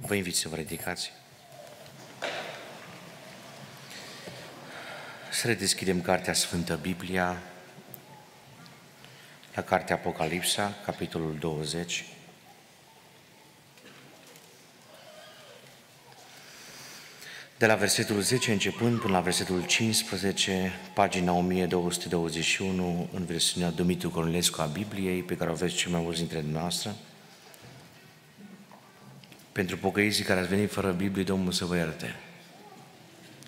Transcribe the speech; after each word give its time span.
Vă 0.00 0.14
invit 0.14 0.36
să 0.36 0.48
vă 0.48 0.56
ridicați. 0.56 1.12
Să 5.32 5.46
redeschidem 5.46 6.00
Cartea 6.00 6.32
Sfântă 6.32 6.78
Biblia 6.82 7.42
la 9.54 9.62
Cartea 9.62 9.94
Apocalipsa, 9.94 10.74
capitolul 10.84 11.36
20. 11.38 12.04
De 17.58 17.66
la 17.66 17.74
versetul 17.74 18.20
10 18.20 18.52
începând 18.52 19.00
până 19.00 19.12
la 19.12 19.20
versetul 19.20 19.66
15, 19.66 20.72
pagina 20.94 21.32
1221, 21.32 23.08
în 23.12 23.24
versiunea 23.24 23.70
Dumitru 23.70 24.10
Cornelescu 24.10 24.60
a 24.60 24.64
Bibliei, 24.64 25.22
pe 25.22 25.36
care 25.36 25.50
o 25.50 25.52
aveți 25.52 25.74
cel 25.74 25.90
mai 25.90 26.00
mulți 26.00 26.18
dintre 26.18 26.44
noastre. 26.52 26.94
Pentru 29.58 29.76
pocăizii 29.76 30.24
care 30.24 30.40
ați 30.40 30.48
venit 30.48 30.72
fără 30.72 30.90
Biblie, 30.90 31.24
Domnul 31.24 31.52
să 31.52 31.64
vă 31.64 31.76
ierte. 31.76 32.14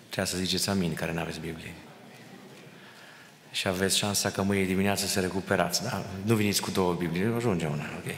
Trebuie 0.09 0.25
să 0.25 0.37
ziceți 0.37 0.69
amin, 0.69 0.93
care 0.93 1.11
nu 1.11 1.19
aveți 1.19 1.39
Biblie. 1.39 1.73
Și 3.51 3.67
aveți 3.67 3.97
șansa 3.97 4.29
ca 4.29 4.41
mâine 4.41 4.65
dimineață 4.65 5.05
să 5.05 5.19
recuperați, 5.19 5.83
da? 5.83 6.05
Nu 6.23 6.35
veniți 6.35 6.61
cu 6.61 6.71
două 6.71 6.93
Biblie, 6.93 7.33
ajunge 7.35 7.65
una, 7.65 7.85
ok? 7.97 8.15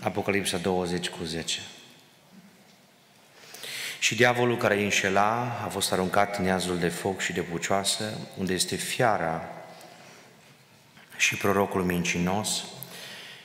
Apocalipsa 0.00 0.56
20 0.56 1.08
cu 1.08 1.24
10. 1.24 1.60
Și 3.98 4.14
diavolul 4.14 4.56
care 4.56 4.76
îi 4.76 4.84
înșela 4.84 5.60
a 5.64 5.68
fost 5.68 5.92
aruncat 5.92 6.38
în 6.38 6.44
iazul 6.44 6.78
de 6.78 6.88
foc 6.88 7.20
și 7.20 7.32
de 7.32 7.40
pucioasă, 7.40 8.04
unde 8.38 8.52
este 8.52 8.76
fiara 8.76 9.48
și 11.16 11.36
prorocul 11.36 11.84
mincinos, 11.84 12.64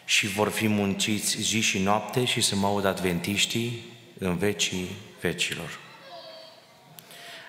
și 0.06 0.28
vor 0.28 0.50
fi 0.50 0.68
munciți 0.68 1.42
zi 1.42 1.60
și 1.60 1.80
noapte 1.80 2.26
și 2.26 2.42
să 2.42 2.56
mă 2.56 2.68
aud 2.68 2.86
adventiștii 2.86 3.84
în 4.18 4.38
vecii 4.38 4.88
vecilor. 5.22 5.80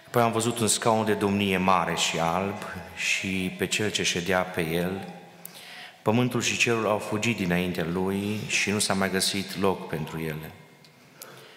Apoi 0.07 0.23
am 0.23 0.33
văzut 0.33 0.59
un 0.59 0.67
scaun 0.67 1.05
de 1.05 1.15
domnie 1.15 1.57
mare 1.57 1.95
și 1.95 2.19
alb 2.19 2.57
și 2.97 3.53
pe 3.59 3.67
cel 3.67 3.91
ce 3.91 4.03
ședea 4.03 4.41
pe 4.41 4.61
el. 4.61 5.09
Pământul 6.03 6.43
și 6.43 6.57
cerul 6.57 6.87
au 6.87 6.99
fugit 6.99 7.37
dinaintea 7.37 7.87
lui 7.93 8.39
și 8.47 8.71
nu 8.71 8.79
s-a 8.79 8.95
mai 8.95 9.11
găsit 9.11 9.59
loc 9.61 9.89
pentru 9.89 10.21
ele. 10.21 10.51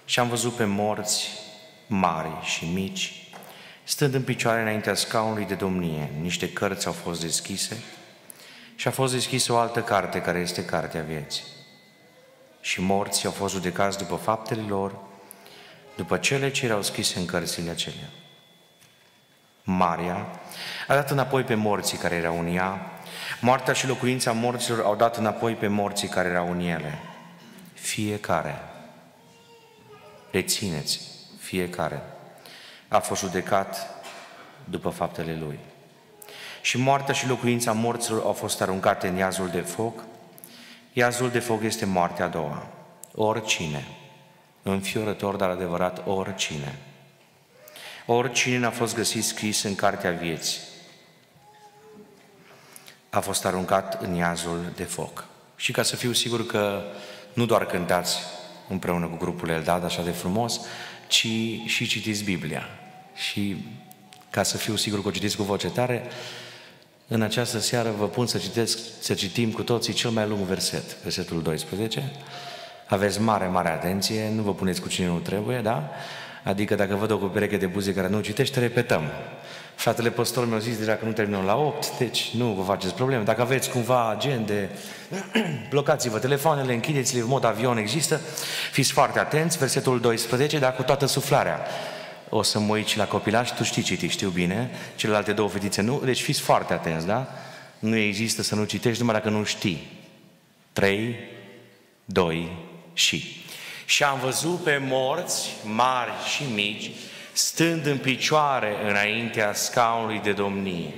Și 0.06 0.20
am 0.20 0.30
văzut 0.30 0.54
pe 0.54 0.64
morți 0.64 1.30
mari 1.88 2.30
și 2.44 2.66
mici, 2.66 3.14
stând 3.84 4.14
în 4.14 4.22
picioare 4.22 4.62
înaintea 4.62 4.94
scaunului 4.94 5.46
de 5.46 5.54
domnie. 5.54 6.12
Niște 6.22 6.50
cărți 6.50 6.88
au 6.88 6.94
fost 6.94 7.22
deschise 7.22 7.84
și 8.78 8.88
a 8.88 8.92
fost 8.92 9.14
deschisă 9.14 9.54
o 9.54 9.58
altă 9.58 9.82
carte, 9.82 10.22
care 10.22 10.40
este 10.40 10.66
Cartea 10.66 11.02
Vieții. 11.02 11.44
Și 12.62 12.82
morții 12.82 13.26
au 13.26 13.32
fost 13.32 13.54
judecați 13.54 13.98
după 13.98 14.16
faptele 14.16 14.62
lor, 14.62 14.96
după 15.96 16.18
cele 16.18 16.52
ce 16.52 16.66
erau 16.66 16.82
scrise 16.82 17.20
în 17.20 17.26
cărțile 17.26 17.70
acelea. 17.70 18.10
Maria 19.64 20.26
a 20.88 20.94
dat 20.94 21.12
înapoi 21.12 21.44
pe 21.44 21.56
morții 21.56 21.98
care 21.98 22.16
erau 22.16 22.40
în 22.40 22.56
ea, 22.56 22.92
moartea 23.42 23.74
și 23.74 23.88
locuința 23.88 24.32
morților 24.32 24.86
au 24.86 24.96
dat 24.96 25.18
înapoi 25.18 25.54
pe 25.54 25.68
morții 25.68 26.08
care 26.08 26.30
erau 26.30 26.52
în 26.52 26.60
ele. 26.60 27.00
Fiecare, 27.74 28.60
rețineți, 30.32 31.02
fiecare 31.40 32.02
a 32.88 33.00
fost 33.00 33.22
judecat 33.22 33.90
după 34.64 34.90
faptele 34.90 35.36
lui 35.36 35.60
și 36.68 36.78
moartea 36.78 37.14
și 37.14 37.28
locuința 37.28 37.72
morților 37.72 38.22
au 38.24 38.34
fost 38.34 38.62
aruncate 38.62 39.08
în 39.08 39.16
iazul 39.16 39.50
de 39.50 39.60
foc. 39.60 40.04
Iazul 40.94 41.30
de 41.30 41.40
foc 41.40 41.64
este 41.64 41.86
moartea 41.86 42.26
a 42.26 42.28
doua. 42.28 42.68
Oricine, 43.16 43.88
înfiorător, 44.64 45.36
dar 45.36 45.50
adevărat, 45.50 46.08
oricine. 46.08 46.76
Oricine 48.06 48.58
n-a 48.58 48.70
fost 48.70 48.96
găsit 48.96 49.24
scris 49.24 49.64
în 49.64 49.76
cartea 49.76 50.12
vieții, 50.12 50.60
a 53.10 53.20
fost 53.20 53.46
aruncat 53.46 54.02
în 54.02 54.14
iazul 54.14 54.72
de 54.76 54.84
foc. 54.84 55.26
Și 55.56 55.72
ca 55.72 55.84
să 55.84 55.96
fiu 55.96 56.12
sigur 56.12 56.46
că 56.46 56.82
nu 57.34 57.46
doar 57.46 57.66
cântați 57.66 58.18
împreună 58.68 59.06
cu 59.06 59.18
grupul 59.18 59.50
Eldad 59.50 59.84
așa 59.84 60.02
de 60.02 60.12
frumos, 60.12 60.60
ci 61.08 61.28
și 61.66 61.88
citiți 61.88 62.24
Biblia. 62.24 62.64
Și 63.16 63.66
ca 64.30 64.44
să 64.44 64.58
fiu 64.58 64.76
sigur 64.76 65.02
că 65.02 65.08
o 65.08 65.12
citiți 65.12 65.38
cu 65.38 65.44
voce 65.44 65.70
tare, 65.70 66.10
în 67.08 67.22
această 67.22 67.60
seară 67.60 67.94
vă 67.98 68.08
pun 68.08 68.28
să, 68.28 68.38
citesc, 68.38 68.80
să 69.00 69.14
citim 69.14 69.52
cu 69.52 69.64
toții 69.64 69.94
cel 69.94 70.10
mai 70.10 70.28
lung 70.28 70.42
verset, 70.42 71.02
versetul 71.04 71.42
12. 71.42 72.12
Aveți 72.88 73.22
mare, 73.22 73.48
mare 73.48 73.70
atenție, 73.70 74.32
nu 74.36 74.42
vă 74.42 74.54
puneți 74.54 74.82
cu 74.82 74.88
cine 74.88 75.08
nu 75.08 75.18
trebuie, 75.18 75.60
da? 75.60 75.90
Adică 76.44 76.76
dacă 76.76 76.96
văd 76.96 77.12
o 77.12 77.16
pereche 77.16 77.58
de 77.58 77.66
buze 77.66 77.94
care 77.94 78.08
nu 78.08 78.20
citește, 78.20 78.60
repetăm. 78.60 79.02
Fratele 79.76 80.10
păstor 80.10 80.48
mi-a 80.48 80.58
zis 80.58 80.78
deja 80.78 80.96
că 80.96 81.06
nu 81.06 81.12
terminăm 81.12 81.46
la 81.46 81.56
8, 81.58 81.98
deci 81.98 82.32
nu 82.38 82.46
vă 82.46 82.62
faceți 82.62 82.94
probleme. 82.94 83.24
Dacă 83.24 83.42
aveți 83.42 83.70
cumva 83.70 84.10
agende, 84.10 84.70
blocați-vă 85.70 86.20
telefoanele, 86.20 86.74
închideți-le 86.74 87.22
în 87.22 87.28
mod 87.28 87.46
avion, 87.46 87.78
există. 87.78 88.20
Fiți 88.72 88.92
foarte 88.92 89.20
atenți, 89.20 89.58
versetul 89.58 90.00
12, 90.00 90.60
dar 90.60 90.76
cu 90.76 90.82
toată 90.82 91.06
suflarea 91.06 91.60
o 92.30 92.42
să 92.42 92.60
mă 92.60 92.74
uit 92.74 92.96
la 92.96 93.08
copilaș, 93.08 93.50
tu 93.50 93.64
știi 93.64 93.82
citi, 93.82 94.08
știu 94.08 94.30
bine, 94.30 94.72
celelalte 94.96 95.34
două 95.34 95.50
fetițe 95.50 95.82
nu, 95.82 96.02
deci 96.04 96.22
fiți 96.22 96.42
foarte 96.42 96.74
atenți, 96.74 97.06
da? 97.06 97.28
Nu 97.80 97.96
există 97.96 98.42
să 98.42 98.56
nu 98.56 98.64
citești 98.64 99.00
numai 99.00 99.16
dacă 99.16 99.30
nu 99.30 99.44
știi. 99.44 99.88
3, 100.74 101.16
2 102.06 102.52
și. 102.94 103.42
Și 103.86 104.04
am 104.04 104.20
văzut 104.20 104.64
pe 104.64 104.82
morți 104.88 105.50
mari 105.64 106.12
și 106.36 106.44
mici, 106.54 106.92
stând 107.34 107.86
în 107.86 107.98
picioare 107.98 108.76
înaintea 108.90 109.54
scaunului 109.54 110.20
de 110.24 110.32
domnie. 110.32 110.94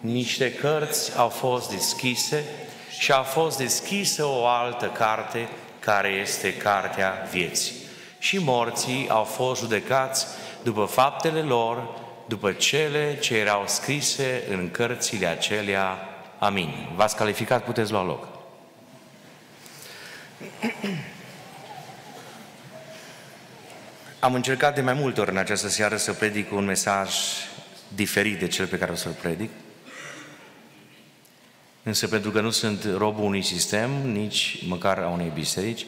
Niște 0.00 0.52
cărți 0.52 1.16
au 1.16 1.28
fost 1.28 1.70
deschise 1.70 2.44
și 2.98 3.12
a 3.12 3.22
fost 3.22 3.58
deschisă 3.58 4.24
o 4.24 4.46
altă 4.46 4.86
carte 4.86 5.48
care 5.80 6.08
este 6.08 6.54
Cartea 6.54 7.28
Vieții. 7.30 7.72
Și 8.18 8.38
morții 8.38 9.06
au 9.08 9.24
fost 9.24 9.60
judecați 9.60 10.26
după 10.62 10.84
faptele 10.84 11.40
lor, 11.40 11.88
după 12.26 12.52
cele 12.52 13.18
ce 13.20 13.36
erau 13.36 13.64
scrise 13.66 14.42
în 14.50 14.70
cărțile 14.70 15.26
acelea. 15.26 15.98
Amin. 16.38 16.88
V-ați 16.96 17.16
calificat, 17.16 17.64
puteți 17.64 17.90
lua 17.90 18.04
loc. 18.04 18.28
Am 24.20 24.34
încercat 24.34 24.74
de 24.74 24.80
mai 24.80 24.94
multe 24.94 25.20
ori 25.20 25.30
în 25.30 25.36
această 25.36 25.68
seară 25.68 25.96
să 25.96 26.12
predic 26.12 26.52
un 26.52 26.64
mesaj 26.64 27.14
diferit 27.88 28.38
de 28.38 28.46
cel 28.46 28.66
pe 28.66 28.78
care 28.78 28.92
o 28.92 28.94
să-l 28.94 29.12
predic. 29.12 29.50
Însă 31.82 32.08
pentru 32.08 32.30
că 32.30 32.40
nu 32.40 32.50
sunt 32.50 32.84
robul 32.96 33.24
unui 33.24 33.42
sistem, 33.42 33.90
nici 33.90 34.58
măcar 34.66 34.98
a 34.98 35.08
unei 35.08 35.30
biserici, 35.34 35.86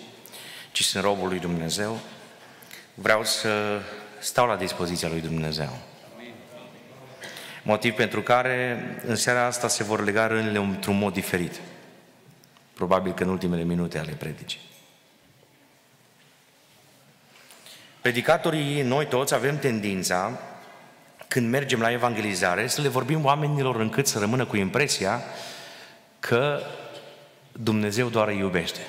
ci 0.72 0.82
sunt 0.82 1.04
robul 1.04 1.28
lui 1.28 1.38
Dumnezeu, 1.38 1.98
vreau 2.94 3.24
să 3.24 3.80
stau 4.20 4.46
la 4.46 4.56
dispoziția 4.56 5.08
lui 5.08 5.20
Dumnezeu. 5.20 5.78
Motiv 7.62 7.94
pentru 7.94 8.22
care 8.22 8.84
în 9.06 9.16
seara 9.16 9.44
asta 9.44 9.68
se 9.68 9.84
vor 9.84 10.04
lega 10.04 10.26
rânile 10.26 10.58
într-un 10.58 10.98
mod 10.98 11.12
diferit. 11.12 11.60
Probabil 12.74 13.12
că 13.12 13.22
în 13.22 13.28
ultimele 13.28 13.62
minute 13.62 13.98
ale 13.98 14.12
predicii. 14.12 14.60
Predicatorii, 18.00 18.82
noi 18.82 19.06
toți 19.06 19.34
avem 19.34 19.58
tendința, 19.58 20.38
când 21.28 21.50
mergem 21.50 21.80
la 21.80 21.92
evangelizare, 21.92 22.66
să 22.66 22.80
le 22.80 22.88
vorbim 22.88 23.24
oamenilor 23.24 23.76
încât 23.76 24.06
să 24.06 24.18
rămână 24.18 24.44
cu 24.44 24.56
impresia 24.56 25.22
că 26.20 26.60
Dumnezeu 27.52 28.08
doar 28.08 28.28
îi 28.28 28.38
iubește. 28.38 28.80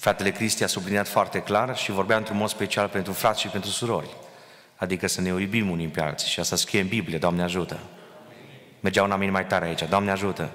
Fratele 0.00 0.30
Cristi 0.30 0.64
a 0.64 0.66
subliniat 0.66 1.08
foarte 1.08 1.40
clar 1.40 1.76
și 1.76 1.90
vorbea 1.90 2.16
într-un 2.16 2.36
mod 2.36 2.48
special 2.48 2.88
pentru 2.88 3.12
frați 3.12 3.40
și 3.40 3.48
pentru 3.48 3.70
surori. 3.70 4.08
Adică 4.76 5.06
să 5.06 5.20
ne 5.20 5.28
iubim 5.28 5.70
unii 5.70 5.86
pe 5.86 6.00
alții 6.00 6.28
și 6.28 6.40
asta 6.40 6.56
scrie 6.56 6.80
în 6.80 6.86
Biblie, 6.86 7.18
Doamne 7.18 7.42
ajută. 7.42 7.78
Mergea 8.80 9.02
un 9.02 9.10
amin 9.10 9.30
mai 9.30 9.46
tare 9.46 9.66
aici, 9.66 9.82
Doamne 9.88 10.10
ajută. 10.10 10.50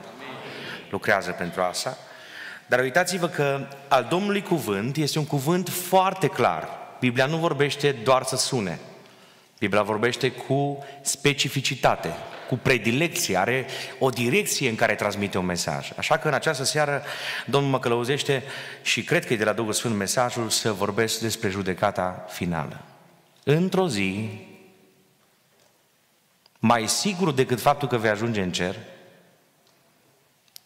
Lucrează 0.90 1.31
pentru 1.31 1.62
asta. 1.62 1.98
Dar 2.68 2.80
uitați-vă 2.80 3.28
că 3.28 3.68
al 3.88 4.06
Domnului 4.10 4.42
cuvânt 4.42 4.98
este 4.98 5.19
un 5.19 5.25
cuvânt 5.25 5.69
foarte 5.69 6.28
clar. 6.28 6.69
Biblia 7.00 7.25
nu 7.25 7.38
vorbește 7.38 7.92
doar 7.92 8.24
să 8.24 8.36
sune. 8.36 8.80
Biblia 9.60 9.81
vorbește 9.81 10.31
cu 10.31 10.84
specificitate, 11.01 12.13
cu 12.54 12.60
predilecție, 12.60 13.38
are 13.38 13.66
o 14.00 14.10
direcție 14.10 14.70
în 14.70 14.76
care 14.76 14.96
transmite 14.96 15.38
un 15.38 15.46
mesaj. 15.46 15.92
Așa 15.96 16.18
că 16.18 16.28
în 16.28 16.34
această 16.34 16.64
seară 16.64 17.04
Domnul 17.46 17.72
mă 17.72 17.80
călăuzește 17.80 18.44
și 18.82 19.04
cred 19.04 19.26
că 19.26 19.34
e 19.34 19.38
de 19.38 19.44
la 19.44 19.54
Duhul 19.54 19.74
Sfânt 19.74 19.96
mesajul 19.96 20.50
să 20.50 20.72
vorbesc 20.72 21.20
despre 21.20 21.50
judecata 21.50 22.26
finală. 22.30 22.82
Într-o 23.44 23.88
zi, 23.88 24.30
mai 26.60 26.88
sigur 26.88 27.32
decât 27.32 27.62
faptul 27.62 27.88
că 27.88 27.98
vei 27.98 28.10
ajunge 28.10 28.42
în 28.42 28.52
cer, 28.52 28.76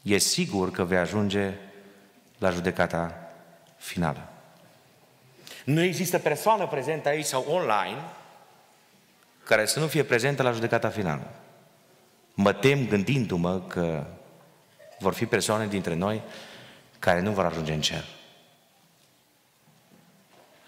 e 0.01 0.17
sigur 0.17 0.71
că 0.71 0.83
vei 0.83 0.97
ajunge 0.97 1.53
la 2.37 2.49
judecata 2.49 3.29
finală. 3.77 4.29
Nu 5.63 5.81
există 5.81 6.19
persoană 6.19 6.67
prezentă 6.67 7.09
aici 7.09 7.25
sau 7.25 7.45
online 7.49 8.01
care 9.43 9.65
să 9.65 9.79
nu 9.79 9.87
fie 9.87 10.03
prezentă 10.03 10.43
la 10.43 10.51
judecata 10.51 10.89
finală. 10.89 11.31
Mă 12.39 12.53
tem 12.53 12.87
gândindu-mă 12.87 13.61
că 13.61 14.05
vor 14.99 15.13
fi 15.13 15.25
persoane 15.25 15.67
dintre 15.67 15.93
noi 15.93 16.21
care 16.99 17.19
nu 17.19 17.31
vor 17.31 17.45
ajunge 17.45 17.73
în 17.73 17.81
cer. 17.81 18.03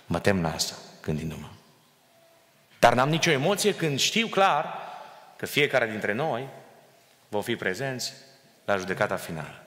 Mă 0.05 0.19
tem 0.19 0.41
la 0.41 0.53
asta, 0.53 0.73
gândindu-mă. 1.01 1.47
Dar 2.79 2.93
n-am 2.93 3.09
nicio 3.09 3.31
emoție 3.31 3.75
când 3.75 3.99
știu 3.99 4.27
clar 4.27 4.77
că 5.37 5.45
fiecare 5.45 5.89
dintre 5.89 6.13
noi 6.13 6.47
vom 7.27 7.41
fi 7.41 7.55
prezenți 7.55 8.13
la 8.65 8.77
judecata 8.77 9.15
finală. 9.15 9.63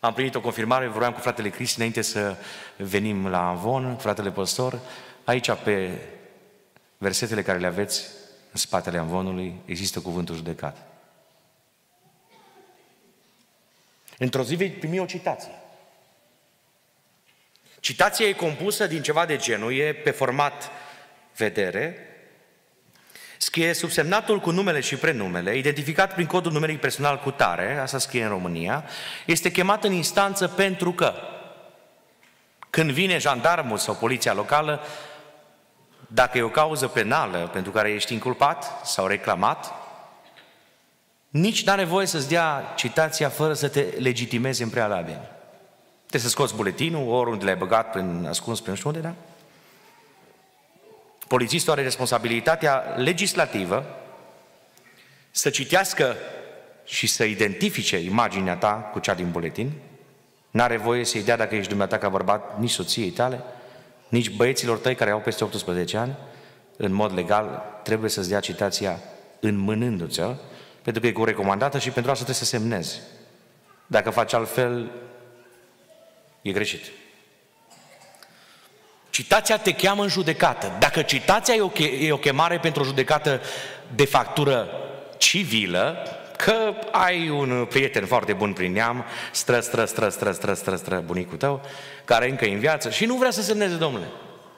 Am 0.00 0.12
primit 0.12 0.34
o 0.34 0.40
confirmare, 0.40 0.88
vroiam 0.88 1.12
cu 1.12 1.20
fratele 1.20 1.48
Cristi 1.48 1.76
înainte 1.78 2.02
să 2.02 2.36
venim 2.76 3.26
la 3.26 3.48
Anvon, 3.48 3.96
fratele 3.96 4.30
păstor, 4.30 4.78
aici 5.24 5.52
pe 5.52 5.98
versetele 6.98 7.42
care 7.42 7.58
le 7.58 7.66
aveți 7.66 8.04
în 8.52 8.58
spatele 8.58 8.98
Anvonului 8.98 9.60
există 9.64 10.00
cuvântul 10.00 10.34
judecat. 10.34 10.89
Într-o 14.22 14.42
zi 14.42 14.54
vei 14.54 14.70
primi 14.70 14.98
o 14.98 15.04
citație. 15.04 15.52
Citația 17.80 18.26
e 18.26 18.32
compusă 18.32 18.86
din 18.86 19.02
ceva 19.02 19.26
de 19.26 19.36
genul, 19.36 19.74
e 19.74 19.92
pe 19.92 20.10
format 20.10 20.70
vedere, 21.36 21.96
scrie 23.36 23.72
subsemnatul 23.72 24.40
cu 24.40 24.50
numele 24.50 24.80
și 24.80 24.96
prenumele, 24.96 25.56
identificat 25.56 26.14
prin 26.14 26.26
codul 26.26 26.52
numeric 26.52 26.80
personal 26.80 27.18
cu 27.18 27.30
tare, 27.30 27.78
asta 27.78 27.98
scrie 27.98 28.22
în 28.22 28.28
România, 28.28 28.84
este 29.26 29.50
chemat 29.50 29.84
în 29.84 29.92
instanță 29.92 30.48
pentru 30.48 30.92
că 30.92 31.14
când 32.70 32.90
vine 32.90 33.18
jandarmul 33.18 33.78
sau 33.78 33.94
poliția 33.94 34.32
locală, 34.32 34.84
dacă 36.06 36.38
e 36.38 36.42
o 36.42 36.48
cauză 36.48 36.88
penală 36.88 37.50
pentru 37.52 37.72
care 37.72 37.90
ești 37.90 38.12
inculpat 38.12 38.86
sau 38.86 39.06
reclamat, 39.06 39.79
nici 41.30 41.64
n-are 41.64 41.84
voie 41.84 42.06
să-ți 42.06 42.28
dea 42.28 42.72
citația 42.76 43.28
fără 43.28 43.52
să 43.52 43.68
te 43.68 43.80
legitimezi 43.80 44.62
în 44.62 44.68
prealabil. 44.68 45.18
Trebuie 46.06 46.30
să 46.30 46.36
scoți 46.36 46.54
buletinul, 46.54 47.08
oriunde 47.08 47.44
l-ai 47.44 47.56
băgat 47.56 47.90
prin 47.90 48.26
ascuns 48.28 48.60
prin 48.60 48.74
știu 48.74 48.88
unde, 48.88 49.00
da? 49.00 49.14
Polițistul 51.28 51.72
are 51.72 51.82
responsabilitatea 51.82 52.76
legislativă 52.96 53.84
să 55.30 55.50
citească 55.50 56.16
și 56.84 57.06
să 57.06 57.24
identifice 57.24 57.98
imaginea 57.98 58.56
ta 58.56 58.72
cu 58.92 58.98
cea 58.98 59.14
din 59.14 59.30
buletin. 59.30 59.72
N-are 60.50 60.76
voie 60.76 61.04
să-i 61.04 61.22
dea 61.22 61.36
dacă 61.36 61.54
ești 61.54 61.68
dumneata 61.68 61.98
ca 61.98 62.08
bărbat 62.08 62.58
nici 62.58 62.70
soției 62.70 63.10
tale, 63.10 63.40
nici 64.08 64.30
băieților 64.30 64.78
tăi 64.78 64.94
care 64.94 65.10
au 65.10 65.20
peste 65.20 65.44
18 65.44 65.96
ani. 65.96 66.16
În 66.76 66.92
mod 66.92 67.14
legal 67.14 67.62
trebuie 67.82 68.10
să-ți 68.10 68.28
dea 68.28 68.40
citația 68.40 68.98
înmânându-ți 69.40 70.20
pentru 70.82 71.00
că 71.02 71.08
e 71.08 71.12
cu 71.12 71.24
recomandată 71.24 71.78
și 71.78 71.90
pentru 71.90 72.10
asta 72.10 72.24
trebuie 72.24 72.44
să 72.44 72.56
semnezi. 72.56 73.00
Dacă 73.86 74.10
faci 74.10 74.32
altfel, 74.32 74.90
e 76.42 76.52
greșit. 76.52 76.84
Citația 79.10 79.58
te 79.58 79.72
cheamă 79.72 80.02
în 80.02 80.08
judecată. 80.08 80.76
Dacă 80.78 81.02
citația 81.02 81.54
e 81.54 81.60
o, 81.60 81.70
e 82.00 82.12
o 82.12 82.16
chemare 82.16 82.58
pentru 82.58 82.82
o 82.82 82.84
judecată 82.84 83.40
de 83.94 84.04
factură 84.04 84.68
civilă, 85.18 85.96
că 86.36 86.74
ai 86.90 87.28
un 87.28 87.66
prieten 87.68 88.06
foarte 88.06 88.32
bun 88.32 88.52
prin 88.52 88.72
neam, 88.72 89.04
stră, 89.32 89.60
stră, 89.60 89.84
stră, 89.84 90.08
stră, 90.08 90.32
stră, 90.32 90.54
stră, 90.54 90.76
stră, 90.76 91.02
bunicul 91.06 91.36
tău, 91.36 91.60
care 92.04 92.30
încă 92.30 92.44
e 92.44 92.52
în 92.52 92.58
viață 92.58 92.90
și 92.90 93.04
nu 93.04 93.16
vrea 93.16 93.30
să 93.30 93.42
semneze, 93.42 93.74
domnule. 93.74 94.06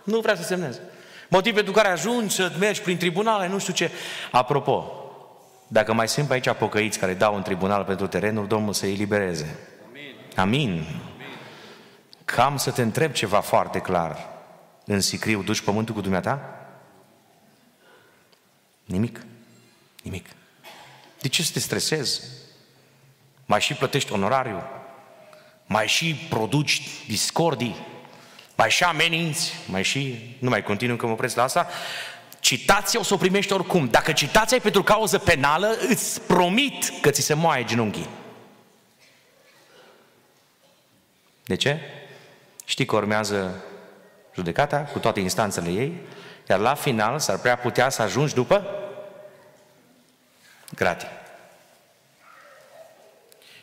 Nu 0.05 0.21
vrea 0.21 0.37
să 0.37 0.43
semneze. 0.43 0.81
Motiv 1.29 1.55
pentru 1.55 1.73
care 1.73 1.89
ajungi 1.89 2.35
să 2.35 2.53
mergi 2.59 2.81
prin 2.81 2.97
tribunale, 2.97 3.49
nu 3.49 3.59
știu 3.59 3.73
ce. 3.73 3.91
Apropo, 4.31 5.02
dacă 5.73 5.93
mai 5.93 6.09
sunt 6.09 6.31
aici 6.31 6.51
pocăiți 6.51 6.99
care 6.99 7.15
dau 7.15 7.37
în 7.37 7.43
tribunal 7.43 7.85
pentru 7.85 8.07
terenul, 8.07 8.47
Domnul 8.47 8.73
să-i 8.73 8.93
elibereze. 8.93 9.59
Amin. 10.37 10.71
Amin. 10.71 10.87
Cam 12.25 12.57
să 12.57 12.71
te 12.71 12.83
întreb 12.83 13.13
ceva 13.13 13.41
foarte 13.41 13.79
clar. 13.79 14.29
În 14.85 15.01
sicriu 15.01 15.43
duci 15.43 15.61
pământul 15.61 15.95
cu 15.95 16.01
dumneata? 16.01 16.41
Nimic. 18.85 19.21
Nimic. 20.03 20.27
De 21.21 21.29
ce 21.29 21.43
să 21.43 21.53
te 21.53 21.59
stresezi? 21.59 22.23
Mai 23.45 23.61
și 23.61 23.75
plătești 23.75 24.13
onorariu? 24.13 24.63
Mai 25.67 25.87
și 25.87 26.15
produci 26.15 26.83
discordii? 27.07 27.77
Mai 28.57 28.71
și 28.71 28.85
ameninți? 28.85 29.53
Mai 29.67 29.83
și... 29.83 30.19
Nu 30.39 30.49
mai 30.49 30.63
continuu 30.63 30.97
că 30.97 31.07
mă 31.07 31.13
opresc 31.13 31.37
la 31.37 31.43
asta. 31.43 31.69
Citația 32.43 33.01
o 33.01 33.03
să 33.03 33.15
o 33.15 33.17
primești 33.17 33.53
oricum. 33.53 33.89
Dacă 33.89 34.13
citația 34.13 34.57
e 34.57 34.61
pentru 34.61 34.83
cauză 34.83 35.19
penală, 35.19 35.77
îți 35.89 36.21
promit 36.21 36.93
că 37.01 37.11
ți 37.11 37.21
se 37.21 37.35
moaie 37.35 37.65
genunchii. 37.65 38.09
De 41.45 41.55
ce? 41.55 41.81
Știi 42.65 42.85
că 42.85 42.97
urmează 42.97 43.65
judecata 44.35 44.79
cu 44.79 44.99
toate 44.99 45.21
instanțele 45.21 45.71
ei, 45.71 46.01
iar 46.49 46.59
la 46.59 46.75
final 46.75 47.19
s-ar 47.19 47.39
prea 47.39 47.57
putea 47.57 47.89
să 47.89 48.03
ajungi 48.03 48.35
după 48.35 48.67
gratii. 50.75 51.09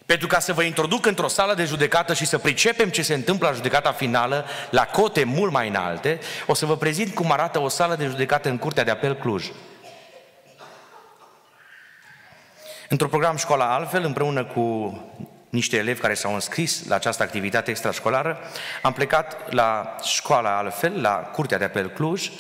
Pentru 0.10 0.28
ca 0.28 0.40
să 0.40 0.54
vă 0.54 0.64
introduc 0.64 1.06
într-o 1.06 1.28
sală 1.28 1.54
de 1.54 1.64
judecată 1.66 2.14
și 2.14 2.26
să 2.26 2.38
pricepem 2.38 2.90
ce 2.90 3.02
se 3.02 3.14
întâmplă 3.14 3.48
la 3.48 3.54
judecata 3.54 3.92
finală, 3.92 4.46
la 4.70 4.86
cote 4.86 5.24
mult 5.24 5.52
mai 5.52 5.68
înalte, 5.68 6.20
o 6.48 6.54
să 6.54 6.66
vă 6.66 6.78
prezint 6.78 7.14
cum 7.14 7.32
arată 7.32 7.60
o 7.60 7.68
sală 7.68 7.96
de 7.96 8.06
judecată 8.06 8.50
în 8.50 8.58
Curtea 8.58 8.84
de 8.84 8.92
Apel 8.92 9.16
Cluj. 9.16 9.52
Într-un 12.88 13.10
program 13.10 13.36
școala 13.36 13.74
altfel, 13.74 14.04
împreună 14.04 14.46
cu 14.46 14.98
niște 15.50 15.78
elevi 15.78 16.02
care 16.02 16.14
s-au 16.14 16.34
înscris 16.34 16.88
la 16.88 16.96
această 16.96 17.24
activitate 17.24 17.70
extrașcolară, 17.70 18.40
am 18.82 18.94
plecat 18.94 19.54
la 19.54 19.96
școala 20.04 20.58
altfel, 20.58 21.02
la 21.02 21.16
Curtea 21.16 21.58
de 21.58 21.64
Apel 21.64 21.90
Cluj, 21.90 22.32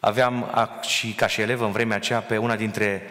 aveam 0.00 0.68
și 0.80 1.12
ca 1.12 1.26
și 1.26 1.40
elev 1.40 1.60
în 1.60 1.72
vremea 1.72 1.96
aceea 1.96 2.20
pe 2.20 2.36
una 2.36 2.56
dintre 2.56 3.02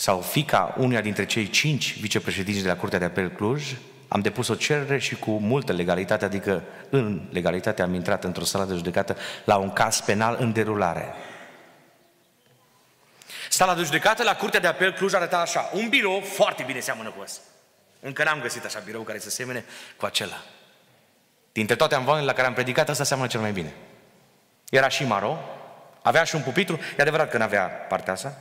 sau 0.00 0.20
fica 0.20 0.74
unuia 0.78 1.00
dintre 1.00 1.26
cei 1.26 1.48
cinci 1.48 2.00
vicepreședinți 2.00 2.62
de 2.62 2.68
la 2.68 2.76
Curtea 2.76 2.98
de 2.98 3.04
Apel 3.04 3.30
Cluj, 3.30 3.76
am 4.08 4.20
depus 4.20 4.48
o 4.48 4.54
cerere 4.54 4.98
și 4.98 5.14
cu 5.14 5.30
multă 5.30 5.72
legalitate, 5.72 6.24
adică 6.24 6.62
în 6.90 7.28
legalitate 7.30 7.82
am 7.82 7.94
intrat 7.94 8.24
într-o 8.24 8.44
sală 8.44 8.64
de 8.64 8.74
judecată 8.74 9.16
la 9.44 9.56
un 9.56 9.72
caz 9.72 10.00
penal 10.00 10.36
în 10.38 10.52
derulare. 10.52 11.14
Sala 13.48 13.74
de 13.74 13.82
judecată 13.82 14.22
la 14.22 14.36
Curtea 14.36 14.60
de 14.60 14.66
Apel 14.66 14.92
Cluj 14.92 15.14
arăta 15.14 15.38
așa, 15.38 15.70
un 15.72 15.88
birou 15.88 16.20
foarte 16.20 16.62
bine 16.62 16.80
seamănă 16.80 17.08
cu 17.08 17.20
ăsta. 17.22 17.40
Încă 18.00 18.24
n-am 18.24 18.40
găsit 18.40 18.64
așa 18.64 18.82
birou 18.84 19.02
care 19.02 19.18
să 19.18 19.30
semene 19.30 19.64
cu 19.96 20.06
acela. 20.06 20.42
Dintre 21.52 21.76
toate 21.76 21.94
amvoanele 21.94 22.26
la 22.26 22.32
care 22.32 22.46
am 22.46 22.54
predicat, 22.54 22.88
asta 22.88 23.04
seamănă 23.04 23.28
cel 23.28 23.40
mai 23.40 23.52
bine. 23.52 23.74
Era 24.70 24.88
și 24.88 25.04
maro, 25.04 25.38
avea 26.02 26.24
și 26.24 26.34
un 26.34 26.42
pupitru, 26.42 26.80
e 26.98 27.02
adevărat 27.02 27.30
că 27.30 27.36
nu 27.36 27.44
avea 27.44 27.62
partea 27.62 28.12
asta, 28.12 28.36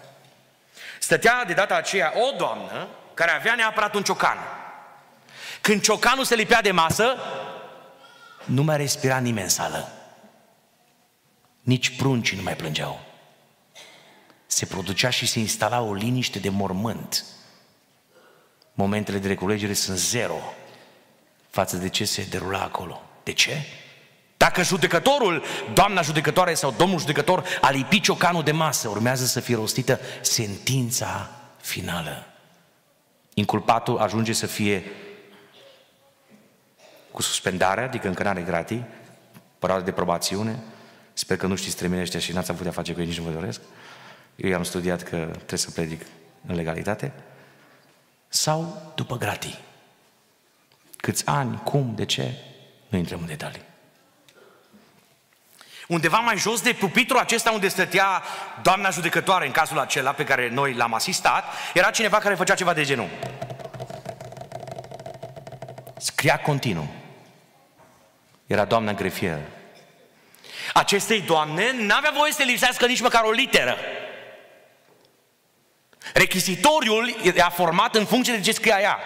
Stătea 0.99 1.45
de 1.45 1.53
data 1.53 1.75
aceea 1.75 2.13
o 2.15 2.35
doamnă 2.37 2.87
care 3.13 3.31
avea 3.31 3.55
neapărat 3.55 3.93
un 3.93 4.03
ciocan. 4.03 4.37
Când 5.61 5.81
ciocanul 5.81 6.23
se 6.23 6.35
lipea 6.35 6.61
de 6.61 6.71
masă, 6.71 7.17
nu 8.45 8.63
mai 8.63 8.77
respira 8.77 9.17
nimeni 9.17 9.43
în 9.43 9.49
sală. 9.49 9.91
Nici 11.61 11.97
pruncii 11.97 12.37
nu 12.37 12.43
mai 12.43 12.55
plângeau. 12.55 12.99
Se 14.45 14.65
producea 14.65 15.09
și 15.09 15.25
se 15.25 15.39
instala 15.39 15.81
o 15.81 15.93
liniște 15.93 16.39
de 16.39 16.49
mormânt. 16.49 17.25
Momentele 18.73 19.17
de 19.17 19.27
reculegere 19.27 19.73
sunt 19.73 19.97
zero 19.97 20.53
față 21.49 21.77
de 21.77 21.89
ce 21.89 22.05
se 22.05 22.23
derula 22.29 22.61
acolo. 22.61 23.01
De 23.23 23.33
ce? 23.33 23.65
Dacă 24.46 24.63
judecătorul, 24.63 25.43
doamna 25.74 26.01
judecătoare 26.01 26.53
sau 26.53 26.74
domnul 26.77 27.00
judecător 27.00 27.43
a 27.62 27.69
lipit 27.69 28.03
ciocanul 28.03 28.43
de 28.43 28.51
masă, 28.51 28.88
urmează 28.88 29.25
să 29.25 29.39
fie 29.39 29.55
rostită 29.55 30.00
sentința 30.22 31.29
finală. 31.62 32.25
Inculpatul 33.34 33.98
ajunge 33.98 34.34
să 34.34 34.46
fie 34.46 34.84
cu 37.12 37.22
suspendare, 37.22 37.84
adică 37.84 38.08
încă 38.08 38.24
n-are 38.24 38.41
gratii, 38.41 38.86
perioada 39.60 39.86
de 39.86 39.91
probațiune, 39.91 40.60
sper 41.13 41.38
că 41.38 41.48
nu 41.48 41.55
știți 41.55 41.75
termenii 41.75 42.19
și 42.19 42.34
n-ați 42.34 42.53
putea 42.53 42.72
face 42.72 42.93
cu 42.93 43.00
ei, 43.00 43.05
nici 43.05 43.17
nu 43.17 43.24
vă 43.24 43.31
doresc. 43.31 43.62
Eu 44.36 44.55
am 44.55 44.63
studiat 44.63 45.01
că 45.03 45.15
trebuie 45.17 45.60
să 45.60 45.72
predic 45.72 46.05
în 46.48 46.55
legalitate. 46.55 47.12
Sau 48.27 48.91
după 48.96 49.17
gratii. 49.17 49.60
Câți 50.98 51.27
ani, 51.27 51.62
cum, 51.63 51.93
de 51.96 52.05
ce, 52.05 52.34
nu 52.88 52.98
intrăm 52.98 53.19
în 53.19 53.27
detalii. 53.27 53.67
Undeva 55.89 56.17
mai 56.17 56.38
jos 56.38 56.62
de 56.62 56.74
pupitru 56.74 57.17
acesta 57.17 57.51
unde 57.51 57.67
stătea 57.67 58.24
doamna 58.62 58.89
judecătoare 58.89 59.46
în 59.46 59.51
cazul 59.51 59.79
acela 59.79 60.12
pe 60.12 60.24
care 60.24 60.50
noi 60.50 60.74
l-am 60.74 60.93
asistat, 60.93 61.43
era 61.74 61.91
cineva 61.91 62.17
care 62.17 62.36
făcea 62.36 62.55
ceva 62.55 62.74
de 62.74 62.84
genul. 62.84 63.10
Scria 65.98 66.39
continuu. 66.39 66.88
Era 68.48 68.65
doamna 68.65 68.93
grefier. 68.93 69.39
Acestei 70.74 71.22
doamne 71.22 71.72
n-avea 71.72 72.12
voie 72.17 72.31
să 72.31 72.43
lipsească 72.43 72.86
nici 72.86 73.01
măcar 73.01 73.24
o 73.24 73.31
literă. 73.31 73.77
Rechizitoriul 76.13 77.15
era 77.24 77.50
format 77.50 77.96
în 77.96 78.05
funcție 78.05 78.34
de 78.34 78.41
ce 78.41 78.51
scria 78.51 78.79
ea. 78.79 79.00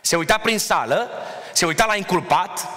Se 0.00 0.16
uita 0.16 0.38
prin 0.38 0.58
sală, 0.58 1.10
se 1.52 1.66
uita 1.66 1.86
la 1.86 1.96
inculpat, 1.96 2.68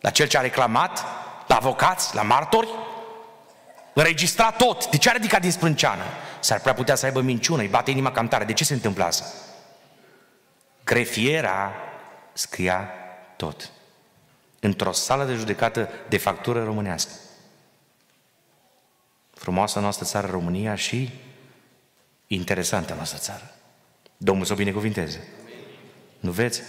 la 0.00 0.10
cel 0.10 0.28
ce 0.28 0.38
a 0.38 0.40
reclamat, 0.40 1.04
la 1.50 1.56
avocați, 1.56 2.14
la 2.14 2.22
martori, 2.22 2.68
înregistra 3.92 4.50
tot. 4.50 4.90
De 4.90 4.96
ce 4.96 5.08
a 5.08 5.12
ridicat 5.12 5.40
din 5.40 5.50
sprânceană? 5.50 6.02
S-ar 6.40 6.60
prea 6.60 6.74
putea 6.74 6.94
să 6.94 7.06
aibă 7.06 7.20
minciună, 7.20 7.62
îi 7.62 7.68
bate 7.68 7.90
inima 7.90 8.12
cam 8.12 8.28
tare. 8.28 8.44
De 8.44 8.52
ce 8.52 8.64
se 8.64 8.74
întâmplă 8.74 9.04
asta? 9.04 9.24
Grefiera 10.84 11.72
scria 12.32 12.88
tot. 13.36 13.70
Într-o 14.60 14.92
sală 14.92 15.24
de 15.24 15.34
judecată 15.34 15.88
de 16.08 16.16
factură 16.16 16.64
românească. 16.64 17.12
Frumoasa 19.34 19.80
noastră 19.80 20.04
țară 20.04 20.26
România 20.30 20.74
și 20.74 21.10
interesantă 22.26 22.94
noastră 22.94 23.18
țară. 23.18 23.54
Domnul 24.16 24.44
să 24.44 24.52
o 24.52 24.56
binecuvinteze. 24.56 25.28
Nu 26.20 26.30
veți? 26.30 26.62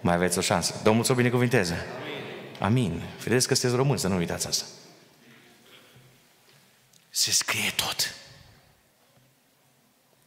Mai 0.00 0.14
aveți 0.14 0.38
o 0.38 0.40
șansă. 0.40 0.74
Domnul 0.82 1.04
să 1.04 1.12
o 1.12 1.14
binecuvinteze. 1.14 1.86
Amin. 2.00 2.09
Vedeți 3.22 3.48
că 3.48 3.54
sunteți 3.54 3.76
români, 3.76 3.98
să 3.98 4.08
nu 4.08 4.16
uitați 4.16 4.46
asta. 4.46 4.64
Se 7.10 7.30
scrie 7.30 7.72
tot. 7.76 8.14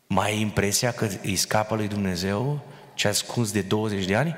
Mai 0.07 0.29
ai 0.31 0.39
impresia 0.39 0.91
că 0.91 1.09
îi 1.21 1.35
scapă 1.35 1.75
lui 1.75 1.87
Dumnezeu 1.87 2.67
ce 2.93 3.07
a 3.07 3.09
ascuns 3.09 3.51
de 3.51 3.61
20 3.61 4.05
de 4.05 4.15
ani? 4.15 4.35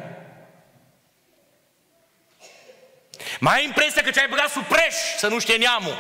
Mai 3.39 3.55
ai 3.55 3.63
impresia 3.63 4.01
că 4.01 4.09
ce-ai 4.09 4.27
băgat 4.29 4.49
sub 4.49 4.63
preș 4.63 4.95
să 5.17 5.27
nu 5.27 5.39
știe 5.39 5.55
neamul, 5.55 5.95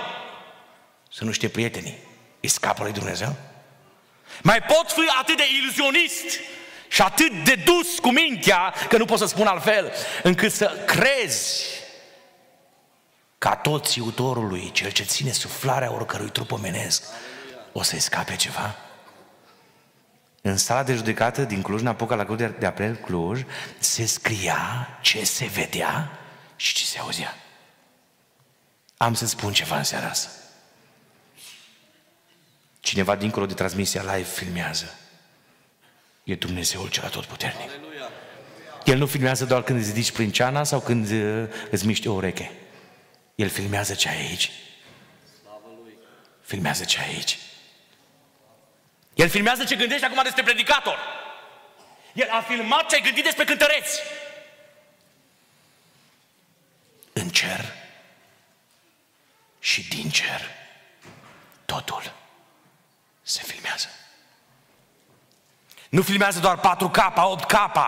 să 1.11 1.23
nu 1.23 1.31
știe 1.31 1.49
prietenii. 1.49 1.97
Îi 2.39 2.49
scapă 2.49 2.83
lui 2.83 2.91
Dumnezeu? 2.91 3.35
Mai 4.41 4.61
pot 4.61 4.91
fi 4.91 5.01
atât 5.19 5.37
de 5.37 5.43
iluzionist 5.61 6.39
și 6.87 7.01
atât 7.01 7.43
de 7.43 7.55
dus 7.55 7.99
cu 7.99 8.11
mintea, 8.11 8.73
că 8.89 8.97
nu 8.97 9.05
pot 9.05 9.17
să 9.17 9.25
spun 9.25 9.47
altfel, 9.47 9.93
încât 10.23 10.51
să 10.51 10.83
crezi 10.85 11.63
ca 13.45 13.55
tot 13.55 13.87
țiutorului, 13.87 14.71
cel 14.71 14.91
ce 14.91 15.03
ține 15.03 15.31
suflarea 15.31 15.93
oricărui 15.93 16.29
trup 16.29 16.51
omenesc, 16.51 17.03
o 17.71 17.81
să-i 17.81 17.99
scape 17.99 18.35
ceva? 18.35 18.75
În 20.41 20.57
sala 20.57 20.83
de 20.83 20.93
judecată 20.93 21.43
din 21.43 21.61
Cluj-Napoca 21.61 22.15
la 22.15 22.25
Cluj 22.25 22.39
de 22.59 22.65
Apel 22.65 22.95
Cluj 22.95 23.41
se 23.79 24.05
scria 24.05 24.87
ce 25.01 25.23
se 25.23 25.45
vedea 25.45 26.19
și 26.55 26.73
ce 26.73 26.85
se 26.85 26.99
auzea. 26.99 27.33
Am 28.97 29.13
să 29.13 29.25
spun 29.25 29.53
ceva 29.53 29.77
în 29.77 29.83
seara 29.83 30.07
asta. 30.07 30.29
Cineva 32.79 33.15
dincolo 33.15 33.45
de 33.45 33.53
transmisia 33.53 34.01
live 34.01 34.27
filmează. 34.27 34.93
E 36.23 36.35
Dumnezeul 36.35 36.89
cel 36.89 37.03
atotputernic. 37.03 37.69
El 38.85 38.97
nu 38.97 39.05
filmează 39.05 39.45
doar 39.45 39.63
când 39.63 39.79
îți 39.79 39.89
ridici 39.89 40.11
prin 40.11 40.31
ceana 40.31 40.63
sau 40.63 40.79
când 40.79 41.11
uh, 41.11 41.47
îți 41.71 41.85
miști 41.85 42.07
o 42.07 42.13
ureche. 42.13 42.51
El 43.35 43.49
filmează 43.49 43.93
ce 43.93 44.09
ai 44.09 44.17
aici. 44.17 44.51
Filmează 46.41 46.83
ce 46.83 46.99
ai 46.99 47.07
aici. 47.07 47.37
El 49.13 49.29
filmează 49.29 49.63
ce 49.63 49.75
gândești 49.75 50.05
acum 50.05 50.23
despre 50.23 50.43
predicator. 50.43 50.99
El 52.13 52.29
a 52.29 52.41
filmat 52.41 52.89
ce 52.89 52.95
ai 52.95 53.01
gândit 53.01 53.23
despre 53.23 53.43
cântăreți. 53.43 54.01
În 57.13 57.29
cer 57.29 57.73
și 59.59 59.87
din 59.87 60.09
cer 60.09 60.51
totul 61.65 62.13
se 63.21 63.41
filmează. 63.43 63.87
Nu 65.89 66.01
filmează 66.01 66.39
doar 66.39 66.59
4K, 66.59 67.13
8K, 67.37 67.79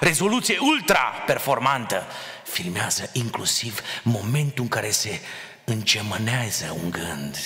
rezoluție 0.00 0.58
ultra 0.58 1.00
performantă. 1.26 2.06
Filmează 2.46 3.10
inclusiv 3.12 3.80
momentul 4.02 4.62
în 4.62 4.68
care 4.68 4.90
se 4.90 5.20
încemănează 5.64 6.76
un 6.82 6.90
gând, 6.90 7.36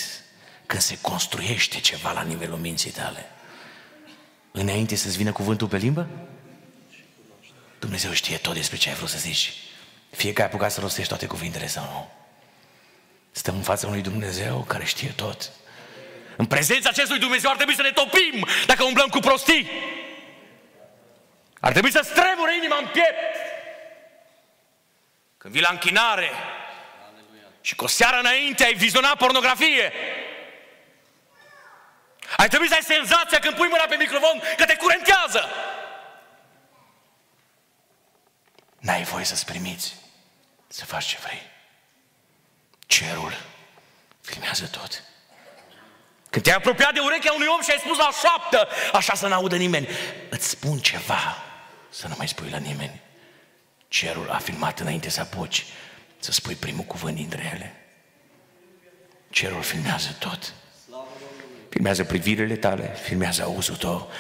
când 0.66 0.82
se 0.82 0.98
construiește 1.00 1.80
ceva 1.80 2.12
la 2.12 2.22
nivelul 2.22 2.58
minții 2.58 2.90
tale. 2.90 3.30
Înainte 4.50 4.94
să-ți 4.94 5.16
vină 5.16 5.32
cuvântul 5.32 5.68
pe 5.68 5.76
limbă? 5.76 6.08
Dumnezeu 7.78 8.12
știe 8.12 8.36
tot 8.36 8.54
despre 8.54 8.76
ce 8.76 8.88
ai 8.88 8.94
vrut 8.94 9.08
să 9.08 9.18
zici. 9.18 9.52
Fie 10.10 10.32
că 10.32 10.40
ai 10.40 10.46
apucat 10.46 10.72
să 10.72 10.80
rostești 10.80 11.08
toate 11.08 11.26
cuvintele 11.26 11.66
sau 11.66 11.84
nu. 11.84 12.10
Stăm 13.30 13.56
în 13.56 13.62
fața 13.62 13.86
unui 13.86 14.00
Dumnezeu 14.00 14.64
care 14.68 14.84
știe 14.84 15.12
tot. 15.16 15.50
În 16.36 16.46
prezența 16.46 16.88
acestui 16.88 17.18
Dumnezeu 17.18 17.50
ar 17.50 17.56
trebui 17.56 17.74
să 17.74 17.82
ne 17.82 17.90
topim 17.90 18.46
dacă 18.66 18.84
umblăm 18.84 19.08
cu 19.08 19.18
prostii. 19.18 19.70
Ar 21.60 21.72
trebui 21.72 21.90
să 21.90 22.00
stremure 22.02 22.56
inima 22.56 22.76
în 22.78 22.88
piept. 22.92 23.29
Când 25.40 25.52
vii 25.52 25.62
la 25.62 25.70
închinare 25.70 26.30
și 27.60 27.74
cu 27.74 27.84
o 27.84 27.86
seară 27.86 28.18
înainte 28.18 28.64
ai 28.64 28.74
vizionat 28.74 29.16
pornografie, 29.16 29.92
ai 32.36 32.48
trebui 32.48 32.68
să 32.68 32.74
ai 32.74 32.82
senzația 32.82 33.38
când 33.38 33.56
pui 33.56 33.68
mâna 33.68 33.84
pe 33.84 33.96
microfon 33.96 34.42
că 34.56 34.64
te 34.64 34.76
curentează. 34.76 35.48
N-ai 38.78 39.02
voie 39.02 39.24
să-ți 39.24 39.44
primiți, 39.44 39.94
să 40.68 40.84
faci 40.84 41.04
ce 41.04 41.18
vrei. 41.22 41.42
Cerul 42.86 43.36
filmează 44.20 44.66
tot. 44.66 45.02
Când 46.30 46.44
te-ai 46.44 46.56
apropiat 46.56 46.92
de 46.94 47.00
urechea 47.00 47.32
unui 47.32 47.46
om 47.46 47.62
și 47.62 47.70
ai 47.70 47.78
spus 47.78 47.98
la 47.98 48.10
șaptă, 48.28 48.68
așa 48.92 49.14
să 49.14 49.26
n-audă 49.26 49.56
nimeni, 49.56 49.88
îți 50.30 50.48
spun 50.48 50.78
ceva, 50.78 51.42
să 51.88 52.08
nu 52.08 52.14
mai 52.16 52.28
spui 52.28 52.50
la 52.50 52.58
nimeni. 52.58 53.08
Cerul 53.90 54.30
a 54.30 54.38
filmat 54.38 54.80
înainte 54.80 55.10
să 55.10 55.20
apuci 55.20 55.66
să 56.18 56.32
spui 56.32 56.54
primul 56.54 56.84
cuvânt 56.84 57.14
dintre 57.14 57.50
ele. 57.54 57.74
Cerul 59.30 59.62
filmează 59.62 60.16
tot. 60.18 60.54
Filmează 61.68 62.04
privirile 62.04 62.56
tale, 62.56 62.96
filmează 63.02 63.42
auzul 63.42 63.76
tău. 63.76 64.10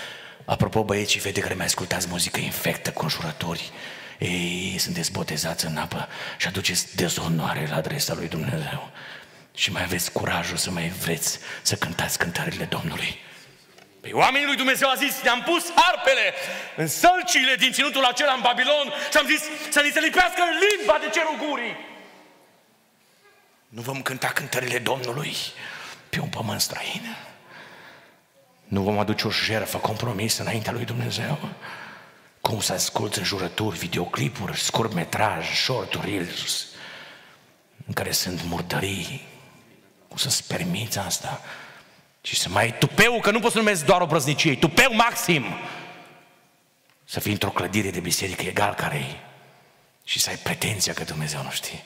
Apropo, 0.44 0.84
băieții, 0.84 1.20
vede 1.20 1.40
care 1.40 1.54
mai 1.54 1.64
ascultați 1.64 2.08
muzică 2.08 2.40
infectă, 2.40 2.90
conjurători. 2.90 3.70
Ei, 4.18 4.76
sunteți 4.78 5.12
botezați 5.12 5.66
în 5.66 5.76
apă 5.76 6.08
și 6.38 6.46
aduceți 6.46 6.96
dezonoare 6.96 7.66
la 7.66 7.76
adresa 7.76 8.14
lui 8.14 8.28
Dumnezeu. 8.28 8.90
Și 9.54 9.72
mai 9.72 9.82
aveți 9.82 10.12
curajul 10.12 10.56
să 10.56 10.70
mai 10.70 10.88
vreți 10.88 11.38
să 11.62 11.76
cântați 11.76 12.18
cântările 12.18 12.64
Domnului. 12.64 13.18
Păi 14.00 14.12
oamenii 14.12 14.46
lui 14.46 14.56
Dumnezeu 14.56 14.88
a 14.88 14.94
zis, 14.94 15.20
ne-am 15.22 15.42
pus 15.42 15.72
harpele 15.74 16.34
în 16.76 16.86
sălcile 16.86 17.54
din 17.54 17.72
ținutul 17.72 18.04
acela 18.04 18.32
în 18.32 18.40
Babilon 18.40 18.92
și 19.10 19.16
am 19.16 19.26
zis 19.26 19.42
să 19.70 19.80
ni 19.80 19.90
se 19.90 20.00
lipească 20.00 20.42
limba 20.42 20.98
de 21.00 21.08
cerul 21.08 21.36
gurii. 21.48 21.76
Nu 23.68 23.80
vom 23.80 24.02
cânta 24.02 24.28
cântările 24.28 24.78
Domnului 24.78 25.36
pe 26.08 26.20
un 26.20 26.28
pământ 26.28 26.60
străin. 26.60 27.16
Nu 28.64 28.82
vom 28.82 28.98
aduce 28.98 29.26
o 29.26 29.30
jertfă 29.30 29.78
compromis 29.78 30.38
înaintea 30.38 30.72
lui 30.72 30.84
Dumnezeu. 30.84 31.38
Cum 32.40 32.60
să 32.60 32.72
asculți 32.72 33.18
în 33.18 33.24
jurături, 33.24 33.78
videoclipuri, 33.78 34.58
scurtmetraj, 34.58 35.46
short 35.54 36.04
reels, 36.04 36.66
în 37.86 37.92
care 37.92 38.10
sunt 38.10 38.42
murdării. 38.42 39.26
Cum 40.08 40.16
să-ți 40.16 40.46
permiți 40.46 40.98
asta? 40.98 41.40
Și 42.22 42.36
să 42.36 42.48
mai 42.48 42.78
tupeu, 42.78 43.20
că 43.20 43.30
nu 43.30 43.40
poți 43.40 43.52
să 43.52 43.58
numesc 43.58 43.84
doar 43.84 44.00
o 44.00 44.06
brăznicie, 44.06 44.56
tupeu 44.56 44.94
maxim. 44.94 45.44
Să 47.04 47.20
fii 47.20 47.32
într-o 47.32 47.50
clădire 47.50 47.90
de 47.90 48.00
biserică 48.00 48.42
egal 48.42 48.74
care 48.74 48.96
e. 48.96 49.16
Și 50.04 50.18
să 50.18 50.30
ai 50.30 50.36
pretenția 50.36 50.92
că 50.92 51.04
Dumnezeu 51.04 51.42
nu 51.42 51.50
știe. 51.50 51.84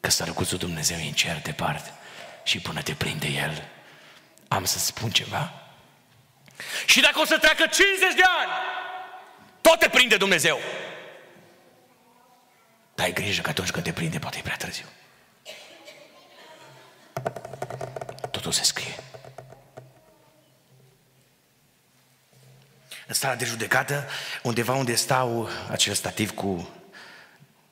Că 0.00 0.10
sărăcuțul 0.10 0.58
Dumnezeu 0.58 0.98
e 0.98 1.06
în 1.06 1.12
cer 1.12 1.40
departe. 1.42 1.92
Și 2.44 2.60
până 2.60 2.82
te 2.82 2.94
prinde 2.94 3.26
El, 3.26 3.68
am 4.48 4.64
să 4.64 4.78
spun 4.78 5.10
ceva. 5.10 5.52
Și 6.86 7.00
dacă 7.00 7.20
o 7.20 7.24
să 7.24 7.38
treacă 7.38 7.66
50 7.66 8.14
de 8.14 8.22
ani, 8.40 8.50
tot 9.60 9.78
te 9.78 9.88
prinde 9.88 10.16
Dumnezeu. 10.16 10.58
Dar 12.94 13.06
ai 13.06 13.12
grijă 13.12 13.40
că 13.40 13.50
atunci 13.50 13.70
când 13.70 13.84
te 13.84 13.92
prinde, 13.92 14.18
poate 14.18 14.38
e 14.38 14.42
prea 14.42 14.56
târziu. 14.56 14.86
Totul 18.30 18.52
se 18.52 18.62
scrie. 18.62 19.01
În 23.06 23.14
starea 23.14 23.36
de 23.36 23.44
judecată, 23.44 24.08
undeva 24.42 24.74
unde 24.74 24.94
stau 24.94 25.48
acel 25.70 25.94
stativ 25.94 26.30
cu 26.30 26.68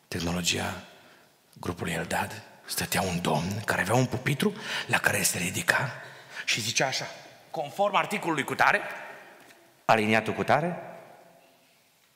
tehnologia 0.09 0.85
grupului 1.53 1.93
Eldad, 1.93 2.43
stătea 2.65 3.03
un 3.03 3.21
domn 3.21 3.63
care 3.65 3.81
avea 3.81 3.95
un 3.95 4.07
pupitru 4.07 4.55
la 4.87 4.99
care 4.99 5.23
se 5.23 5.39
ridica 5.39 5.93
și 6.45 6.61
zicea 6.61 6.87
așa, 6.87 7.07
conform 7.51 7.95
articolului 7.95 8.45
cu 8.45 8.55
tare, 8.55 8.81
aliniatul 9.85 10.33
cu 10.33 10.45
tare, 10.45 10.79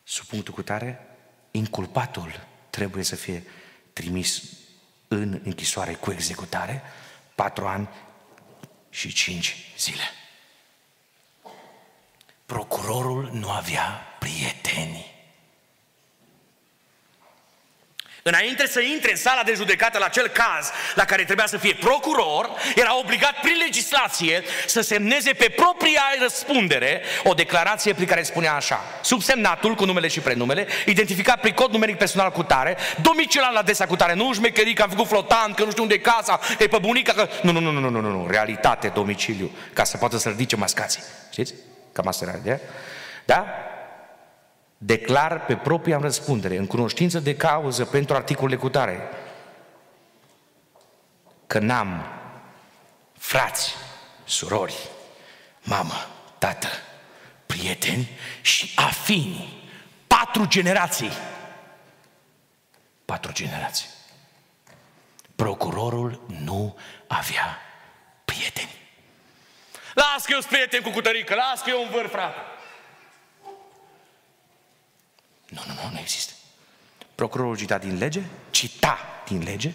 sub 0.04 0.26
punctul 0.26 0.54
cu 0.54 0.62
tare, 0.62 1.06
inculpatul 1.50 2.46
trebuie 2.70 3.04
să 3.04 3.16
fie 3.16 3.42
trimis 3.92 4.42
în 5.08 5.40
închisoare 5.44 5.94
cu 5.94 6.10
executare, 6.10 6.82
patru 7.34 7.66
ani 7.66 7.88
și 8.90 9.12
cinci 9.12 9.56
zile. 9.78 10.02
Procurorul 12.46 13.30
nu 13.32 13.50
avea 13.50 14.16
prieteni. 14.18 15.14
Înainte 18.26 18.66
să 18.66 18.80
intre 18.80 19.10
în 19.10 19.16
sala 19.16 19.42
de 19.42 19.52
judecată 19.54 19.98
la 19.98 20.04
acel 20.04 20.28
caz 20.28 20.70
la 20.94 21.04
care 21.04 21.24
trebuia 21.24 21.46
să 21.46 21.56
fie 21.56 21.74
procuror, 21.74 22.50
era 22.76 22.98
obligat 22.98 23.40
prin 23.40 23.56
legislație 23.64 24.42
să 24.66 24.80
semneze 24.80 25.32
pe 25.32 25.48
propria 25.56 26.02
răspundere 26.20 27.02
o 27.24 27.34
declarație 27.34 27.94
prin 27.94 28.06
care 28.06 28.22
spunea 28.22 28.54
așa, 28.54 28.80
subsemnatul 29.02 29.74
cu 29.74 29.84
numele 29.84 30.08
și 30.08 30.20
prenumele, 30.20 30.66
identificat 30.86 31.40
prin 31.40 31.54
cod 31.54 31.70
numeric 31.70 31.96
personal 31.96 32.30
cu 32.30 32.42
tare, 32.42 32.76
domiciliar 33.02 33.52
la 33.52 33.62
desa 33.62 33.86
cu 33.86 33.96
tare, 33.96 34.14
nu 34.14 34.32
șmecherii 34.32 34.74
că 34.74 34.82
am 34.82 34.90
făcut 34.90 35.06
flotant, 35.06 35.54
că 35.54 35.64
nu 35.64 35.70
știu 35.70 35.82
unde 35.82 35.94
e 35.94 35.98
casa, 35.98 36.40
că 36.56 36.62
e 36.62 36.66
pe 36.66 36.78
bunica, 36.78 37.12
că... 37.12 37.28
Nu, 37.42 37.52
nu, 37.52 37.60
nu, 37.60 37.70
nu, 37.70 37.80
nu, 37.80 38.00
nu, 38.00 38.10
nu, 38.10 38.26
realitate, 38.30 38.88
domiciliu, 38.88 39.50
ca 39.72 39.84
să 39.84 39.96
poată 39.96 40.18
să 40.18 40.28
ridice 40.28 40.56
mascații. 40.56 41.02
Știți? 41.30 41.54
Cam 41.94 42.06
asta 42.06 42.24
era 42.24 42.36
ideea. 42.36 42.60
Da? 43.24 43.46
declar 44.84 45.44
pe 45.44 45.56
propria 45.56 45.98
răspundere, 45.98 46.56
în 46.56 46.66
cunoștință 46.66 47.20
de 47.20 47.36
cauză 47.36 47.84
pentru 47.84 48.14
articolele 48.14 48.60
cu 48.60 48.68
tare, 48.68 49.00
că 51.46 51.58
n-am 51.58 52.04
frați, 53.18 53.74
surori, 54.24 54.88
mamă, 55.62 56.06
tată, 56.38 56.68
prieteni 57.46 58.08
și 58.40 58.72
afini. 58.74 59.62
Patru 60.06 60.46
generații. 60.46 61.12
Patru 63.04 63.32
generații. 63.32 63.88
Procurorul 65.36 66.26
nu 66.26 66.76
avea 67.06 67.58
prieteni. 68.24 68.83
Las 69.94 70.24
că 70.24 70.32
eu 70.32 70.40
sunt 70.40 70.52
prieten 70.52 70.82
cu 70.82 70.90
cutărică, 70.90 71.34
las 71.34 71.62
că 71.62 71.70
eu 71.70 71.82
un 71.82 71.88
vâr, 71.90 72.06
frate. 72.06 72.38
Nu, 75.48 75.62
nu, 75.66 75.72
nu, 75.82 75.90
nu 75.92 75.98
există. 75.98 76.32
Procurorul 77.14 77.56
cita 77.56 77.78
din 77.78 77.98
lege, 77.98 78.22
cita 78.50 78.98
din 79.26 79.42
lege 79.42 79.72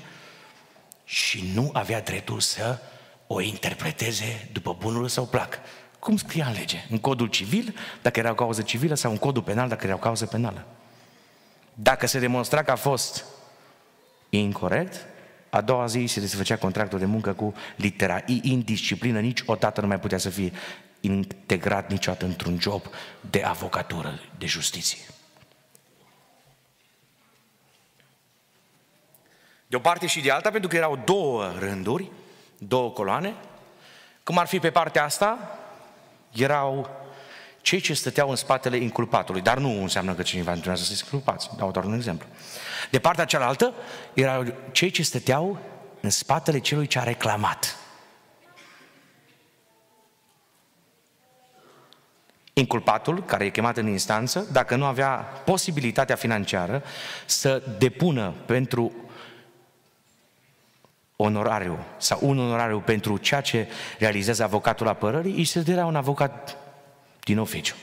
și 1.03 1.51
nu 1.53 1.69
avea 1.73 2.01
dreptul 2.01 2.39
să 2.39 2.79
o 3.27 3.41
interpreteze 3.41 4.49
după 4.51 4.75
bunul 4.79 5.07
sau 5.07 5.25
plac. 5.25 5.59
Cum 5.99 6.17
scria 6.17 6.45
în 6.45 6.53
lege? 6.53 6.85
În 6.89 6.99
codul 6.99 7.27
civil, 7.27 7.75
dacă 8.01 8.19
era 8.19 8.31
o 8.31 8.35
cauză 8.35 8.61
civilă, 8.61 8.95
sau 8.95 9.11
în 9.11 9.17
codul 9.17 9.43
penal, 9.43 9.67
dacă 9.67 9.85
era 9.85 9.95
o 9.95 9.99
cauză 9.99 10.25
penală. 10.25 10.65
Dacă 11.73 12.07
se 12.07 12.19
demonstra 12.19 12.63
că 12.63 12.71
a 12.71 12.75
fost 12.75 13.25
incorrect, 14.29 15.05
a 15.49 15.61
doua 15.61 15.85
zi 15.85 16.05
se 16.05 16.19
desfăcea 16.19 16.57
contractul 16.57 16.99
de 16.99 17.05
muncă 17.05 17.33
cu 17.33 17.53
litera 17.75 18.21
I, 18.25 18.39
indisciplină, 18.43 19.19
niciodată 19.19 19.81
nu 19.81 19.87
mai 19.87 19.99
putea 19.99 20.17
să 20.17 20.29
fie 20.29 20.51
integrat 20.99 21.89
niciodată 21.89 22.25
într-un 22.25 22.59
job 22.59 22.81
de 23.29 23.43
avocatură, 23.43 24.19
de 24.37 24.45
justiție. 24.45 24.99
De 29.67 29.75
o 29.75 29.79
parte 29.79 30.07
și 30.07 30.21
de 30.21 30.31
alta, 30.31 30.49
pentru 30.49 30.69
că 30.69 30.75
erau 30.75 31.01
două 31.05 31.53
rânduri, 31.59 32.11
două 32.57 32.89
coloane. 32.89 33.33
Cum 34.23 34.37
ar 34.37 34.47
fi 34.47 34.59
pe 34.59 34.71
partea 34.71 35.03
asta, 35.03 35.59
erau 36.31 36.98
cei 37.69 37.79
ce 37.79 37.93
stăteau 37.93 38.29
în 38.29 38.35
spatele 38.35 38.77
inculpatului, 38.77 39.41
dar 39.41 39.57
nu 39.57 39.81
înseamnă 39.81 40.13
că 40.13 40.21
cineva 40.21 40.53
nu 40.53 40.75
să 40.75 40.83
se 40.83 41.01
inculpați, 41.03 41.49
dau 41.57 41.71
doar 41.71 41.85
un 41.85 41.93
exemplu. 41.93 42.27
De 42.91 42.99
partea 42.99 43.25
cealaltă, 43.25 43.73
erau 44.13 44.45
cei 44.71 44.89
ce 44.89 45.03
stăteau 45.03 45.59
în 46.01 46.09
spatele 46.09 46.59
celui 46.59 46.87
ce 46.87 46.99
a 46.99 47.03
reclamat. 47.03 47.77
Inculpatul, 52.53 53.23
care 53.23 53.45
e 53.45 53.49
chemat 53.49 53.77
în 53.77 53.87
instanță, 53.87 54.47
dacă 54.51 54.75
nu 54.75 54.85
avea 54.85 55.11
posibilitatea 55.45 56.15
financiară 56.15 56.83
să 57.25 57.63
depună 57.77 58.33
pentru 58.45 58.91
onorariu 61.15 61.85
sau 61.97 62.19
un 62.21 62.39
onorariu 62.39 62.79
pentru 62.79 63.17
ceea 63.17 63.41
ce 63.41 63.67
realizează 63.99 64.43
avocatul 64.43 64.87
apărării, 64.87 65.33
îi 65.33 65.45
se 65.45 65.61
dădea 65.61 65.85
un 65.85 65.95
avocat 65.95 66.57
din 67.29 67.39
oficiu. 67.39 67.75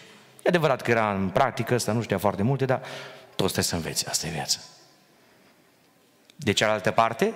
E 0.43 0.49
adevărat 0.49 0.83
că 0.83 0.91
era 0.91 1.13
în 1.13 1.29
practică, 1.29 1.75
ăsta 1.75 1.93
nu 1.93 2.03
știa 2.03 2.19
foarte 2.19 2.43
multe, 2.43 2.65
dar 2.65 2.79
toți 3.37 3.53
trebuie 3.53 3.65
să 3.65 3.75
înveți, 3.75 4.09
asta 4.09 4.27
e 4.27 4.31
viața. 4.31 4.59
De 6.37 6.53
cealaltă 6.53 6.91
parte, 6.91 7.35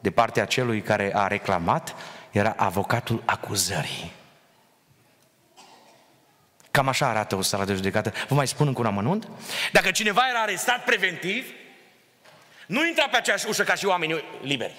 de 0.00 0.10
partea 0.10 0.44
celui 0.44 0.82
care 0.82 1.10
a 1.14 1.26
reclamat, 1.26 1.94
era 2.30 2.54
avocatul 2.56 3.22
acuzării. 3.24 4.12
Cam 6.70 6.88
așa 6.88 7.08
arată 7.08 7.36
o 7.36 7.42
sală 7.42 7.64
de 7.64 7.74
judecată. 7.74 8.12
Vă 8.28 8.34
mai 8.34 8.48
spun 8.48 8.66
încă 8.66 8.80
un 8.80 8.86
amănunt? 8.86 9.28
Dacă 9.72 9.90
cineva 9.90 10.28
era 10.28 10.40
arestat 10.40 10.84
preventiv, 10.84 11.46
nu 12.66 12.86
intra 12.86 13.08
pe 13.08 13.16
aceeași 13.16 13.48
ușă 13.48 13.64
ca 13.64 13.74
și 13.74 13.86
oamenii 13.86 14.24
liberi. 14.42 14.74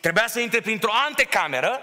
Trebuia 0.00 0.26
să 0.26 0.40
intre 0.40 0.60
printr-o 0.60 0.92
antecameră, 1.06 1.80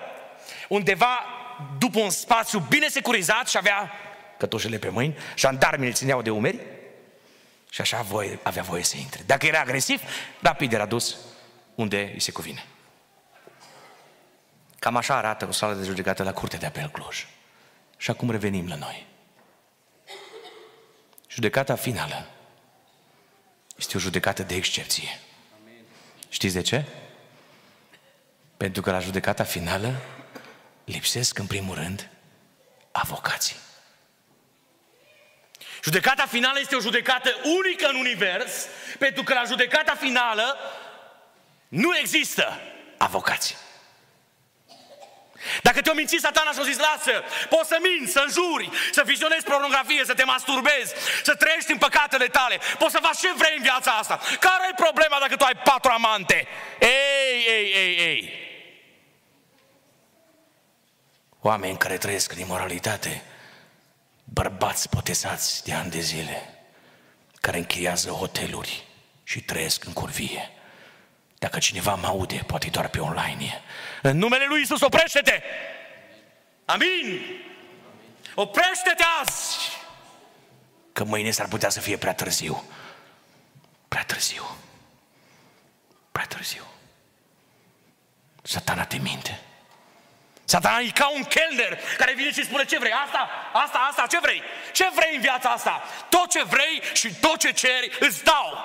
undeva 0.68 1.39
după 1.78 2.00
un 2.00 2.10
spațiu 2.10 2.60
bine 2.60 2.88
securizat 2.88 3.48
și 3.48 3.58
avea 3.58 3.92
cătușele 4.38 4.78
pe 4.78 4.90
mâini, 4.90 5.18
jandarmii 5.36 5.88
îl 5.88 5.94
țineau 5.94 6.22
de 6.22 6.30
umeri 6.30 6.60
și 7.70 7.82
așa 7.82 8.02
voie, 8.02 8.40
avea 8.44 8.64
voie 8.64 8.84
să 8.84 8.98
intre. 8.98 9.24
Dacă 9.26 9.46
era 9.46 9.60
agresiv, 9.60 10.02
rapid 10.42 10.74
era 10.74 10.86
dus 10.86 11.16
unde 11.76 12.12
îi 12.14 12.20
se 12.20 12.32
cuvine. 12.32 12.66
Cam 14.80 14.96
așa 14.96 15.16
arată 15.16 15.48
o 15.48 15.52
sală 15.52 15.74
de 15.74 15.86
judecată 15.86 16.24
la 16.24 16.34
Curtea 16.34 16.60
de 16.60 16.66
Apel 16.66 16.90
Cluj. 16.90 17.28
Și 17.98 18.10
acum 18.10 18.32
revenim 18.32 18.68
la 18.68 18.76
noi. 18.76 19.06
Judecata 21.30 21.76
finală 21.76 22.28
este 23.76 23.98
o 23.98 24.00
judecată 24.00 24.44
de 24.44 24.56
excepție. 24.56 25.20
Știți 26.30 26.54
de 26.54 26.62
ce? 26.62 26.86
Pentru 28.58 28.82
că 28.82 28.92
la 28.92 29.00
judecata 29.00 29.44
finală 29.44 29.96
lipsesc 30.92 31.38
în 31.38 31.46
primul 31.46 31.76
rând 31.76 32.10
avocații. 32.92 33.56
Judecata 35.84 36.26
finală 36.26 36.60
este 36.60 36.76
o 36.76 36.80
judecată 36.80 37.36
unică 37.44 37.88
în 37.88 37.96
univers, 37.96 38.68
pentru 39.00 39.24
că 39.24 39.34
la 39.34 39.44
judecata 39.44 39.96
finală 39.96 40.58
nu 41.68 41.98
există 41.98 42.62
avocații. 42.98 43.56
Dacă 45.62 45.82
te-o 45.82 45.94
minți 45.94 46.18
satana 46.20 46.52
și-o 46.52 46.64
zis, 46.64 46.78
lasă, 46.78 47.24
poți 47.50 47.68
să 47.68 47.78
minți, 47.82 48.12
să 48.12 48.24
înjuri, 48.26 48.70
să 48.92 49.04
vizionezi 49.06 49.44
pornografie, 49.44 50.06
să 50.06 50.14
te 50.14 50.24
masturbezi, 50.24 50.94
să 51.24 51.36
trăiești 51.36 51.72
în 51.72 51.78
păcatele 51.78 52.28
tale, 52.28 52.60
poți 52.78 52.92
să 52.92 53.00
faci 53.02 53.18
ce 53.18 53.34
vrei 53.34 53.54
în 53.56 53.62
viața 53.62 53.92
asta. 53.92 54.20
Care 54.40 54.68
e 54.70 54.84
problema 54.84 55.18
dacă 55.20 55.36
tu 55.36 55.44
ai 55.44 55.56
patru 55.64 55.92
amante? 55.92 56.48
Ei, 56.80 57.46
ei, 57.48 57.74
ei, 57.74 57.98
ei. 57.98 58.49
Oameni 61.42 61.78
care 61.78 61.98
trăiesc 61.98 62.32
în 62.32 62.40
imoralitate, 62.40 63.22
bărbați 64.24 64.90
potesați 64.90 65.64
de 65.64 65.74
ani 65.74 65.90
de 65.92 66.00
zile, 66.00 66.60
care 67.42 67.58
închiriază 67.58 68.10
hoteluri 68.10 68.88
și 69.24 69.42
trăiesc 69.42 69.86
în 69.86 69.94
curvie. 69.94 70.50
Dacă 71.38 71.60
cineva 71.60 71.96
mă 71.96 72.08
aude, 72.08 72.44
poate 72.48 72.70
doar 72.70 72.90
pe 72.90 73.00
online. 73.00 73.62
În 74.02 74.18
numele 74.18 74.46
lui 74.48 74.62
Isus, 74.62 74.82
oprește-te! 74.82 75.42
Amin! 76.66 77.22
Oprește-te 78.36 79.04
azi! 79.22 79.58
Că 80.94 81.04
mâine 81.04 81.32
s-ar 81.32 81.48
putea 81.48 81.70
să 81.70 81.80
fie 81.80 81.98
prea 81.98 82.14
târziu. 82.14 82.64
Prea 83.88 84.04
târziu. 84.04 84.44
Prea 86.12 86.26
târziu. 86.26 86.64
Satana 88.42 88.86
te 88.86 88.98
minte. 88.98 89.40
Satana 90.50 90.80
e 90.80 90.90
ca 90.90 91.10
un 91.10 91.24
kelner 91.24 91.80
care 91.98 92.14
vine 92.14 92.32
și 92.32 92.44
spune 92.44 92.66
ce 92.66 92.80
vrei, 92.80 92.92
asta, 92.92 93.30
asta, 93.54 93.78
asta, 93.90 94.06
ce 94.08 94.20
vrei? 94.20 94.42
Ce 94.74 94.90
vrei 94.96 95.16
în 95.16 95.22
viața 95.22 95.50
asta? 95.50 95.84
Tot 96.10 96.30
ce 96.30 96.44
vrei 96.44 96.82
și 96.94 97.14
tot 97.16 97.38
ce 97.38 97.52
ceri 97.52 97.98
îți 98.00 98.24
dau. 98.24 98.58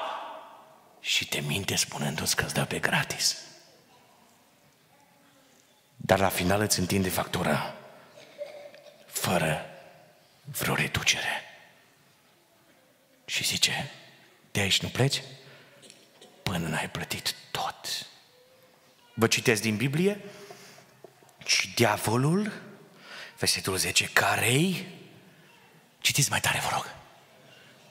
Și 1.00 1.28
te 1.28 1.40
minte 1.40 1.76
spunându-ți 1.76 2.36
că 2.36 2.44
îți 2.44 2.54
dă 2.54 2.64
pe 2.64 2.78
gratis. 2.78 3.38
Dar 5.96 6.18
la 6.18 6.28
final 6.28 6.60
îți 6.60 6.78
întinde 6.78 7.08
factura 7.08 7.74
fără 9.06 9.66
vreo 10.58 10.74
reducere. 10.74 11.42
Și 13.24 13.44
zice, 13.44 13.90
de 14.50 14.60
aici 14.60 14.80
nu 14.80 14.88
pleci 14.88 15.22
până 16.42 16.68
n-ai 16.68 16.90
plătit 16.90 17.34
tot. 17.50 18.06
Vă 19.14 19.26
citesc 19.26 19.62
din 19.62 19.76
Biblie? 19.76 20.20
Și 21.44 21.68
diavolul, 21.74 22.52
versetul 23.38 23.76
10, 23.76 24.04
care 24.12 24.86
Citiți 26.04 26.30
mai 26.30 26.40
tare, 26.40 26.60
vă 26.62 26.68
rog. 26.72 26.94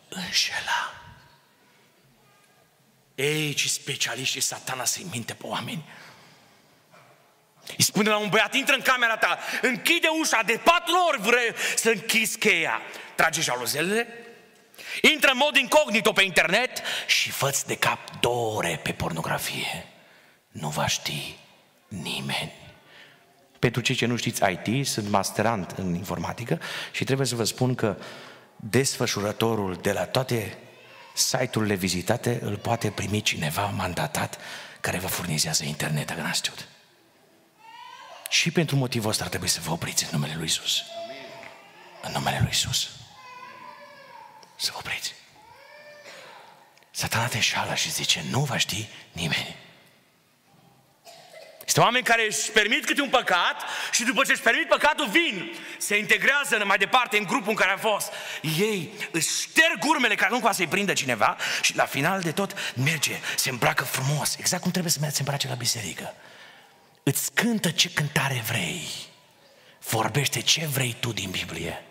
Înșela. 0.09 0.93
Ei, 3.15 3.53
ce 3.53 3.67
specialiști 3.67 4.39
satana 4.39 4.85
să-i 4.85 5.07
minte 5.11 5.33
pe 5.33 5.45
oameni. 5.45 5.89
Îi 7.77 7.83
spune 7.83 8.09
la 8.09 8.17
un 8.17 8.29
băiat, 8.29 8.53
intră 8.53 8.75
în 8.75 8.81
camera 8.81 9.17
ta, 9.17 9.39
închide 9.61 10.07
ușa, 10.07 10.41
de 10.45 10.59
patru 10.63 10.95
ori 11.07 11.21
vrei 11.21 11.53
să 11.75 11.89
închizi 11.89 12.37
cheia. 12.37 12.81
Trage 13.15 13.41
jaluzelele, 13.41 14.07
intră 15.01 15.31
în 15.31 15.37
mod 15.37 15.55
incognito 15.55 16.11
pe 16.11 16.23
internet 16.23 16.81
și 17.07 17.31
fă 17.31 17.63
de 17.65 17.77
cap 17.77 18.19
două 18.19 18.55
ore 18.55 18.79
pe 18.83 18.91
pornografie. 18.91 19.87
Nu 20.47 20.69
va 20.69 20.87
ști 20.87 21.37
nimeni. 21.87 22.62
Pentru 23.63 23.81
cei 23.81 23.95
ce 23.95 24.05
nu 24.05 24.15
știți 24.15 24.41
IT, 24.49 24.87
sunt 24.87 25.09
masterant 25.09 25.71
în 25.71 25.95
informatică 25.95 26.61
și 26.91 27.03
trebuie 27.03 27.27
să 27.27 27.35
vă 27.35 27.43
spun 27.43 27.75
că 27.75 27.97
desfășurătorul 28.55 29.79
de 29.81 29.91
la 29.91 30.05
toate 30.05 30.57
site-urile 31.15 31.75
vizitate 31.75 32.39
îl 32.41 32.57
poate 32.57 32.89
primi 32.89 33.21
cineva 33.21 33.65
mandatat 33.65 34.37
care 34.81 34.97
vă 34.97 35.07
furnizează 35.07 35.63
internet, 35.63 36.07
dacă 36.07 36.21
n-ați 36.21 36.37
știut. 36.37 36.67
Și 38.29 38.51
pentru 38.51 38.75
motivul 38.75 39.09
ăsta 39.09 39.23
ar 39.23 39.29
trebui 39.29 39.47
să 39.47 39.59
vă 39.61 39.71
opriți 39.71 40.03
în 40.03 40.09
numele 40.11 40.35
Lui 40.35 40.45
Isus. 40.45 40.81
În 42.01 42.11
numele 42.11 42.37
Lui 42.39 42.51
Isus. 42.51 42.89
Să 44.55 44.69
vă 44.71 44.77
opriți. 44.79 45.13
Satana 46.91 47.27
te 47.27 47.39
șală 47.39 47.73
și 47.73 47.91
zice, 47.91 48.23
nu 48.29 48.39
va 48.39 48.57
ști 48.57 48.87
nimeni. 49.11 49.62
Este 51.65 51.79
oameni 51.79 52.03
care 52.03 52.25
își 52.25 52.51
permit 52.51 52.85
câte 52.85 53.01
un 53.01 53.09
păcat 53.09 53.61
și 53.91 54.03
după 54.03 54.23
ce 54.23 54.31
își 54.31 54.41
permit 54.41 54.67
păcatul 54.67 55.07
vin, 55.07 55.55
se 55.77 55.97
integrează 55.97 56.61
mai 56.65 56.77
departe 56.77 57.17
în 57.17 57.23
grupul 57.23 57.49
în 57.49 57.55
care 57.55 57.71
a 57.71 57.77
fost. 57.77 58.11
Ei 58.41 58.91
își 59.11 59.41
șterg 59.41 59.83
urmele 59.83 60.15
ca 60.15 60.27
nu 60.27 60.33
cumva 60.33 60.51
să-i 60.51 60.67
prindă 60.67 60.93
cineva 60.93 61.37
și 61.61 61.75
la 61.75 61.85
final 61.85 62.21
de 62.21 62.31
tot 62.31 62.73
merge, 62.75 63.19
se 63.35 63.49
îmbracă 63.49 63.83
frumos, 63.83 64.35
exact 64.37 64.61
cum 64.61 64.71
trebuie 64.71 64.91
să 64.91 64.97
mergi 64.99 65.15
să 65.15 65.21
îmbrace 65.21 65.47
la 65.47 65.53
biserică. 65.53 66.13
Îți 67.03 67.33
cântă 67.33 67.71
ce 67.71 67.89
cântare 67.89 68.43
vrei, 68.47 68.87
vorbește 69.89 70.41
ce 70.41 70.65
vrei 70.65 70.95
tu 70.99 71.11
din 71.11 71.29
Biblie, 71.29 71.83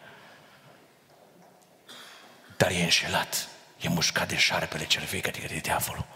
dar 2.57 2.71
e 2.71 2.83
înșelat, 2.83 3.49
e 3.81 3.89
mușcat 3.89 4.29
de 4.29 4.37
șarpele 4.37 4.87
cel 4.87 5.05
vechi, 5.11 5.27
adică 5.27 5.47
de 5.47 5.59
diavolul. 5.63 6.07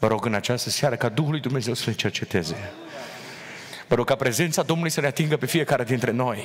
Vă 0.00 0.06
rog 0.06 0.24
în 0.24 0.34
această 0.34 0.70
seară 0.70 0.96
ca 0.96 1.08
Duhul 1.08 1.30
lui 1.30 1.40
Dumnezeu 1.40 1.74
să 1.74 1.82
ne 1.86 1.94
cerceteze. 1.94 2.72
Vă 3.88 3.94
rog 3.94 4.06
ca 4.06 4.14
prezența 4.14 4.62
Domnului 4.62 4.90
să 4.90 5.00
ne 5.00 5.06
atingă 5.06 5.36
pe 5.36 5.46
fiecare 5.46 5.84
dintre 5.84 6.10
noi. 6.10 6.44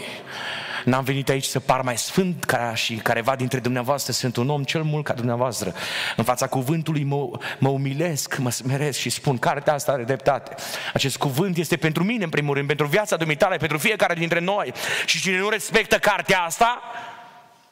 N-am 0.86 1.04
venit 1.04 1.30
aici 1.30 1.46
să 1.46 1.60
par 1.60 1.82
mai 1.82 1.98
sfânt 1.98 2.44
ca 2.44 2.76
și 2.76 2.96
careva 2.96 3.36
dintre 3.36 3.60
dumneavoastră, 3.60 4.12
sunt 4.12 4.36
un 4.36 4.50
om 4.50 4.64
cel 4.64 4.84
mult 4.84 5.04
ca 5.04 5.14
dumneavoastră. 5.14 5.74
În 6.16 6.24
fața 6.24 6.48
cuvântului 6.48 7.04
mă, 7.04 7.30
mă 7.60 7.70
umilesc, 7.70 8.38
mă 8.38 8.52
smeresc 8.52 9.00
și 9.00 9.10
spun, 9.10 9.38
cartea 9.38 9.74
asta 9.74 9.92
are 9.92 10.04
dreptate. 10.04 10.56
Acest 10.94 11.18
cuvânt 11.18 11.58
este 11.58 11.78
pentru 11.78 12.04
mine, 12.04 12.24
în 12.24 12.30
primul 12.30 12.54
rând, 12.54 12.68
pentru 12.68 12.86
viața 12.86 13.16
dumitale, 13.16 13.58
pentru 13.58 13.78
fiecare 13.78 14.14
dintre 14.14 14.40
noi. 14.40 14.74
Și 15.06 15.22
cine 15.22 15.38
nu 15.38 15.50
respectă 15.50 15.98
cartea 15.98 16.42
asta, 16.42 16.82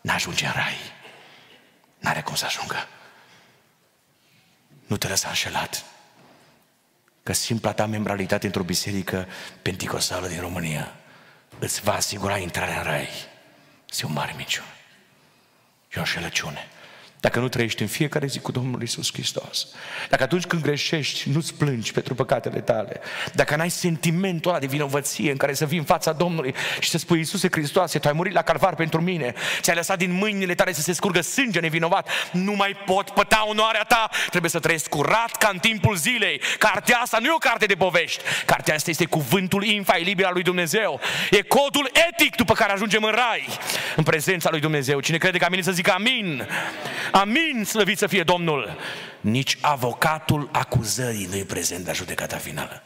n-ajunge 0.01 0.45
în 0.45 0.51
rai. 0.55 0.77
N-are 1.99 2.21
cum 2.21 2.35
să 2.35 2.45
ajungă. 2.45 2.87
Nu 4.93 4.99
te 4.99 5.07
lăsa 5.07 5.27
înșelat. 5.27 5.83
Că 7.23 7.33
simpla 7.33 7.73
ta 7.73 7.85
membralitate 7.85 8.45
într-o 8.45 8.63
biserică 8.63 9.27
penticostală 9.61 10.27
din 10.27 10.39
România 10.39 10.95
îți 11.59 11.81
va 11.81 11.93
asigura 11.93 12.37
intrarea 12.37 12.77
în 12.77 12.83
rai. 12.83 13.09
Este 13.89 14.05
un 14.05 14.13
mare 14.13 14.33
minciun. 14.35 14.65
E 15.93 15.95
o 15.95 15.99
înșelăciune. 15.99 16.67
Dacă 17.23 17.39
nu 17.39 17.47
trăiești 17.47 17.81
în 17.81 17.87
fiecare 17.87 18.27
zi 18.27 18.39
cu 18.39 18.51
Domnul 18.51 18.81
Isus 18.81 19.11
Hristos, 19.13 19.67
dacă 20.09 20.23
atunci 20.23 20.45
când 20.45 20.61
greșești 20.61 21.29
nu-ți 21.29 21.53
plângi 21.53 21.91
pentru 21.91 22.15
păcatele 22.15 22.59
tale, 22.59 23.01
dacă 23.33 23.55
n-ai 23.55 23.69
sentimentul 23.69 24.51
ăla 24.51 24.59
de 24.59 24.65
vinovăție 24.65 25.31
în 25.31 25.37
care 25.37 25.53
să 25.53 25.65
vii 25.65 25.77
în 25.77 25.83
fața 25.83 26.11
Domnului 26.11 26.55
și 26.79 26.89
să 26.89 26.97
spui 26.97 27.17
Iisuse 27.17 27.47
Hristoase, 27.51 27.99
Tu 27.99 28.07
ai 28.07 28.13
murit 28.13 28.33
la 28.33 28.41
calvar 28.41 28.75
pentru 28.75 29.01
mine, 29.01 29.33
ți-ai 29.61 29.75
lăsat 29.75 29.97
din 29.97 30.11
mâinile 30.11 30.55
tale 30.55 30.73
să 30.73 30.81
se 30.81 30.93
scurgă 30.93 31.21
sânge 31.21 31.59
nevinovat, 31.59 32.09
nu 32.31 32.53
mai 32.53 32.75
pot 32.85 33.09
păta 33.09 33.45
onoarea 33.47 33.83
ta, 33.83 34.09
trebuie 34.29 34.51
să 34.51 34.59
trăiesc 34.59 34.89
curat 34.89 35.31
ca 35.37 35.49
în 35.53 35.59
timpul 35.59 35.95
zilei. 35.95 36.41
Cartea 36.57 36.97
asta 36.97 37.17
nu 37.19 37.25
e 37.25 37.33
o 37.33 37.37
carte 37.37 37.65
de 37.65 37.75
povești, 37.75 38.23
cartea 38.45 38.75
asta 38.75 38.89
este 38.89 39.05
cuvântul 39.05 39.63
infailibil 39.63 40.25
al 40.25 40.33
lui 40.33 40.43
Dumnezeu, 40.43 40.99
e 41.31 41.41
codul 41.41 41.91
etic 42.09 42.35
după 42.35 42.53
care 42.53 42.71
ajungem 42.71 43.03
în 43.03 43.11
rai, 43.11 43.47
în 43.95 44.03
prezența 44.03 44.49
lui 44.49 44.59
Dumnezeu. 44.59 44.99
Cine 44.99 45.17
crede 45.17 45.37
că 45.37 45.45
amin 45.45 45.63
să 45.63 45.71
zică 45.71 45.91
amin. 45.91 46.47
Amin, 47.15 47.63
slăvit 47.65 47.97
să 47.97 48.07
fie 48.07 48.23
Domnul! 48.23 48.77
Nici 49.21 49.57
avocatul 49.61 50.49
acuzării 50.51 51.25
nu 51.25 51.35
e 51.35 51.43
prezent 51.43 51.85
la 51.85 51.93
judecata 51.93 52.37
finală. 52.37 52.83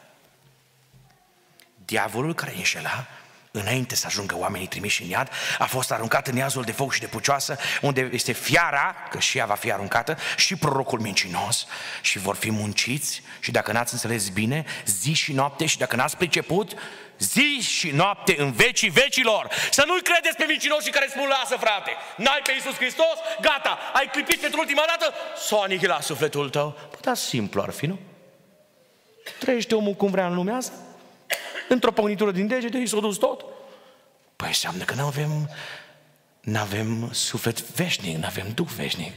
Diavolul 1.86 2.34
care 2.34 2.54
înșela, 2.56 3.08
înainte 3.52 3.96
să 3.96 4.04
ajungă 4.08 4.38
oamenii 4.38 4.68
trimiși 4.68 5.04
în 5.04 5.10
iad, 5.10 5.30
a 5.58 5.66
fost 5.66 5.92
aruncat 5.92 6.28
în 6.28 6.36
iazul 6.36 6.64
de 6.64 6.72
foc 6.72 6.94
și 6.94 7.00
de 7.00 7.06
pucioasă, 7.06 7.58
unde 7.82 8.10
este 8.12 8.32
fiara, 8.32 8.96
că 9.10 9.20
și 9.20 9.38
ea 9.38 9.46
va 9.46 9.54
fi 9.54 9.72
aruncată, 9.72 10.18
și 10.38 10.56
prorocul 10.56 11.00
mincinos, 11.00 11.66
și 12.02 12.20
vor 12.20 12.36
fi 12.36 12.52
munciți, 12.52 13.22
și 13.40 13.52
dacă 13.52 13.72
n-ați 13.72 13.94
înțeles 13.94 14.30
bine, 14.30 14.66
zi 14.86 15.14
și 15.14 15.34
noapte, 15.34 15.66
și 15.66 15.78
dacă 15.78 15.96
n-ați 15.96 16.18
priceput, 16.18 16.74
zi 17.20 17.60
și 17.62 17.90
noapte 17.90 18.36
în 18.38 18.52
vecii 18.52 18.90
vecilor. 18.90 19.48
Să 19.72 19.84
nu-i 19.88 20.02
credeți 20.02 20.38
pe 20.38 20.46
mincinoșii 20.48 20.92
care 20.92 21.08
spun, 21.10 21.28
lasă 21.28 21.56
frate, 21.56 21.92
n-ai 22.18 22.42
pe 22.44 22.52
Iisus 22.52 22.76
Hristos, 22.76 23.18
gata, 23.42 23.80
ai 23.94 24.10
clipit 24.12 24.40
pentru 24.40 24.60
ultima 24.60 24.84
dată, 24.88 25.14
s-o 25.38 25.62
anichila 25.62 26.02
sufletul 26.02 26.50
tău. 26.50 26.72
Păi 26.72 27.00
da, 27.02 27.14
simplu 27.14 27.62
ar 27.62 27.72
fi, 27.72 27.86
nu? 27.86 28.00
Trăiește 29.40 29.76
omul 29.76 29.94
cum 29.94 30.12
vrea 30.12 30.28
în 30.28 30.34
lumea 30.34 30.56
asta? 30.56 30.74
Într-o 31.68 31.92
păgnitură 31.92 32.32
din 32.32 32.48
degete, 32.48 32.78
i 32.78 32.88
s-a 32.88 33.00
dus 33.00 33.18
tot. 33.18 33.46
Păi 34.36 34.48
înseamnă 34.48 34.84
că 34.84 34.94
nu 34.94 35.06
avem, 35.06 35.50
nu 36.42 36.60
avem 36.60 37.10
suflet 37.14 37.62
veșnic, 37.62 38.18
nu 38.18 38.26
avem 38.26 38.52
duh 38.54 38.68
veșnic. 38.76 39.14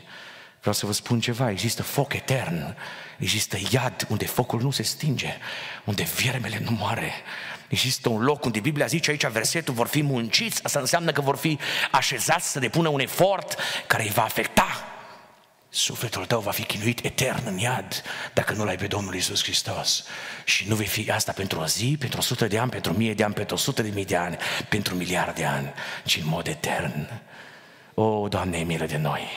Vreau 0.61 0.75
să 0.75 0.87
vă 0.87 0.93
spun 0.93 1.21
ceva, 1.21 1.51
există 1.51 1.83
foc 1.83 2.13
etern, 2.13 2.77
există 3.19 3.57
iad 3.71 4.07
unde 4.09 4.27
focul 4.27 4.61
nu 4.61 4.71
se 4.71 4.83
stinge, 4.83 5.37
unde 5.85 6.03
viermele 6.03 6.61
nu 6.65 6.71
moare, 6.71 7.13
Există 7.71 8.09
un 8.09 8.23
loc 8.23 8.45
unde 8.45 8.61
Biblia 8.61 8.87
zice 8.87 9.11
aici 9.11 9.27
versetul 9.27 9.75
vor 9.75 9.87
fi 9.87 10.03
munciți, 10.03 10.65
asta 10.65 10.79
înseamnă 10.79 11.13
că 11.13 11.21
vor 11.21 11.37
fi 11.37 11.59
așezați 11.91 12.51
să 12.51 12.59
depună 12.59 12.89
un 12.89 13.01
efort 13.01 13.57
care 13.87 14.03
îi 14.03 14.09
va 14.09 14.25
afecta. 14.25 14.85
Sufletul 15.69 16.27
tău 16.27 16.41
va 16.41 16.51
fi 16.51 16.63
chinuit 16.63 17.05
etern 17.05 17.47
în 17.47 17.59
iad 17.59 18.03
dacă 18.35 18.53
nu 18.53 18.65
l-ai 18.65 18.77
pe 18.77 18.87
Domnul 18.87 19.15
Isus 19.15 19.43
Hristos. 19.43 20.05
Și 20.45 20.69
nu 20.69 20.75
vei 20.75 20.87
fi 20.87 21.11
asta 21.11 21.33
pentru 21.33 21.61
o 21.61 21.67
zi, 21.67 21.97
pentru 21.99 22.19
o 22.19 22.23
sută 22.23 22.47
de 22.47 22.59
ani, 22.59 22.71
pentru 22.71 22.93
o 22.93 22.97
mie 22.97 23.15
de 23.15 23.25
ani, 23.25 23.35
pentru 23.35 23.55
o 23.55 23.59
sută 23.59 23.83
de 23.83 23.91
mii 23.95 24.05
de 24.05 24.17
ani, 24.17 24.37
pentru 24.69 24.95
miliarde 24.95 25.41
de 25.41 25.47
ani, 25.47 25.73
ci 26.05 26.17
în 26.17 26.29
mod 26.29 26.47
etern. 26.47 27.23
O, 28.03 28.29
Doamne, 28.29 28.59
e 28.59 28.63
milă 28.63 28.87
de 28.87 28.97
noi! 28.97 29.29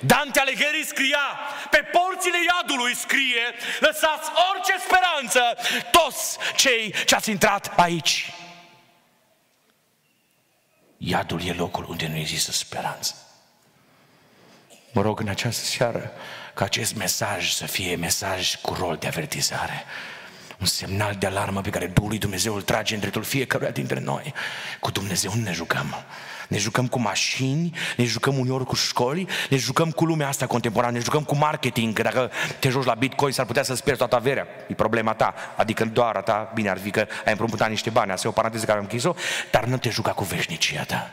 Dante 0.00 0.40
Alighieri 0.40 0.84
scria, 0.86 1.26
pe 1.70 1.76
porțile 1.76 2.36
iadului 2.46 2.94
scrie, 2.94 3.44
lăsați 3.80 4.30
orice 4.50 4.74
speranță, 4.86 5.40
toți 5.90 6.38
cei 6.56 6.94
ce 7.06 7.14
ați 7.14 7.30
intrat 7.30 7.72
aici. 7.76 8.32
Iadul 10.96 11.40
e 11.44 11.52
locul 11.52 11.86
unde 11.88 12.06
nu 12.06 12.16
există 12.16 12.52
speranță. 12.52 13.14
Mă 14.92 15.02
rog 15.02 15.20
în 15.20 15.28
această 15.28 15.64
seară 15.64 16.12
ca 16.54 16.64
acest 16.64 16.94
mesaj 16.94 17.50
să 17.50 17.66
fie 17.66 17.96
mesaj 17.96 18.54
cu 18.54 18.74
rol 18.74 18.96
de 18.96 19.06
avertizare 19.06 19.84
un 20.60 20.66
semnal 20.66 21.14
de 21.14 21.26
alarmă 21.26 21.60
pe 21.60 21.70
care 21.70 21.86
Duhul 21.86 22.08
lui 22.08 22.18
Dumnezeu 22.18 22.54
îl 22.54 22.62
trage 22.62 22.94
în 22.94 23.00
dreptul 23.00 23.22
fiecăruia 23.22 23.70
dintre 23.70 24.00
noi. 24.00 24.34
Cu 24.80 24.90
Dumnezeu 24.90 25.32
nu 25.34 25.42
ne 25.42 25.52
jucăm. 25.52 26.04
Ne 26.48 26.58
jucăm 26.58 26.86
cu 26.86 26.98
mașini, 26.98 27.72
ne 27.96 28.04
jucăm 28.04 28.38
uneori 28.38 28.64
cu 28.64 28.74
școli, 28.74 29.26
ne 29.50 29.56
jucăm 29.56 29.90
cu 29.90 30.04
lumea 30.04 30.28
asta 30.28 30.46
contemporană, 30.46 30.92
ne 30.92 31.02
jucăm 31.02 31.22
cu 31.22 31.36
marketing, 31.36 31.94
că 31.94 32.02
dacă 32.02 32.30
te 32.58 32.68
joci 32.68 32.84
la 32.84 32.94
Bitcoin 32.94 33.32
s-ar 33.32 33.46
putea 33.46 33.62
să-ți 33.62 33.82
pierzi 33.82 34.00
toată 34.00 34.16
averea. 34.16 34.46
E 34.68 34.74
problema 34.74 35.14
ta, 35.14 35.34
adică 35.56 35.84
doar 35.84 36.16
a 36.16 36.20
ta, 36.20 36.50
bine 36.54 36.68
ar 36.68 36.78
fi 36.78 36.90
că 36.90 37.00
ai 37.00 37.32
împrumutat 37.32 37.68
niște 37.68 37.90
bani, 37.90 38.10
asta 38.10 38.26
e 38.26 38.30
o 38.30 38.32
paranteză 38.32 38.64
care 38.64 38.78
am 38.78 38.84
închis-o, 38.84 39.14
dar 39.50 39.64
nu 39.64 39.78
te 39.78 39.88
juca 39.88 40.10
cu 40.10 40.24
veșnicia 40.24 40.82
ta. 40.82 41.10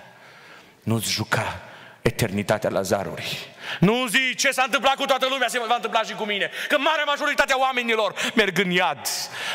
Nu-ți 0.84 1.12
juca 1.12 1.62
eternitatea 2.02 2.70
la 2.70 2.82
zaruri. 2.82 3.53
Nu 3.80 4.08
zi 4.08 4.36
ce 4.36 4.52
s-a 4.52 4.64
întâmplat 4.66 4.96
cu 4.96 5.06
toată 5.06 5.28
lumea, 5.30 5.48
se 5.48 5.60
va 5.68 5.76
întâmpla 5.76 6.02
și 6.02 6.14
cu 6.14 6.24
mine. 6.24 6.50
Că 6.68 6.78
marea 6.78 7.04
majoritatea 7.04 7.60
oamenilor 7.60 8.14
merg 8.36 8.58
în 8.58 8.72
iad. 8.72 9.08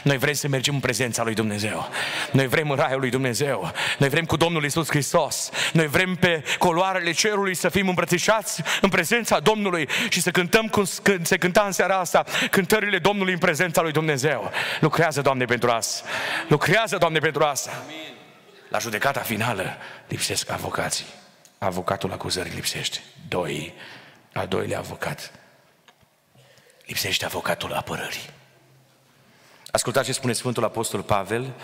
Noi 0.03 0.18
vrem 0.18 0.35
să 0.35 0.49
mergem 0.49 0.75
în 0.75 0.81
prezența 0.81 1.23
lui 1.23 1.35
Dumnezeu. 1.35 1.88
Noi 2.33 2.47
vrem 2.47 2.71
în 2.71 2.77
raiul 2.77 3.01
lui 3.01 3.11
Dumnezeu. 3.11 3.73
Noi 3.99 4.09
vrem 4.09 4.25
cu 4.25 4.37
Domnul 4.37 4.64
Isus 4.64 4.88
Hristos. 4.88 5.51
Noi 5.73 5.87
vrem 5.87 6.14
pe 6.14 6.42
coloarele 6.59 7.12
cerului 7.12 7.55
să 7.55 7.68
fim 7.68 7.88
îmbrățișați 7.88 8.62
în 8.81 8.88
prezența 8.88 9.38
Domnului 9.38 9.88
și 10.09 10.21
să 10.21 10.31
cântăm 10.31 10.66
cum 10.66 10.85
se 11.23 11.37
cânta 11.38 11.62
în 11.62 11.73
seara 11.73 11.99
asta 11.99 12.25
cântările 12.51 12.99
Domnului 12.99 13.33
în 13.33 13.38
prezența 13.38 13.83
lui 13.83 13.92
Dumnezeu. 13.92 14.51
Lucrează, 14.81 15.21
Doamne, 15.21 15.44
pentru 15.44 15.71
asta. 15.71 16.09
Lucrează, 16.49 16.97
Doamne, 16.97 17.18
pentru 17.18 17.42
asta. 17.42 17.83
La 18.68 18.79
judecata 18.79 19.21
finală 19.21 19.77
lipsesc 20.09 20.51
avocații. 20.51 21.07
Avocatul 21.59 22.12
acuzării 22.12 22.53
lipsește. 22.55 22.99
Doi, 23.29 23.75
al 24.38 24.46
doilea 24.46 24.79
avocat 24.79 25.33
Lipsește 26.87 27.24
avocatul 27.24 27.72
apărării. 27.72 28.31
Ascultați 29.70 30.07
ce 30.07 30.12
spune 30.12 30.33
Sfântul 30.33 30.64
Apostol 30.64 31.03
Pavel 31.03 31.55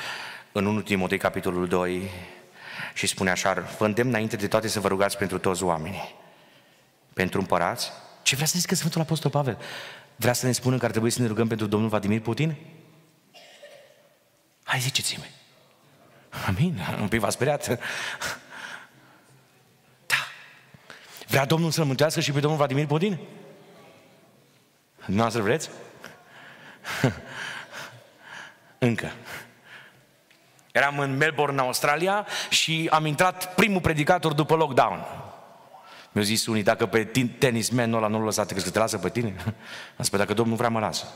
în 0.53 0.67
1 0.67 0.81
Timotei, 0.81 1.19
capitolul 1.19 1.69
2, 1.69 2.11
și 2.95 3.07
spune 3.07 3.31
așa, 3.31 3.53
vă 3.79 3.85
îndemn 3.85 4.09
înainte 4.09 4.37
de 4.37 4.49
toate 4.49 4.69
să 4.69 4.81
vă 4.81 4.89
rugați 4.89 5.17
pentru 5.17 5.39
toți 5.39 5.63
oamenii, 5.63 6.15
pentru 7.13 7.41
împărați. 7.41 7.91
Ce 8.23 8.35
vrea 8.35 8.47
să 8.47 8.59
zică 8.59 8.75
Sfântul 8.75 9.01
Apostol 9.01 9.31
Pavel? 9.31 9.59
Vrea 10.17 10.33
să 10.33 10.47
ne 10.47 10.53
spună 10.53 10.79
că 10.79 10.85
ar 10.85 10.91
trebui 10.91 11.11
să 11.11 11.21
ne 11.21 11.27
rugăm 11.27 11.49
pentru 11.49 11.67
domnul 11.67 11.89
Vladimir 11.89 12.21
Putin? 12.21 12.57
Hai 14.65 14.81
ziceți-mi. 14.81 15.31
Amin. 16.47 16.81
Un 17.01 17.09
pic 17.09 17.21
v-a 17.21 17.31
speriat. 17.31 17.79
Da. 21.35 21.41
Vrea 21.41 21.49
Domnul 21.49 21.71
să-l 21.71 21.85
mântuiască 21.85 22.21
și 22.21 22.33
pe 22.33 22.41
domnul 22.41 22.59
Vladimir 22.59 22.87
Putin? 22.87 23.19
Nu 25.07 25.31
să 25.31 25.41
vreți? 25.41 25.71
Încă. 28.79 29.11
Eram 30.73 30.99
în 30.99 31.17
Melbourne, 31.17 31.61
Australia 31.61 32.27
și 32.51 32.89
am 32.93 33.07
intrat 33.07 33.55
primul 33.55 33.81
predicator 33.81 34.33
după 34.33 34.55
lockdown. 34.55 35.07
Mi-au 36.13 36.27
zis 36.27 36.47
unii, 36.47 36.63
dacă 36.63 36.87
pe 36.87 37.05
tenismenul 37.39 37.97
ăla 37.97 38.09
nu-l 38.09 38.25
lăsat, 38.25 38.47
crezi 38.47 38.65
că 38.65 38.71
te 38.71 38.79
lasă 38.79 38.99
pe 38.99 39.09
tine? 39.09 39.35
Am 39.99 40.05
spus, 40.05 40.19
dacă 40.19 40.35
Domnul 40.35 40.57
vrea, 40.57 40.69
mă 40.69 40.79
lasă. 40.79 41.07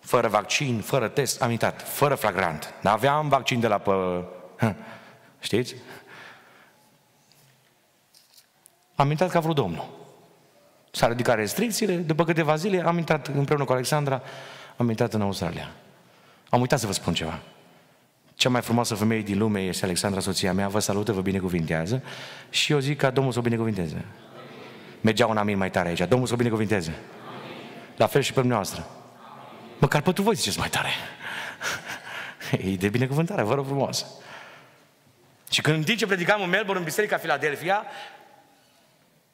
Fără 0.00 0.28
vaccin, 0.28 0.80
fără 0.80 1.08
test, 1.08 1.42
am 1.42 1.50
intrat, 1.50 1.88
fără 1.88 2.14
flagrant. 2.14 2.74
N-aveam 2.80 3.28
vaccin 3.28 3.60
de 3.60 3.66
la 3.66 3.78
pe... 3.78 3.92
Știți? 5.40 5.74
Am 9.00 9.10
intrat 9.10 9.30
ca 9.30 9.40
vreo 9.40 9.52
Domnul. 9.52 9.88
S-a 10.90 11.06
ridicat 11.06 11.36
restricțiile, 11.36 11.94
după 11.94 12.24
câteva 12.24 12.56
zile 12.56 12.82
am 12.86 12.98
intrat 12.98 13.26
împreună 13.26 13.64
cu 13.64 13.72
Alexandra, 13.72 14.22
am 14.76 14.88
intrat 14.88 15.12
în 15.12 15.20
Australia. 15.20 15.70
Am 16.48 16.60
uitat 16.60 16.78
să 16.78 16.86
vă 16.86 16.92
spun 16.92 17.14
ceva. 17.14 17.38
Cea 18.34 18.48
mai 18.48 18.60
frumoasă 18.60 18.94
femeie 18.94 19.20
din 19.20 19.38
lume 19.38 19.60
este 19.60 19.84
Alexandra, 19.84 20.20
soția 20.20 20.52
mea, 20.52 20.68
vă 20.68 20.78
salută, 20.78 21.12
vă 21.12 21.20
binecuvintează 21.20 22.02
și 22.50 22.72
eu 22.72 22.78
zic 22.78 22.98
ca 22.98 23.10
Domnul 23.10 23.32
să 23.32 23.38
o 23.38 23.42
binecuvinteze. 23.42 24.04
Mergea 25.00 25.26
un 25.26 25.36
amin 25.36 25.56
mai 25.56 25.70
tare 25.70 25.88
aici, 25.88 26.08
Domnul 26.08 26.26
să 26.26 26.34
o 26.34 26.36
binecuvinteze. 26.36 26.94
La 27.96 28.06
fel 28.06 28.22
și 28.22 28.32
pe 28.32 28.38
dumneavoastră. 28.38 28.86
Măcar 29.78 30.00
pentru 30.00 30.22
voi 30.22 30.34
ziceți 30.34 30.58
mai 30.58 30.68
tare. 30.68 30.90
E 32.72 32.76
de 32.76 32.88
binecuvântare, 32.88 33.42
vă 33.42 33.54
rog 33.54 33.66
frumos. 33.66 34.06
Și 35.50 35.60
când 35.60 35.76
în 35.76 35.82
timp 35.82 35.98
ce 35.98 36.06
predicam 36.06 36.42
în 36.42 36.48
Melbourne, 36.48 36.78
în 36.78 36.84
Biserica 36.84 37.16
Filadelfia, 37.16 37.84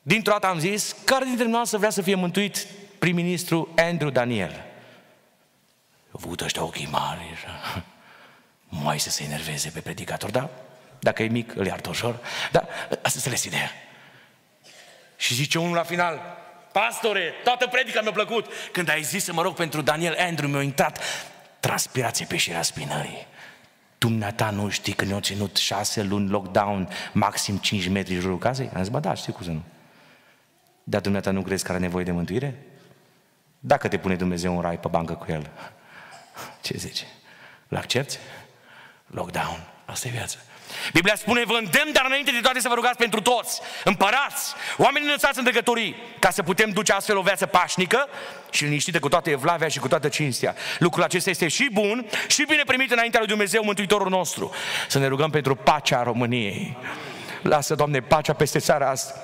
dintr-o 0.07 0.33
dată 0.33 0.47
am 0.47 0.59
zis, 0.59 0.97
care 1.05 1.25
dintre 1.25 1.47
noi 1.47 1.67
să 1.67 1.79
vrea 1.79 1.91
să 1.91 2.03
fie 2.03 2.15
mântuit 2.15 2.67
prim-ministru 2.99 3.69
Andrew 3.77 4.11
Daniel? 4.11 4.65
Au 6.11 6.21
avut 6.25 6.41
ăștia 6.41 6.63
ochii 6.63 6.89
mari, 6.91 7.21
așa 7.33 7.85
mai 8.69 9.01
să 9.01 9.11
se 9.11 9.25
enerveze 9.25 9.71
pe 9.71 9.81
predicator, 9.81 10.31
da? 10.31 10.49
Dacă 10.99 11.23
e 11.23 11.29
mic, 11.29 11.57
îl 11.57 11.67
iartă 11.67 11.89
ușor. 11.89 12.19
Dar 12.53 12.69
asta 12.91 13.13
înțeles 13.15 13.45
ideea. 13.45 13.71
Și 15.17 15.35
zice 15.35 15.59
unul 15.59 15.75
la 15.75 15.83
final, 15.83 16.21
pastore, 16.73 17.33
toată 17.45 17.67
predica 17.67 18.01
mi-a 18.01 18.13
plăcut. 18.13 18.47
Când 18.73 18.89
ai 18.89 19.03
zis 19.03 19.25
să 19.25 19.33
mă 19.33 19.43
rog 19.43 19.55
pentru 19.55 19.81
Daniel 19.81 20.17
Andrew, 20.19 20.49
mi-a 20.49 20.63
intrat 20.63 21.01
transpirație 21.61 22.27
pe 22.29 22.37
șirea 22.37 22.63
spinării. 22.63 23.27
Dumneata 23.99 24.51
nu 24.51 24.69
știi 24.69 24.93
că 24.93 25.05
ne-au 25.05 25.21
ținut 25.21 25.57
șase 25.57 26.03
luni 26.03 26.29
lockdown, 26.29 26.89
maxim 27.13 27.57
5 27.57 27.89
metri 27.89 28.15
în 28.15 28.21
jurul 28.21 28.39
casei? 28.39 28.71
Am 28.75 28.83
zis, 28.83 28.93
bă, 28.93 28.99
da, 28.99 29.15
știu 29.15 29.33
cum 29.33 29.45
să 29.45 29.51
nu. 29.51 29.63
Dar 30.89 31.01
dumneata 31.01 31.31
nu 31.31 31.43
crezi 31.43 31.65
că 31.65 31.71
are 31.71 31.81
nevoie 31.81 32.05
de 32.05 32.11
mântuire? 32.11 32.63
Dacă 33.59 33.89
te 33.89 33.99
pune 33.99 34.17
Dumnezeu 34.17 34.55
un 34.55 34.61
rai 34.61 34.79
pe 34.79 34.89
bancă 34.89 35.13
cu 35.13 35.27
el, 35.29 35.51
ce 36.61 36.75
zice? 36.77 37.05
L-accepti? 37.69 38.19
Lockdown. 39.07 39.67
Asta 39.85 40.09
e 40.09 40.11
viața. 40.11 40.39
Biblia 40.93 41.15
spune, 41.15 41.45
vă 41.45 41.53
îndemn, 41.53 41.93
dar 41.93 42.05
înainte 42.07 42.31
de 42.31 42.41
toate 42.41 42.61
să 42.61 42.69
vă 42.69 42.75
rugați 42.75 42.97
pentru 42.97 43.21
toți, 43.21 43.61
împărați, 43.85 44.55
oamenii 44.77 45.07
înălțați 45.07 45.39
în 45.39 45.45
dregătorii, 45.45 45.97
ca 46.19 46.31
să 46.31 46.43
putem 46.43 46.71
duce 46.71 46.93
astfel 46.93 47.17
o 47.17 47.23
viață 47.23 47.47
pașnică 47.47 48.09
și 48.51 48.65
liniștită 48.65 48.99
cu 48.99 49.09
toată 49.09 49.31
evlavia 49.31 49.69
și 49.69 49.79
cu 49.79 49.89
toată 49.89 50.09
cinstea. 50.09 50.55
Lucrul 50.79 51.03
acesta 51.03 51.31
este 51.31 51.49
și 51.49 51.69
bun 51.73 52.07
și 52.27 52.45
bine 52.49 52.63
primit 52.67 52.91
înaintea 52.91 53.21
lui 53.21 53.29
Dumnezeu, 53.29 53.65
Mântuitorul 53.65 54.09
nostru. 54.09 54.51
Să 54.89 54.99
ne 54.99 55.07
rugăm 55.07 55.31
pentru 55.31 55.55
pacea 55.55 56.03
României. 56.03 56.77
Lasă, 57.43 57.75
Doamne, 57.75 58.01
pacea 58.01 58.33
peste 58.33 58.59
țara 58.59 58.91
asta. 58.91 59.15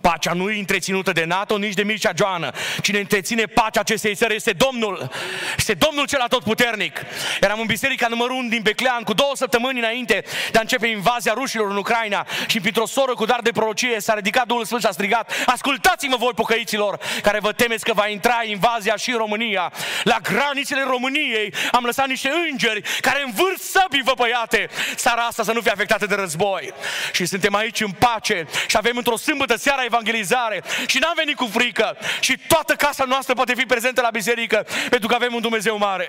Pacea 0.00 0.32
nu 0.32 0.50
e 0.50 0.58
întreținută 0.58 1.12
de 1.12 1.24
NATO, 1.24 1.58
nici 1.58 1.74
de 1.74 1.82
Mircea 1.82 2.12
Joană. 2.16 2.50
Cine 2.82 2.98
întreține 2.98 3.42
pacea 3.42 3.80
acestei 3.80 4.14
țări 4.14 4.34
este 4.34 4.52
Domnul. 4.52 5.10
Este 5.56 5.74
Domnul 5.74 6.06
cel 6.06 6.20
atotputernic. 6.20 7.00
Eram 7.40 7.60
în 7.60 7.66
biserica 7.66 8.06
numărul 8.08 8.36
1 8.36 8.48
din 8.48 8.62
Beclean 8.62 9.02
cu 9.02 9.12
două 9.12 9.32
săptămâni 9.34 9.78
înainte 9.78 10.24
de 10.50 10.58
a 10.58 10.60
începe 10.60 10.86
invazia 10.86 11.32
rușilor 11.32 11.70
în 11.70 11.76
Ucraina 11.76 12.26
și 12.46 12.60
printr-o 12.60 12.86
soră 12.86 13.14
cu 13.14 13.24
dar 13.24 13.40
de 13.42 13.50
prorocie 13.50 14.00
s-a 14.00 14.14
ridicat 14.14 14.46
Duhul 14.46 14.64
Sfânt 14.64 14.80
și 14.80 14.86
a 14.86 14.90
strigat 14.90 15.32
Ascultați-mă 15.46 16.16
voi 16.16 16.32
pocăiților 16.34 16.98
care 17.22 17.38
vă 17.40 17.52
temeți 17.52 17.84
că 17.84 17.92
va 17.92 18.08
intra 18.08 18.40
invazia 18.44 18.96
și 18.96 19.10
în 19.10 19.16
România. 19.16 19.72
La 20.02 20.16
granițele 20.22 20.84
României 20.86 21.54
am 21.72 21.84
lăsat 21.84 22.06
niște 22.06 22.30
îngeri 22.50 22.82
care 23.00 23.22
învârt 23.26 23.60
săbii 23.60 24.02
văpăiate. 24.04 24.68
Țara 24.94 25.22
asta 25.22 25.42
să 25.42 25.52
nu 25.52 25.60
fie 25.60 25.70
afectată 25.70 26.06
de 26.06 26.14
război. 26.14 26.72
Și 27.12 27.26
suntem 27.26 27.54
aici 27.54 27.80
în 27.80 27.90
pace 27.90 28.46
și 28.66 28.76
avem 28.76 28.96
într-o 28.96 29.16
sâmbătă 29.16 29.56
seara 29.56 29.77
seara 29.78 29.84
evangelizare 29.84 30.62
și 30.86 30.98
n-am 30.98 31.12
venit 31.16 31.36
cu 31.36 31.48
frică 31.52 31.96
și 32.20 32.38
toată 32.46 32.74
casa 32.74 33.04
noastră 33.04 33.34
poate 33.34 33.54
fi 33.54 33.66
prezentă 33.66 34.00
la 34.00 34.10
biserică 34.10 34.66
pentru 34.90 35.08
că 35.08 35.14
avem 35.14 35.34
un 35.34 35.40
Dumnezeu 35.40 35.78
mare. 35.78 36.08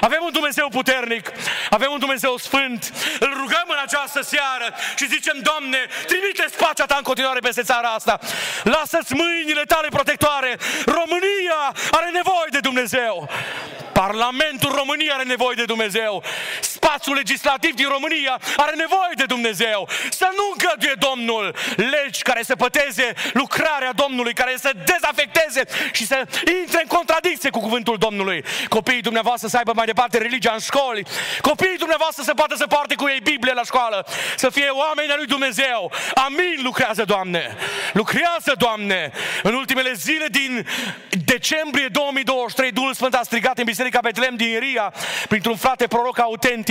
Avem 0.00 0.20
un 0.22 0.32
Dumnezeu 0.32 0.68
puternic, 0.68 1.32
avem 1.70 1.90
un 1.92 1.98
Dumnezeu 1.98 2.36
sfânt. 2.36 2.92
Îl 3.20 3.32
rugăm 3.42 3.66
în 3.66 3.80
această 3.82 4.20
seară 4.22 4.66
și 4.96 5.06
zicem, 5.06 5.36
Doamne, 5.42 5.78
trimite-ți 6.06 6.56
pacea 6.56 6.86
ta 6.86 6.96
în 6.96 7.02
continuare 7.02 7.38
peste 7.38 7.62
țara 7.62 7.88
asta. 7.88 8.18
Lasă-ți 8.62 9.14
mâinile 9.14 9.62
tale 9.62 9.88
protectoare. 9.88 10.58
România 10.84 11.60
are 11.90 12.10
nevoie 12.12 12.50
de 12.50 12.60
Dumnezeu. 12.60 13.28
Parlamentul 13.92 14.72
României 14.74 15.12
are 15.12 15.22
nevoie 15.22 15.54
de 15.56 15.64
Dumnezeu. 15.64 16.22
Spațiul 16.80 17.16
legislativ 17.16 17.74
din 17.74 17.88
România 17.88 18.40
are 18.56 18.74
nevoie 18.76 19.14
de 19.14 19.24
Dumnezeu. 19.24 19.88
Să 20.10 20.28
nu 20.36 20.44
îngăduie 20.52 20.94
Domnul 21.08 21.54
legi 21.76 22.22
care 22.22 22.42
să 22.42 22.56
păteze 22.56 23.12
lucrarea 23.32 23.92
Domnului, 23.92 24.34
care 24.34 24.54
să 24.58 24.70
dezafecteze 24.84 25.62
și 25.92 26.06
să 26.06 26.18
intre 26.60 26.80
în 26.82 26.86
contradicție 26.86 27.50
cu 27.50 27.60
cuvântul 27.60 27.96
Domnului. 27.96 28.44
Copiii 28.68 29.00
dumneavoastră 29.00 29.48
să 29.48 29.56
aibă 29.56 29.72
mai 29.74 29.86
departe 29.86 30.18
religia 30.18 30.52
în 30.52 30.58
școli. 30.58 31.06
Copiii 31.40 31.76
dumneavoastră 31.84 32.22
să 32.22 32.34
poată 32.34 32.54
să 32.56 32.66
poarte 32.66 32.94
cu 32.94 33.08
ei 33.08 33.20
Biblie 33.20 33.52
la 33.52 33.64
școală. 33.64 34.06
Să 34.36 34.50
fie 34.50 34.68
oameni 34.68 35.10
al 35.10 35.16
lui 35.16 35.26
Dumnezeu. 35.26 35.92
Amin, 36.14 36.58
lucrează, 36.62 37.04
Doamne. 37.04 37.56
Lucrează, 37.92 38.52
Doamne. 38.58 39.10
În 39.42 39.54
ultimele 39.54 39.92
zile 39.92 40.26
din 40.30 40.66
decembrie 41.24 41.88
2023, 41.92 42.70
Duhul 42.70 42.94
Sfânt 42.94 43.14
a 43.14 43.20
strigat 43.22 43.58
în 43.58 43.64
biserică 43.64 43.90
Biserica 43.90 44.20
Betlem 44.20 44.36
din 44.36 44.48
Iria, 44.48 44.92
printr-un 45.28 45.56
frate 45.56 45.86
proroc 45.86 46.18
autentic, 46.18 46.69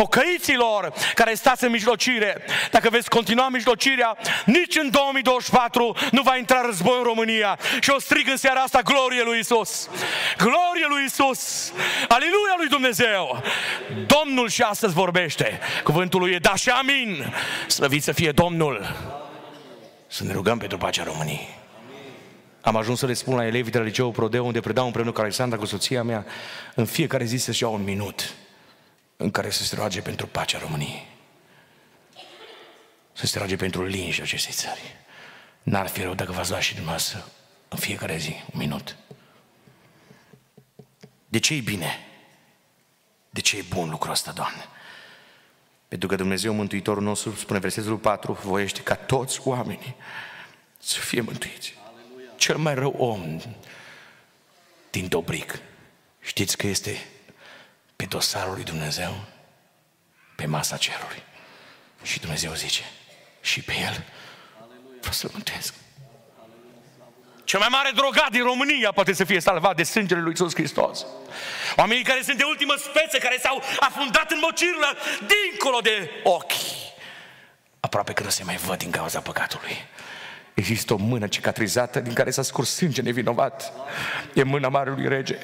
pocăiților 0.00 0.92
care 1.14 1.34
stați 1.34 1.64
în 1.64 1.70
mijlocire, 1.70 2.42
dacă 2.70 2.88
veți 2.90 3.08
continua 3.08 3.48
mijlocirea, 3.48 4.16
nici 4.44 4.76
în 4.76 4.90
2024 4.90 5.96
nu 6.10 6.22
va 6.22 6.36
intra 6.36 6.60
război 6.64 6.96
în 6.98 7.02
România. 7.02 7.58
Și 7.80 7.90
o 7.90 7.98
strig 8.00 8.28
în 8.28 8.36
seara 8.36 8.60
asta, 8.60 8.80
glorie 8.80 9.22
lui 9.22 9.38
Isus! 9.38 9.88
Glorie 10.36 10.86
lui 10.88 11.04
Isus! 11.04 11.72
Aleluia 12.08 12.54
lui 12.56 12.68
Dumnezeu! 12.68 13.42
Domnul 14.06 14.48
și 14.48 14.62
astăzi 14.62 14.94
vorbește. 14.94 15.58
Cuvântul 15.82 16.20
lui 16.20 16.32
e 16.32 16.38
da 16.38 16.54
și 16.54 16.68
amin. 16.68 17.34
Slăvit 17.66 18.02
să 18.02 18.12
fie 18.12 18.30
Domnul. 18.30 18.96
Să 20.06 20.24
ne 20.24 20.32
rugăm 20.32 20.58
pentru 20.58 20.78
pacea 20.78 21.02
României. 21.02 21.56
Am 22.60 22.76
ajuns 22.76 22.98
să 22.98 23.06
le 23.06 23.12
spun 23.12 23.36
la 23.36 23.46
elevii 23.46 23.72
de 23.72 23.78
la 23.78 23.84
liceul 23.84 24.10
Prodeo, 24.10 24.44
unde 24.44 24.60
predau 24.60 24.86
împreună 24.86 25.12
cu 25.12 25.20
Alexandra, 25.20 25.58
cu 25.58 25.66
soția 25.66 26.02
mea, 26.02 26.24
în 26.74 26.84
fiecare 26.84 27.24
zi 27.24 27.36
să-și 27.36 27.62
ia 27.62 27.68
un 27.68 27.84
minut 27.84 28.34
în 29.20 29.30
care 29.30 29.50
să 29.50 29.62
se 29.62 29.74
roage 29.74 30.00
pentru 30.00 30.26
pacea 30.26 30.58
României. 30.58 31.06
Să 33.12 33.26
se 33.26 33.38
roage 33.38 33.56
pentru 33.56 33.84
liniștea 33.84 34.24
acestei 34.24 34.52
țări. 34.52 34.96
N-ar 35.62 35.86
fi 35.86 36.02
rău 36.02 36.14
dacă 36.14 36.32
v-ați 36.32 36.50
lua 36.50 36.60
și 36.60 36.74
dumneavoastră 36.74 37.24
în 37.68 37.78
fiecare 37.78 38.16
zi 38.16 38.32
un 38.52 38.58
minut. 38.58 38.96
De 41.28 41.38
ce 41.38 41.54
e 41.54 41.60
bine? 41.60 42.06
De 43.30 43.40
ce 43.40 43.56
e 43.56 43.64
bun 43.68 43.90
lucrul 43.90 44.12
ăsta, 44.12 44.32
Doamne? 44.32 44.64
Pentru 45.88 46.08
că 46.08 46.16
Dumnezeu 46.16 46.52
Mântuitorul 46.52 47.02
nostru, 47.02 47.34
spune 47.34 47.58
versetul 47.58 47.96
4, 47.96 48.32
voiește 48.32 48.82
ca 48.82 48.94
toți 48.94 49.40
oamenii 49.44 49.94
să 50.78 51.00
fie 51.00 51.20
mântuiți 51.20 51.78
cel 52.38 52.56
mai 52.56 52.74
rău 52.74 52.94
om 52.98 53.40
din 54.90 55.08
Dobric, 55.08 55.58
știți 56.20 56.56
că 56.56 56.66
este 56.66 57.06
pe 57.98 58.04
dosarul 58.04 58.54
lui 58.54 58.64
Dumnezeu, 58.64 59.24
pe 60.36 60.46
masa 60.46 60.76
cerului. 60.76 61.22
Și 62.02 62.20
Dumnezeu 62.20 62.54
zice, 62.54 62.82
și 63.40 63.60
pe 63.62 63.72
el 63.72 64.04
vreau 64.98 65.12
să-l 65.12 65.30
mântuiesc. 65.32 65.74
Cel 67.44 67.58
mai 67.58 67.68
mare 67.70 67.90
drogat 67.94 68.30
din 68.30 68.42
România 68.42 68.92
poate 68.92 69.12
să 69.12 69.24
fie 69.24 69.40
salvat 69.40 69.76
de 69.76 69.82
sângele 69.82 70.20
lui 70.20 70.30
Iisus 70.30 70.54
Hristos. 70.54 71.06
Oamenii 71.76 72.04
care 72.04 72.22
sunt 72.22 72.36
de 72.36 72.44
ultimă 72.44 72.74
speță, 72.76 73.18
care 73.18 73.38
s-au 73.42 73.62
afundat 73.80 74.30
în 74.30 74.38
mocirlă 74.42 74.96
dincolo 75.18 75.80
de 75.80 76.10
ochi. 76.24 76.52
Aproape 77.80 78.12
că 78.12 78.22
nu 78.22 78.28
se 78.28 78.44
mai 78.44 78.56
văd 78.56 78.78
din 78.78 78.90
cauza 78.90 79.20
păcatului. 79.20 79.76
Există 80.54 80.92
o 80.92 80.96
mână 80.96 81.26
cicatrizată 81.26 82.00
din 82.00 82.12
care 82.12 82.30
s-a 82.30 82.42
scurs 82.42 82.74
sânge 82.74 83.02
nevinovat. 83.02 83.72
E 84.34 84.42
mâna 84.42 84.68
Marelui 84.68 85.08
Rege 85.08 85.38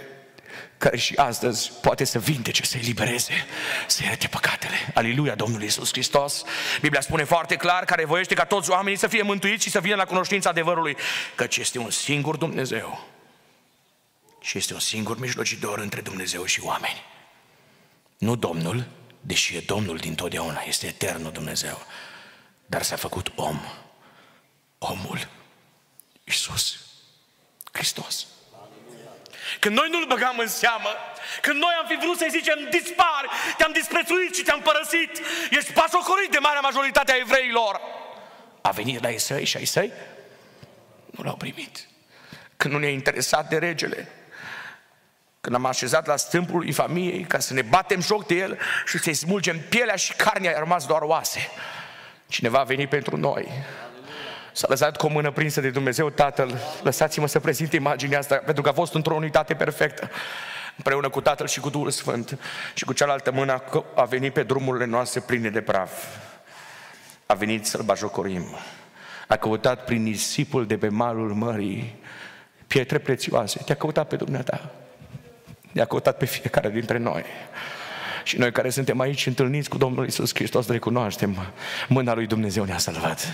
care 0.78 0.96
și 0.96 1.14
astăzi 1.16 1.72
poate 1.80 2.04
să 2.04 2.18
vindece, 2.18 2.62
să 2.62 2.76
elibereze, 2.76 3.46
să 3.86 4.02
ierete 4.02 4.28
păcatele. 4.28 4.92
Aleluia 4.94 5.34
Domnului 5.34 5.64
Iisus 5.64 5.90
Hristos. 5.90 6.44
Biblia 6.80 7.00
spune 7.00 7.24
foarte 7.24 7.56
clar 7.56 7.84
care 7.84 8.04
voiește 8.04 8.34
ca 8.34 8.44
toți 8.44 8.70
oamenii 8.70 8.98
să 8.98 9.06
fie 9.06 9.22
mântuiți 9.22 9.64
și 9.64 9.70
să 9.70 9.80
vină 9.80 9.94
la 9.94 10.04
cunoștința 10.04 10.50
adevărului, 10.50 10.96
căci 11.34 11.56
este 11.56 11.78
un 11.78 11.90
singur 11.90 12.36
Dumnezeu 12.36 13.08
și 14.40 14.58
este 14.58 14.74
un 14.74 14.80
singur 14.80 15.18
mijlocitor 15.18 15.78
între 15.78 16.00
Dumnezeu 16.00 16.44
și 16.44 16.60
oameni. 16.62 17.02
Nu 18.18 18.36
Domnul, 18.36 18.86
deși 19.20 19.56
e 19.56 19.60
Domnul 19.60 19.96
din 19.96 20.14
totdeauna, 20.14 20.62
este 20.66 20.86
eternul 20.86 21.32
Dumnezeu, 21.32 21.82
dar 22.66 22.82
s-a 22.82 22.96
făcut 22.96 23.32
om. 23.36 23.60
Omul 24.78 25.28
Iisus 26.24 26.78
Hristos. 27.72 28.26
Când 29.58 29.76
noi 29.76 29.88
nu-L 29.90 30.06
băgam 30.06 30.38
în 30.38 30.48
seamă, 30.48 30.88
când 31.40 31.58
noi 31.58 31.74
am 31.80 31.86
fi 31.86 31.96
vrut 31.96 32.18
să-i 32.18 32.30
zicem, 32.30 32.58
dispar, 32.70 33.28
te-am 33.56 33.72
disprețuit 33.72 34.34
și 34.34 34.42
te-am 34.42 34.60
părăsit, 34.60 35.20
ești 35.50 35.72
pasocorit 35.72 36.30
de 36.30 36.38
marea 36.38 36.60
majoritate 36.60 37.12
a 37.12 37.16
evreilor. 37.16 37.80
A 38.60 38.70
venit 38.70 39.02
la 39.02 39.10
ei 39.10 39.18
săi 39.18 39.44
și 39.44 39.56
ai 39.56 39.64
săi 39.64 39.92
nu 41.10 41.24
l-au 41.24 41.36
primit. 41.36 41.88
Când 42.56 42.74
nu 42.74 42.80
ne-a 42.80 42.90
interesat 42.90 43.48
de 43.48 43.58
regele, 43.58 44.08
când 45.40 45.54
am 45.54 45.64
așezat 45.64 46.06
la 46.06 46.16
stâmpul 46.16 46.58
lui 46.58 46.72
familiei 46.72 47.22
ca 47.22 47.38
să 47.38 47.54
ne 47.54 47.62
batem 47.62 48.00
joc 48.00 48.26
de 48.26 48.34
el 48.34 48.58
și 48.86 48.98
să-i 48.98 49.14
smulgem 49.14 49.60
pielea 49.68 49.96
și 49.96 50.12
carnea, 50.12 50.56
a 50.56 50.58
rămas 50.58 50.86
doar 50.86 51.02
oase. 51.02 51.48
Cineva 52.28 52.58
a 52.58 52.64
venit 52.64 52.88
pentru 52.88 53.16
noi 53.16 53.48
S-a 54.56 54.66
lăsat 54.68 54.96
cu 54.96 55.06
o 55.06 55.08
mână 55.08 55.30
prinsă 55.30 55.60
de 55.60 55.70
Dumnezeu 55.70 56.10
Tatăl. 56.10 56.54
Lăsați-mă 56.82 57.26
să 57.26 57.40
prezint 57.40 57.72
imaginea 57.72 58.18
asta, 58.18 58.36
pentru 58.36 58.62
că 58.62 58.68
a 58.68 58.72
fost 58.72 58.94
într-o 58.94 59.14
unitate 59.14 59.54
perfectă 59.54 60.10
împreună 60.76 61.08
cu 61.08 61.20
Tatăl 61.20 61.46
și 61.46 61.60
cu 61.60 61.70
Duhul 61.70 61.90
Sfânt 61.90 62.38
și 62.74 62.84
cu 62.84 62.92
cealaltă 62.92 63.32
mână 63.32 63.62
a 63.94 64.04
venit 64.04 64.32
pe 64.32 64.42
drumurile 64.42 64.84
noastre 64.84 65.20
pline 65.20 65.50
de 65.50 65.60
praf. 65.60 66.04
A 67.26 67.34
venit 67.34 67.66
să-L 67.66 67.82
bajocorim. 67.82 68.44
A 69.28 69.36
căutat 69.36 69.84
prin 69.84 70.02
nisipul 70.02 70.66
de 70.66 70.76
pe 70.76 70.88
malul 70.88 71.34
mării 71.34 71.98
pietre 72.66 72.98
prețioase. 72.98 73.62
Te-a 73.64 73.74
căutat 73.74 74.08
pe 74.08 74.16
Dumneata. 74.16 74.70
Ne-a 75.72 75.84
căutat 75.84 76.16
pe 76.16 76.24
fiecare 76.24 76.68
dintre 76.68 76.98
noi. 76.98 77.24
Și 78.24 78.38
noi 78.38 78.52
care 78.52 78.70
suntem 78.70 79.00
aici 79.00 79.26
întâlniți 79.26 79.68
cu 79.68 79.78
Domnul 79.78 80.06
Isus 80.06 80.34
Hristos 80.34 80.68
recunoaștem 80.68 81.52
mâna 81.88 82.14
lui 82.14 82.26
Dumnezeu 82.26 82.64
ne-a 82.64 82.78
salvat. 82.78 83.26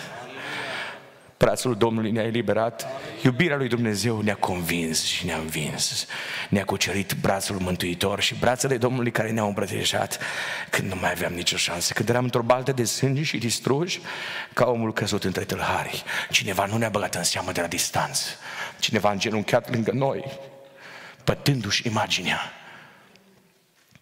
Brațul 1.40 1.76
Domnului 1.76 2.11
ne-a 2.11 2.24
eliberat, 2.24 2.87
iubirea 3.22 3.57
lui 3.57 3.68
Dumnezeu 3.68 4.20
ne-a 4.20 4.37
convins 4.37 5.05
și 5.05 5.26
ne-a 5.26 5.37
învins. 5.37 6.07
Ne-a 6.48 6.64
cucerit 6.64 7.14
brațul 7.20 7.59
mântuitor 7.59 8.20
și 8.20 8.35
brațele 8.35 8.76
Domnului 8.76 9.11
care 9.11 9.31
ne-au 9.31 9.46
îmbrățișat 9.46 10.18
când 10.70 10.88
nu 10.88 10.96
mai 11.00 11.11
aveam 11.11 11.33
nicio 11.33 11.57
șansă, 11.57 11.92
când 11.92 12.09
eram 12.09 12.24
într-o 12.24 12.42
baltă 12.42 12.72
de 12.72 12.85
sânge 12.85 13.22
și 13.22 13.38
distruși 13.38 14.00
ca 14.53 14.64
omul 14.64 14.92
căzut 14.92 15.24
între 15.24 15.44
tâlhari. 15.44 16.05
Cineva 16.31 16.64
nu 16.66 16.76
ne-a 16.76 16.88
băgat 16.88 17.14
în 17.14 17.24
seamă 17.24 17.53
de 17.53 17.61
la 17.61 17.66
distanță, 17.66 18.29
cineva 18.79 19.09
a 19.09 19.12
îngenunchiat 19.12 19.70
lângă 19.70 19.90
noi, 19.94 20.24
pătându-și 21.24 21.87
imaginea. 21.87 22.53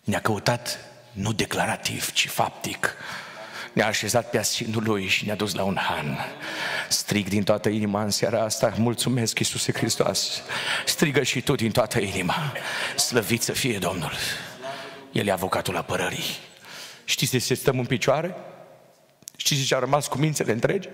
Ne-a 0.05 0.21
căutat 0.21 0.79
nu 1.13 1.33
declarativ, 1.33 2.13
ci 2.13 2.29
faptic 2.29 2.97
ne-a 3.79 3.87
așezat 3.87 4.31
pe 4.31 4.39
asinul 4.39 4.83
lui 4.83 5.07
și 5.07 5.25
ne-a 5.25 5.35
dus 5.35 5.55
la 5.55 5.63
un 5.63 5.77
han. 5.77 6.19
Strig 6.89 7.29
din 7.29 7.43
toată 7.43 7.69
inima 7.69 8.03
în 8.03 8.11
seara 8.11 8.43
asta, 8.43 8.75
mulțumesc 8.77 9.39
Iisuse 9.39 9.73
Hristos. 9.73 10.43
Strigă 10.87 11.23
și 11.23 11.41
tu 11.41 11.55
din 11.55 11.71
toată 11.71 11.99
inima. 12.01 12.53
Slăvit 12.97 13.43
să 13.43 13.53
fie 13.53 13.79
Domnul. 13.79 14.13
El 15.13 15.27
e 15.27 15.31
avocatul 15.31 15.77
apărării. 15.77 16.37
Știți 17.05 17.33
de 17.33 17.39
ce 17.39 17.55
stăm 17.55 17.79
în 17.79 17.85
picioare? 17.85 18.35
Știți 19.37 19.61
de 19.61 19.67
ce 19.67 19.75
am 19.75 19.81
rămas 19.81 20.07
cu 20.07 20.19
mințele 20.19 20.53
întregi? 20.53 20.89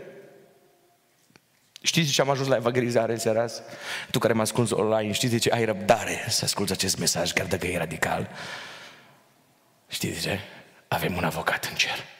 Știți 1.82 2.06
de 2.06 2.12
ce 2.12 2.20
am 2.20 2.30
ajuns 2.30 2.48
la 2.48 2.56
evangelizare 2.56 3.12
în 3.12 3.18
seara 3.18 3.42
asta? 3.42 3.62
Tu 4.10 4.18
care 4.18 4.32
mă 4.32 4.40
ascunzi 4.40 4.72
online, 4.72 5.12
știți 5.12 5.32
de 5.32 5.38
ce 5.38 5.50
ai 5.50 5.64
răbdare 5.64 6.24
să 6.28 6.44
asculți 6.44 6.72
acest 6.72 6.98
mesaj, 6.98 7.32
chiar 7.32 7.46
dacă 7.46 7.66
e 7.66 7.78
radical? 7.78 8.28
Știți 9.88 10.14
de 10.14 10.20
ce? 10.20 10.40
Avem 10.88 11.16
un 11.16 11.24
avocat 11.24 11.64
în 11.64 11.74
cer. 11.74 12.13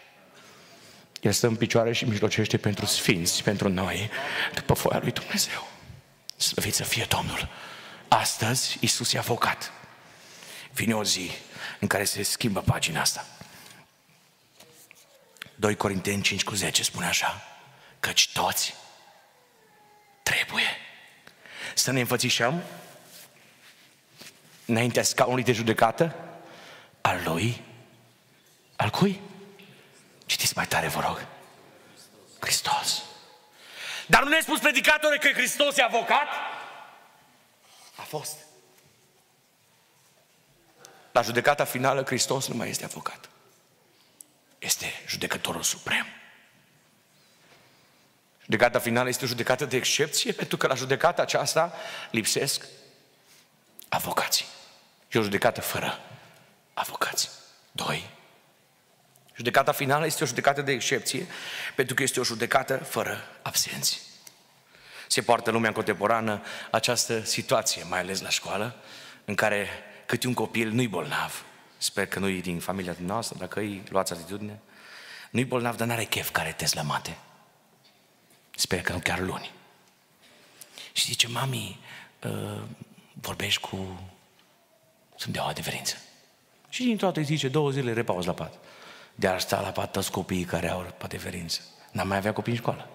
El 1.24 1.32
stă 1.32 1.46
în 1.46 1.56
picioare 1.56 1.92
și 1.92 2.04
mijlocește 2.04 2.56
pentru 2.56 2.86
sfinți, 2.86 3.42
pentru 3.42 3.68
noi, 3.68 4.10
după 4.54 4.74
foaia 4.74 5.00
lui 5.02 5.12
Dumnezeu. 5.12 5.68
Slăvit 6.36 6.74
să 6.74 6.84
fie 6.84 7.06
Domnul. 7.08 7.48
Astăzi, 8.08 8.76
Isus 8.80 9.12
e 9.12 9.18
avocat. 9.18 9.72
Vine 10.72 10.94
o 10.94 11.04
zi 11.04 11.30
în 11.78 11.88
care 11.88 12.04
se 12.04 12.22
schimbă 12.22 12.60
pagina 12.60 13.00
asta. 13.00 13.26
2 15.54 15.76
Corinteni 15.76 16.22
5 16.22 16.44
cu 16.44 16.54
10 16.54 16.82
spune 16.82 17.06
așa, 17.06 17.42
căci 18.00 18.32
toți 18.32 18.74
trebuie 20.22 20.76
să 21.74 21.92
ne 21.92 22.00
înfățișăm 22.00 22.62
înaintea 24.66 25.02
scaunului 25.02 25.44
de 25.44 25.52
judecată 25.52 26.14
al 27.00 27.20
lui, 27.24 27.60
al 28.76 28.90
cui? 28.90 29.20
Citiți 30.26 30.52
mai 30.56 30.66
tare, 30.66 30.88
vă 30.88 31.00
rog. 31.00 31.26
Hristos. 32.40 33.02
Dar 34.06 34.22
nu 34.22 34.28
ne-ai 34.28 34.42
spus 34.42 34.58
predicatore 34.58 35.18
că 35.18 35.28
Hristos 35.28 35.76
e 35.76 35.82
avocat? 35.82 36.26
A 37.96 38.02
fost. 38.02 38.36
La 41.12 41.22
judecata 41.22 41.64
finală, 41.64 42.02
Hristos 42.02 42.46
nu 42.46 42.56
mai 42.56 42.68
este 42.68 42.84
avocat. 42.84 43.28
Este 44.58 45.02
judecătorul 45.06 45.62
suprem. 45.62 46.06
Judecata 48.42 48.78
finală 48.78 49.08
este 49.08 49.24
o 49.24 49.28
judecată 49.28 49.64
de 49.64 49.76
excepție, 49.76 50.32
pentru 50.32 50.56
că 50.56 50.66
la 50.66 50.74
judecata 50.74 51.22
aceasta 51.22 51.72
lipsesc 52.10 52.66
avocații. 53.88 54.46
E 55.10 55.18
o 55.18 55.22
judecată 55.22 55.60
fără 55.60 56.00
avocați. 56.74 57.30
Doi, 57.72 58.10
Judecata 59.36 59.72
finală 59.72 60.06
este 60.06 60.22
o 60.22 60.26
judecată 60.26 60.62
de 60.62 60.72
excepție, 60.72 61.26
pentru 61.74 61.94
că 61.94 62.02
este 62.02 62.20
o 62.20 62.24
judecată 62.24 62.76
fără 62.76 63.18
absenți. 63.42 64.00
Se 65.06 65.22
poartă 65.22 65.50
lumea 65.50 65.72
contemporană 65.72 66.42
această 66.70 67.24
situație, 67.24 67.82
mai 67.88 67.98
ales 67.98 68.20
la 68.20 68.28
școală, 68.28 68.76
în 69.24 69.34
care 69.34 69.68
câte 70.06 70.26
un 70.26 70.34
copil 70.34 70.70
nu-i 70.70 70.88
bolnav. 70.88 71.44
Sper 71.78 72.06
că 72.06 72.18
nu-i 72.18 72.40
din 72.40 72.60
familia 72.60 72.96
noastră, 72.98 73.36
dacă 73.38 73.60
îi 73.60 73.82
luați 73.88 74.12
atitudine. 74.12 74.58
Nu-i 75.30 75.44
bolnav, 75.44 75.76
dar 75.76 75.86
n-are 75.86 76.04
chef 76.04 76.30
care 76.30 76.52
te 76.56 76.66
slămate. 76.66 77.16
Sper 78.56 78.80
că 78.80 78.92
nu 78.92 78.98
chiar 78.98 79.20
luni. 79.20 79.50
Și 80.92 81.06
zice, 81.06 81.28
mami, 81.28 81.80
uh, 82.22 82.62
vorbești 83.12 83.60
cu... 83.60 84.00
Sunt 85.16 85.32
de 85.32 85.38
o 85.38 85.44
adeverință. 85.44 85.96
Și 86.68 86.82
din 86.82 86.96
toate 86.96 87.18
îi 87.18 87.24
zice, 87.24 87.48
două 87.48 87.70
zile 87.70 87.92
repaus 87.92 88.24
la 88.24 88.32
pat 88.32 88.54
de 89.14 89.26
a 89.26 89.38
sta 89.38 89.60
la 89.60 89.70
pat 89.70 89.90
toți 89.90 90.10
copiii 90.10 90.44
care 90.44 90.68
au 90.68 90.94
pateferință. 90.98 91.60
N-am 91.90 92.08
mai 92.08 92.16
avea 92.16 92.32
copii 92.32 92.52
în 92.52 92.58
școală. 92.58 92.88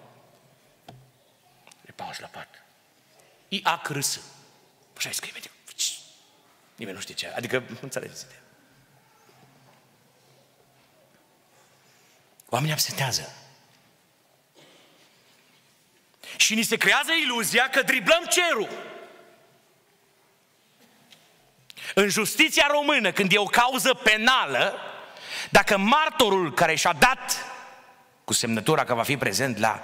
E 1.86 1.92
pauză 1.92 2.18
la 2.20 2.26
pat. 2.26 2.48
I 3.48 3.60
a 3.62 3.78
crâsă. 3.78 4.20
Așa 4.96 5.10
scrie, 5.12 5.32
medic. 5.34 5.50
Nimeni 6.80 6.96
nu 6.96 7.02
știe 7.02 7.14
ce. 7.14 7.28
Adică, 7.28 7.64
înțelegeți 7.80 8.26
Oamenii 12.48 12.74
absentează. 12.74 13.34
Și 16.36 16.54
ni 16.54 16.62
se 16.62 16.76
creează 16.76 17.12
iluzia 17.12 17.68
că 17.68 17.82
driblăm 17.82 18.24
cerul. 18.24 18.68
În 21.94 22.08
justiția 22.08 22.66
română, 22.70 23.12
când 23.12 23.32
e 23.32 23.38
o 23.38 23.44
cauză 23.44 23.94
penală, 23.94 24.80
dacă 25.50 25.78
martorul 25.78 26.54
care 26.54 26.74
și-a 26.74 26.92
dat 26.92 27.44
cu 28.24 28.32
semnătura 28.32 28.84
că 28.84 28.94
va 28.94 29.02
fi 29.02 29.16
prezent 29.16 29.58
la 29.58 29.82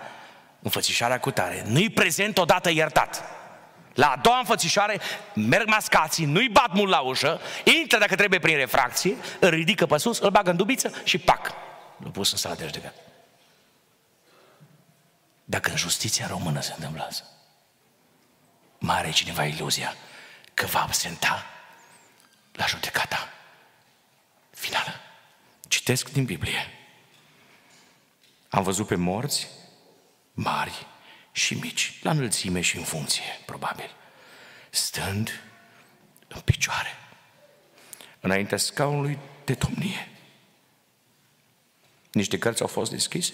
înfățișarea 0.63 1.21
cu 1.21 1.31
tare, 1.31 1.63
nu-i 1.67 1.91
prezent 1.91 2.39
odată 2.39 2.71
iertat. 2.71 3.25
La 3.95 4.11
a 4.11 4.17
doua 4.17 4.39
înfățișare 4.39 5.01
merg 5.35 5.69
mascații, 5.69 6.25
nu-i 6.25 6.49
bat 6.49 6.73
mult 6.73 6.91
la 6.91 7.01
ușă, 7.01 7.41
intră 7.81 7.99
dacă 7.99 8.15
trebuie 8.15 8.39
prin 8.39 8.57
refracție, 8.57 9.17
îl 9.41 9.49
ridică 9.49 9.87
pe 9.87 9.99
sus, 9.99 10.19
îl 10.19 10.31
bagă 10.31 10.51
în 10.51 10.57
dubiță 10.57 10.93
și 11.05 11.19
pac, 11.19 11.53
l-a 12.03 12.11
pus 12.11 12.33
în 12.33 12.39
sala 12.39 12.55
de 12.55 12.65
judecat. 12.65 12.95
Dacă 15.45 15.71
în 15.71 15.77
justiția 15.77 16.27
română 16.27 16.61
se 16.61 16.73
întâmplă 16.77 17.07
asta, 17.09 17.25
mai 18.79 18.97
are 18.97 19.11
cineva 19.11 19.45
iluzia 19.45 19.95
că 20.55 20.67
va 20.67 20.83
absenta 20.83 21.47
la 22.53 22.67
judecata 22.67 23.29
finală. 24.51 25.01
Citesc 25.69 26.12
din 26.12 26.25
Biblie. 26.25 26.71
Am 28.49 28.62
văzut 28.62 28.87
pe 28.87 28.95
morți 28.95 29.49
mari 30.33 30.87
și 31.33 31.55
mici, 31.55 31.99
la 32.03 32.11
înălțime 32.11 32.61
și 32.61 32.77
în 32.77 32.85
funcție, 32.85 33.23
probabil, 33.47 33.91
stând 34.71 35.43
în 36.29 36.41
picioare, 36.41 36.91
înaintea 38.21 38.59
scaunului 38.59 39.19
de 39.45 39.55
domnie. 39.55 40.09
Niște 42.12 42.39
cărți 42.39 42.62
au 42.62 42.69
fost 42.69 42.91
deschise 42.91 43.33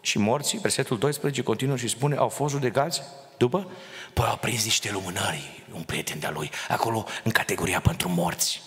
și 0.00 0.18
morții, 0.18 0.58
versetul 0.58 0.98
12 0.98 1.42
continuă 1.42 1.76
și 1.76 1.88
spune, 1.88 2.16
au 2.16 2.28
fost 2.28 2.52
judecați 2.52 3.02
după? 3.36 3.70
Păi 4.12 4.24
au 4.24 4.36
prins 4.36 4.64
niște 4.64 4.90
lumânări, 4.90 5.64
un 5.72 5.82
prieten 5.82 6.18
de-a 6.18 6.30
lui, 6.30 6.50
acolo 6.68 7.06
în 7.24 7.30
categoria 7.30 7.80
pentru 7.80 8.08
morți. 8.08 8.62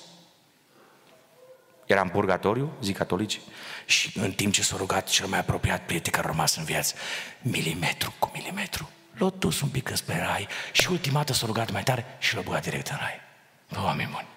Era 1.86 2.02
în 2.02 2.10
purgatoriu, 2.10 2.74
zic 2.82 2.98
catolici, 2.98 3.40
și 3.86 4.18
în 4.20 4.32
timp 4.32 4.54
ce 4.54 4.64
s-a 4.64 4.76
rugat 4.78 5.10
cel 5.10 5.28
mai 5.28 5.40
apropiat 5.40 5.86
prieten 5.86 6.12
care 6.12 6.28
a 6.28 6.30
rămas 6.30 6.56
în 6.56 6.64
viață, 6.64 6.96
milimetru 7.42 8.14
cu 8.20 8.32
milimetru, 8.34 8.90
l-a 9.18 9.30
dus 9.30 9.62
un 9.62 9.70
pic 9.70 9.92
spre 9.94 10.20
rai 10.20 10.48
și 10.72 10.92
ultima 10.92 11.18
dată 11.18 11.34
s-a 11.34 11.46
rugat 11.46 11.72
mai 11.72 11.84
tare 11.84 12.06
și 12.20 12.36
l-a 12.36 12.42
băgat 12.42 12.64
direct 12.64 12.88
în 12.88 12.98
rai. 13.00 13.22
Bă, 13.70 13.80
oameni 13.84 14.10
buni, 14.12 14.28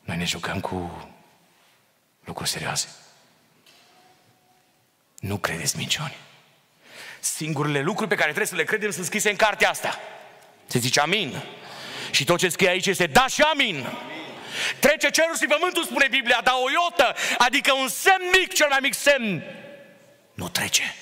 noi 0.00 0.16
ne 0.16 0.24
jucăm 0.24 0.60
cu 0.60 1.08
lucruri 2.24 2.50
serioase. 2.50 2.88
Nu 5.18 5.36
credeți 5.36 5.76
minciuni. 5.76 6.16
Singurele 7.20 7.80
lucruri 7.80 8.08
pe 8.08 8.14
care 8.14 8.26
trebuie 8.26 8.46
să 8.46 8.54
le 8.54 8.64
credem 8.64 8.90
sunt 8.90 9.04
scrise 9.04 9.30
în 9.30 9.36
cartea 9.36 9.70
asta. 9.70 9.98
Se 10.66 10.78
zice 10.78 11.00
amin. 11.00 11.42
Și 12.10 12.24
tot 12.24 12.38
ce 12.38 12.48
scrie 12.48 12.68
aici 12.68 12.86
este 12.86 13.06
da 13.06 13.26
și 13.26 13.42
amin. 13.42 13.86
Trece 14.78 15.10
cerul 15.10 15.36
și 15.36 15.46
pământul, 15.46 15.84
spune 15.84 16.06
Biblia, 16.10 16.40
dar 16.44 16.54
o 16.64 16.70
iotă, 16.70 17.14
adică 17.38 17.72
un 17.72 17.88
semn 17.88 18.24
mic, 18.38 18.52
cel 18.52 18.66
mai 18.68 18.78
mic 18.82 18.94
semn, 18.94 19.42
nu 20.34 20.48
trece 20.48 20.94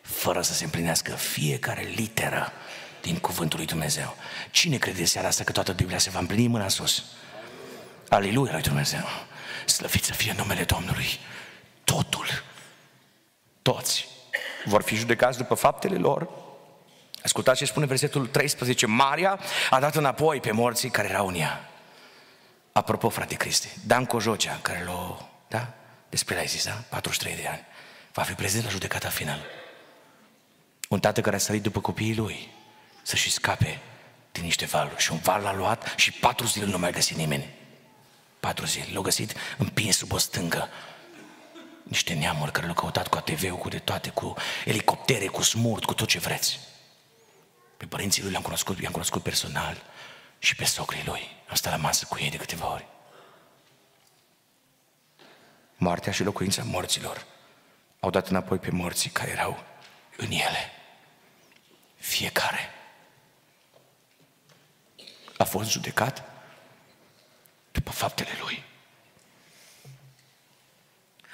fără 0.00 0.42
să 0.42 0.52
se 0.52 0.64
împlinească 0.64 1.12
fiecare 1.12 1.82
literă 1.94 2.52
din 3.00 3.16
cuvântul 3.16 3.58
lui 3.58 3.66
Dumnezeu. 3.66 4.16
Cine 4.50 4.76
crede 4.76 5.04
seara 5.04 5.28
asta 5.28 5.44
că 5.44 5.52
toată 5.52 5.72
Biblia 5.72 5.98
se 5.98 6.10
va 6.10 6.18
împlini 6.18 6.48
mâna 6.48 6.68
sus? 6.68 7.04
Aleluia 8.08 8.52
lui 8.52 8.62
Dumnezeu! 8.62 9.04
Slăvit 9.66 10.04
să 10.04 10.12
fie 10.12 10.34
numele 10.36 10.64
Domnului! 10.64 11.18
Totul, 11.84 12.26
toți 13.62 14.08
vor 14.64 14.82
fi 14.82 14.94
judecați 14.94 15.38
după 15.38 15.54
faptele 15.54 15.96
lor. 15.96 16.28
Ascultați 17.22 17.58
ce 17.58 17.64
spune 17.64 17.86
versetul 17.86 18.26
13. 18.26 18.86
Maria 18.86 19.38
a 19.70 19.80
dat 19.80 19.94
înapoi 19.94 20.40
pe 20.40 20.50
morții 20.50 20.90
care 20.90 21.08
erau 21.08 21.26
în 21.26 21.34
ea. 21.34 21.68
Apropo, 22.76 23.08
frate 23.08 23.34
Cristi, 23.34 23.68
Dan 23.86 24.04
Cojocea, 24.04 24.58
care 24.62 24.84
l-a, 24.84 25.28
da? 25.48 25.72
Despre 26.08 26.34
l-ai 26.34 26.46
zis, 26.46 26.64
da? 26.64 26.72
43 26.72 27.36
de 27.36 27.46
ani. 27.46 27.64
Va 28.12 28.22
fi 28.22 28.32
prezent 28.32 28.64
la 28.64 28.70
judecata 28.70 29.08
finală. 29.08 29.42
Un 30.88 31.00
tată 31.00 31.20
care 31.20 31.36
a 31.36 31.38
sărit 31.38 31.62
după 31.62 31.80
copiii 31.80 32.14
lui 32.14 32.48
să-și 33.02 33.30
scape 33.30 33.80
din 34.32 34.42
niște 34.42 34.64
valuri. 34.64 35.02
Și 35.02 35.12
un 35.12 35.18
val 35.18 35.42
l-a 35.42 35.54
luat 35.54 35.94
și 35.96 36.12
patru 36.12 36.46
zile 36.46 36.64
nu 36.64 36.78
mai 36.78 36.92
găsit 36.92 37.16
nimeni. 37.16 37.48
Patru 38.40 38.66
zile. 38.66 38.86
L-au 38.92 39.02
găsit 39.02 39.34
împins 39.58 39.96
sub 39.96 40.12
o 40.12 40.18
stângă. 40.18 40.68
Niște 41.82 42.14
neamuri 42.14 42.52
care 42.52 42.66
l-au 42.66 42.74
căutat 42.74 43.08
cu 43.08 43.16
ATV-ul, 43.16 43.56
cu 43.56 43.68
de 43.68 43.78
toate, 43.78 44.10
cu 44.10 44.34
elicoptere, 44.64 45.26
cu 45.26 45.42
smurt, 45.42 45.84
cu 45.84 45.94
tot 45.94 46.08
ce 46.08 46.18
vreți. 46.18 46.60
Pe 47.76 47.84
părinții 47.84 48.22
lui 48.22 48.30
le-am 48.30 48.42
cunoscut, 48.42 48.80
i-am 48.80 48.92
cunoscut 48.92 49.22
personal 49.22 49.82
și 50.38 50.54
pe 50.54 50.64
socrii 50.64 51.04
lui. 51.06 51.42
Am 51.54 51.60
stat 51.60 51.72
la 51.72 51.78
masă 51.78 52.06
cu 52.08 52.18
ei 52.18 52.30
de 52.30 52.36
câteva 52.36 52.72
ori. 52.72 52.86
Moartea 55.76 56.12
și 56.12 56.22
locuința 56.22 56.62
morților 56.62 57.26
au 58.00 58.10
dat 58.10 58.28
înapoi 58.28 58.58
pe 58.58 58.70
morții 58.70 59.10
care 59.10 59.30
erau 59.30 59.64
în 60.16 60.30
ele. 60.30 60.72
Fiecare 61.96 62.74
a 65.36 65.44
fost 65.44 65.70
judecat 65.70 66.22
după 67.72 67.90
faptele 67.90 68.36
lui. 68.40 68.64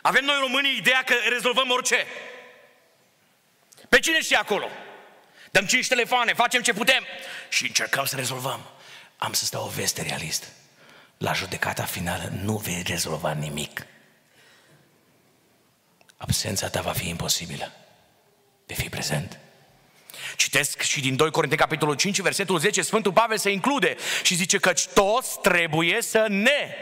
Avem 0.03 0.25
noi 0.25 0.39
românii 0.41 0.77
ideea 0.77 1.03
că 1.05 1.15
rezolvăm 1.29 1.71
orice. 1.71 2.07
Pe 3.89 3.99
cine 3.99 4.21
știe 4.21 4.37
acolo? 4.37 4.69
Dăm 5.51 5.67
cinci 5.67 5.89
telefoane, 5.89 6.35
facem 6.35 6.63
ce 6.63 6.73
putem 6.73 7.05
și 7.49 7.67
încercăm 7.67 8.05
să 8.05 8.17
rezolvăm. 8.17 8.80
Am 9.21 9.33
să 9.33 9.45
stau 9.45 9.65
o 9.65 9.69
veste 9.69 10.03
realistă. 10.03 10.47
La 11.19 11.33
judecata 11.33 11.83
finală 11.83 12.33
nu 12.43 12.57
vei 12.57 12.83
rezolva 12.87 13.33
nimic. 13.33 13.87
Absența 16.17 16.69
ta 16.69 16.81
va 16.81 16.93
fi 16.93 17.09
imposibilă. 17.09 17.73
De 18.67 18.75
fi 18.75 18.89
prezent. 18.89 19.39
Citesc 20.37 20.81
și 20.81 21.01
din 21.01 21.17
2 21.17 21.31
Corinteni, 21.31 21.61
capitolul 21.61 21.95
5, 21.95 22.21
versetul 22.21 22.59
10, 22.59 22.83
Sfântul 22.83 23.13
Pavel 23.13 23.39
se 23.39 23.51
include 23.51 23.97
și 24.23 24.35
zice 24.35 24.59
că 24.59 24.73
toți 24.95 25.41
trebuie 25.41 26.03
să 26.03 26.27
ne 26.29 26.75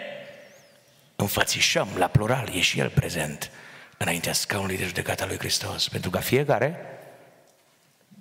înfățișăm, 1.16 1.88
la 1.96 2.06
plural, 2.06 2.48
e 2.54 2.60
și 2.60 2.78
el 2.78 2.88
prezent, 2.88 3.50
înaintea 3.96 4.32
scaunului 4.32 4.76
de 4.76 4.84
judecată 4.84 5.24
lui 5.26 5.38
Hristos, 5.38 5.88
pentru 5.88 6.10
ca 6.10 6.20
fiecare, 6.20 6.98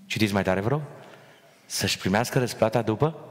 citiți 0.05 0.33
mai 0.33 0.43
tare 0.43 0.59
vreau, 0.59 0.83
să-și 1.65 1.97
primească 1.97 2.39
răsplata 2.39 2.81
după 2.81 3.26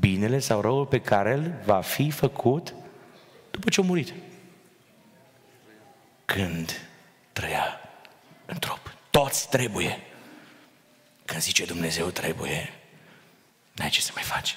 binele 0.00 0.38
sau 0.38 0.60
răul 0.60 0.86
pe 0.86 1.00
care 1.00 1.32
îl 1.32 1.52
va 1.64 1.80
fi 1.80 2.10
făcut 2.10 2.74
după 3.50 3.68
ce 3.70 3.80
a 3.80 3.84
murit. 3.84 4.12
Când 6.24 6.88
trăia 7.32 7.80
în 8.46 8.58
trup. 8.58 8.94
Toți 9.10 9.48
trebuie. 9.48 10.00
Când 11.24 11.40
zice 11.40 11.64
Dumnezeu 11.64 12.10
trebuie, 12.10 12.72
n-ai 13.72 13.88
ce 13.88 14.00
să 14.00 14.10
mai 14.14 14.22
faci. 14.22 14.56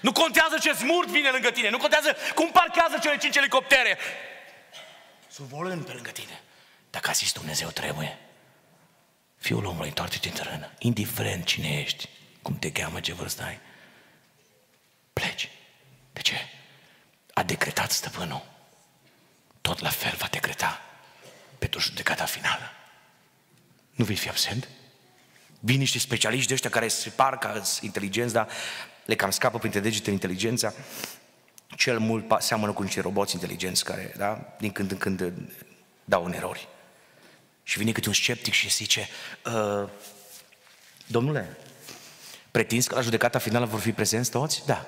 Nu 0.00 0.12
contează 0.12 0.58
ce 0.60 0.72
smurt 0.72 1.08
vine 1.08 1.30
lângă 1.30 1.50
tine, 1.50 1.70
nu 1.70 1.78
contează 1.78 2.16
cum 2.34 2.50
parchează 2.50 2.98
cele 3.00 3.16
cinci 3.16 3.36
elicoptere. 3.36 3.98
volând 5.36 5.84
pe 5.84 5.92
lângă 5.92 6.10
tine. 6.10 6.42
Dacă 6.90 7.10
a 7.10 7.12
zis 7.12 7.32
Dumnezeu 7.32 7.68
trebuie, 7.68 8.18
Fiul 9.36 9.64
omului, 9.64 9.88
întoarce-te 9.88 10.28
în 10.28 10.34
tărână, 10.34 10.70
indiferent 10.78 11.44
cine 11.44 11.80
ești, 11.80 12.08
cum 12.42 12.58
te 12.58 12.72
cheamă, 12.72 13.00
ce 13.00 13.12
vârstă 13.12 13.42
ai, 13.42 13.60
pleci. 15.12 15.50
De 16.12 16.20
ce? 16.20 16.34
A 17.34 17.42
decretat 17.42 17.90
stăpânul. 17.90 18.42
Tot 19.60 19.80
la 19.80 19.88
fel 19.88 20.14
va 20.18 20.28
decreta 20.30 20.80
pentru 21.58 21.80
judecata 21.80 22.24
finală. 22.24 22.70
Nu 23.90 24.04
vei 24.04 24.16
fi 24.16 24.28
absent? 24.28 24.68
Vin 25.60 25.78
niște 25.78 25.98
specialiști 25.98 26.48
de 26.48 26.54
ăștia 26.54 26.70
care 26.70 26.88
se 26.88 27.10
par 27.10 27.38
ca 27.38 27.62
inteligenți, 27.80 28.32
dar 28.32 28.48
le 29.04 29.14
cam 29.14 29.30
scapă 29.30 29.58
printre 29.58 29.80
degete 29.80 30.10
inteligența. 30.10 30.72
Cel 31.76 31.98
mult 31.98 32.24
seamănă 32.38 32.72
cu 32.72 32.82
niște 32.82 33.00
roboți 33.00 33.34
inteligenți 33.34 33.84
care, 33.84 34.12
da, 34.16 34.54
din 34.58 34.72
când 34.72 34.90
în 34.90 34.98
când 34.98 35.32
dau 36.04 36.24
în 36.24 36.32
erori. 36.32 36.68
Și 37.62 37.78
vine 37.78 37.92
câte 37.92 38.08
un 38.08 38.14
sceptic 38.14 38.52
și 38.52 38.70
zice, 38.70 39.08
uh, 39.44 39.88
domnule, 41.06 41.56
pretinzi 42.50 42.88
că 42.88 42.94
la 42.94 43.00
judecata 43.00 43.38
finală 43.38 43.66
vor 43.66 43.80
fi 43.80 43.92
prezenți 43.92 44.30
toți? 44.30 44.66
Da. 44.66 44.86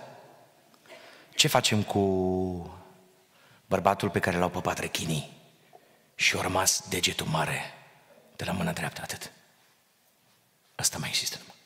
Ce 1.34 1.48
facem 1.48 1.82
cu 1.82 2.00
bărbatul 3.66 4.10
pe 4.10 4.18
care 4.18 4.36
l-au 4.36 4.48
păpat 4.48 4.78
rechinii 4.78 5.40
și 6.14 6.36
a 6.36 6.40
rămas 6.40 6.88
degetul 6.88 7.26
mare 7.26 7.74
de 8.36 8.44
la 8.44 8.52
mâna 8.52 8.72
dreaptă, 8.72 9.00
atât. 9.02 9.32
Asta 10.74 10.98
mai 10.98 11.08
există 11.08 11.36
numai. 11.40 11.56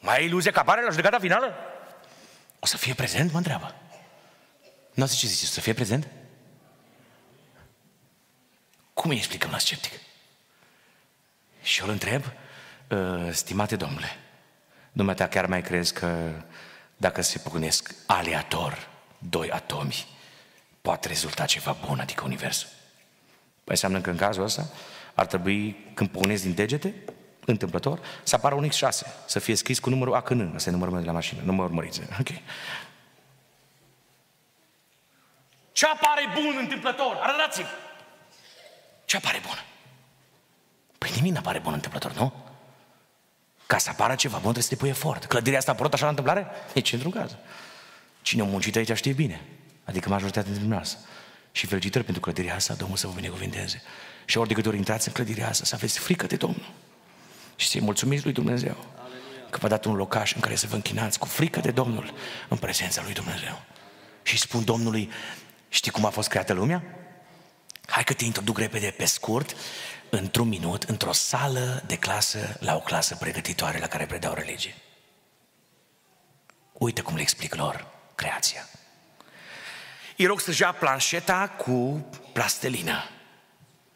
Mai 0.00 0.16
ai 0.16 0.24
iluzia 0.24 0.50
că 0.50 0.58
apare 0.58 0.82
la 0.82 0.90
judecata 0.90 1.18
finală? 1.18 1.54
O 2.58 2.66
să 2.66 2.76
fie 2.76 2.94
prezent, 2.94 3.30
mă 3.32 3.36
întreabă. 3.36 3.74
Nu 4.94 5.06
zice, 5.06 5.26
zice, 5.26 5.46
să 5.46 5.60
fie 5.60 5.72
prezent? 5.72 6.08
Cum 8.94 9.10
îi 9.10 9.16
explicăm 9.16 9.50
la 9.50 9.58
sceptic? 9.58 9.92
Și 11.62 11.80
eu 11.80 11.86
îl 11.86 11.92
întreb, 11.92 12.24
ă, 12.24 12.30
stimate 13.30 13.76
domnule, 13.76 14.16
dumneata 14.92 15.28
chiar 15.28 15.46
mai 15.46 15.62
crezi 15.62 15.92
că 15.92 16.30
dacă 16.96 17.22
se 17.22 17.38
pocnesc 17.38 17.94
aleator 18.06 18.88
doi 19.18 19.50
atomi, 19.50 20.06
poate 20.80 21.08
rezulta 21.08 21.44
ceva 21.44 21.76
bun, 21.86 22.00
adică 22.00 22.24
Universul? 22.24 22.68
Păi 23.54 23.76
înseamnă 23.76 24.00
că 24.00 24.10
în 24.10 24.16
cazul 24.16 24.42
ăsta 24.42 24.68
ar 25.14 25.26
trebui, 25.26 25.76
când 25.94 26.08
puneți 26.08 26.42
din 26.42 26.54
degete, 26.54 26.94
întâmplător, 27.44 28.00
să 28.22 28.34
apară 28.34 28.54
un 28.54 28.68
X6, 28.68 29.24
să 29.26 29.38
fie 29.38 29.54
scris 29.54 29.78
cu 29.78 29.90
numărul 29.90 30.14
ACN, 30.14 30.54
ăsta 30.54 30.68
e 30.68 30.72
numărul 30.72 30.92
meu 30.92 31.02
de 31.02 31.08
la 31.08 31.14
mașină, 31.14 31.40
nu 31.44 31.52
mă 31.52 31.62
urmăriți, 31.62 32.00
ok. 32.20 32.28
Ce 35.72 35.86
apare 35.86 36.22
bun 36.34 36.56
întâmplător? 36.60 37.18
Arătați-mi! 37.22 37.66
Ce 39.04 39.16
apare 39.16 39.40
bun? 39.46 39.64
Păi 40.98 41.10
nimic 41.14 41.32
nu 41.32 41.38
apare 41.38 41.58
bun 41.58 41.72
întâmplător, 41.72 42.12
nu? 42.12 42.32
Ca 43.68 43.78
să 43.78 43.90
apară 43.90 44.14
ceva 44.14 44.32
bun 44.32 44.40
trebuie 44.40 44.62
să 44.62 44.68
te 44.68 44.76
pui 44.76 44.88
efort. 44.88 45.24
Clădirea 45.24 45.58
asta 45.58 45.70
a 45.70 45.74
apărut 45.74 45.92
așa 45.92 46.02
la 46.02 46.08
întâmplare? 46.08 46.46
Nici 46.74 46.92
într-un 46.92 47.10
caz. 47.10 47.36
Cine 48.22 48.42
a 48.42 48.44
muncit 48.44 48.76
aici 48.76 48.96
știe 48.96 49.12
bine. 49.12 49.40
Adică 49.84 50.08
majoritatea 50.08 50.42
dintre 50.42 50.60
dumneavoastră. 50.60 50.98
Și 51.52 51.66
felicitări 51.66 52.04
pentru 52.04 52.22
clădirea 52.22 52.54
asta, 52.54 52.74
Domnul 52.74 52.96
să 52.96 53.06
vă 53.06 53.12
binecuvinteze. 53.12 53.82
Și 54.24 54.38
ori 54.38 54.48
de 54.48 54.54
câte 54.54 54.68
ori 54.68 54.76
intrați 54.76 55.08
în 55.08 55.14
clădirea 55.14 55.48
asta, 55.48 55.64
să 55.64 55.74
aveți 55.74 55.98
frică 55.98 56.26
de 56.26 56.36
Domnul. 56.36 56.70
Și 57.56 57.68
să-i 57.68 57.80
mulțumiți 57.80 58.24
lui 58.24 58.32
Dumnezeu. 58.32 58.76
Că 59.50 59.58
v-a 59.58 59.68
dat 59.68 59.84
un 59.84 59.94
locaș 59.94 60.34
în 60.34 60.40
care 60.40 60.54
să 60.54 60.66
vă 60.66 60.74
închinați 60.74 61.18
cu 61.18 61.26
frică 61.26 61.60
de 61.60 61.70
Domnul 61.70 62.14
în 62.48 62.56
prezența 62.56 63.02
lui 63.02 63.12
Dumnezeu. 63.12 63.62
Și 64.22 64.38
spun 64.38 64.64
Domnului, 64.64 65.10
știi 65.68 65.90
cum 65.90 66.04
a 66.04 66.10
fost 66.10 66.28
creată 66.28 66.52
lumea? 66.52 66.82
Hai 67.86 68.04
că 68.04 68.12
te 68.12 68.24
introduc 68.24 68.58
repede, 68.58 68.94
pe 68.96 69.04
scurt, 69.04 69.56
într-un 70.10 70.48
minut, 70.48 70.82
într-o 70.82 71.12
sală 71.12 71.82
de 71.86 71.96
clasă, 71.96 72.56
la 72.60 72.74
o 72.74 72.80
clasă 72.80 73.16
pregătitoare 73.16 73.78
la 73.78 73.86
care 73.86 74.06
predau 74.06 74.34
religie. 74.34 74.74
Uite 76.72 77.00
cum 77.00 77.14
le 77.14 77.20
explic 77.20 77.54
lor 77.54 77.86
creația. 78.14 78.68
Îi 80.16 80.26
rog 80.26 80.40
să-și 80.40 80.62
ia 80.62 80.72
planșeta 80.72 81.48
cu 81.48 82.06
plastelină. 82.32 83.04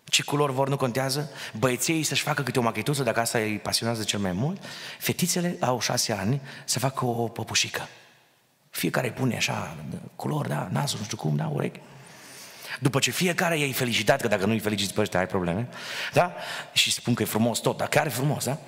Ce 0.04 0.22
culori 0.22 0.52
vor 0.52 0.68
nu 0.68 0.76
contează. 0.76 1.30
Băieții 1.58 2.02
să-și 2.02 2.22
facă 2.22 2.42
câte 2.42 2.58
o 2.58 2.62
machetuță, 2.62 3.02
dacă 3.02 3.20
asta 3.20 3.38
îi 3.38 3.58
pasionează 3.58 4.02
cel 4.02 4.18
mai 4.18 4.32
mult. 4.32 4.62
Fetițele 4.98 5.56
au 5.60 5.80
șase 5.80 6.12
ani 6.12 6.40
să 6.64 6.78
facă 6.78 7.04
o 7.04 7.28
păpușică. 7.28 7.88
Fiecare 8.70 9.10
pune 9.10 9.36
așa, 9.36 9.76
culori, 10.16 10.48
da, 10.48 10.68
nasul, 10.70 10.98
nu 10.98 11.04
știu 11.04 11.16
cum, 11.16 11.36
da, 11.36 11.46
urechi. 11.46 11.80
După 12.82 12.98
ce 12.98 13.10
fiecare 13.10 13.60
e 13.60 13.72
felicitat, 13.72 14.20
că 14.20 14.28
dacă 14.28 14.46
nu-i 14.46 14.58
feliciți 14.58 14.94
pe 14.94 15.00
ăștia 15.00 15.18
ai 15.18 15.26
probleme, 15.26 15.68
da? 16.12 16.34
Și 16.72 16.92
spun 16.92 17.14
că 17.14 17.22
e 17.22 17.26
frumos 17.26 17.58
tot, 17.58 17.76
dar 17.76 17.88
chiar 17.88 18.06
e 18.06 18.08
frumos, 18.08 18.44
da? 18.44 18.58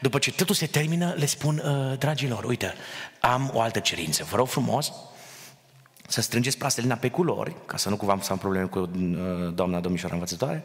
După 0.00 0.18
ce 0.18 0.32
totul 0.32 0.54
se 0.54 0.66
termină, 0.66 1.14
le 1.16 1.26
spun, 1.26 1.62
uh, 1.64 1.98
dragilor, 1.98 2.44
uite, 2.44 2.74
am 3.20 3.50
o 3.54 3.60
altă 3.60 3.78
cerință, 3.78 4.24
vă 4.24 4.36
rog 4.36 4.48
frumos, 4.48 4.92
să 6.08 6.20
strângeți 6.20 6.58
plastelina 6.58 6.94
pe 6.94 7.08
culori, 7.08 7.54
ca 7.66 7.76
să 7.76 7.88
nu 7.88 7.96
cumva 7.96 8.18
să 8.20 8.32
am 8.32 8.38
probleme 8.38 8.66
cu 8.66 8.78
uh, 8.78 8.88
doamna 9.54 9.80
domnișoara 9.80 10.14
învățătoare, 10.14 10.62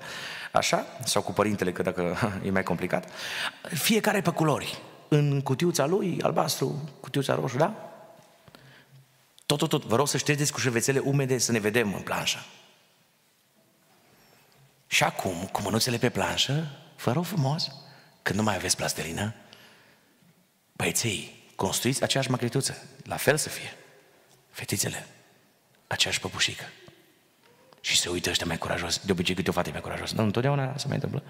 așa, 0.52 0.86
sau 1.04 1.22
cu 1.22 1.32
părintele, 1.32 1.72
că 1.72 1.82
dacă 1.82 2.18
e 2.46 2.52
mai 2.52 2.64
complicat, 2.64 3.10
fiecare 3.74 4.22
pe 4.22 4.30
culori, 4.30 4.78
în 5.08 5.42
cutiuța 5.42 5.86
lui, 5.86 6.20
albastru, 6.22 6.90
cutiuța 7.00 7.36
roșu, 7.36 7.58
da? 7.58 7.74
Tot, 9.46 9.58
tot, 9.58 9.70
tot, 9.70 9.86
vă 9.86 9.96
rog 9.96 10.08
să 10.08 10.18
ștergeți 10.18 10.52
cu 10.52 10.60
șervețele 10.60 11.00
umede 11.00 11.38
să 11.38 11.52
ne 11.52 11.60
vedem 11.60 11.94
în 11.94 12.02
planșă. 12.02 12.38
Și 14.88 15.04
acum, 15.04 15.50
cu 15.52 15.62
mânuțele 15.62 15.98
pe 15.98 16.10
planșă, 16.10 16.68
vă 17.04 17.12
rog 17.12 17.26
frumos, 17.26 17.72
când 18.22 18.38
nu 18.38 18.44
mai 18.44 18.56
aveți 18.56 18.76
plastelină, 18.76 19.34
băieței, 20.74 21.44
construiți 21.56 22.04
aceeași 22.04 22.30
macrituță, 22.30 22.84
la 23.04 23.16
fel 23.16 23.38
să 23.38 23.50
fie. 23.50 23.74
Fetițele, 24.52 25.08
aceeași 25.88 26.20
păpușică. 26.20 26.64
Și 27.82 27.98
se 27.98 28.10
uită 28.10 28.30
ăștia 28.30 28.46
mai 28.46 28.58
curajos. 28.58 29.00
De 29.06 29.12
obicei 29.12 29.36
câte 29.36 29.50
o 29.50 29.54
fată 29.54 29.70
mai 29.70 29.82
curajos. 29.82 30.12
Nu, 30.12 30.24
întotdeauna 30.24 30.78
se 30.78 30.86
mai 30.88 30.96
întâmplă. 30.96 31.24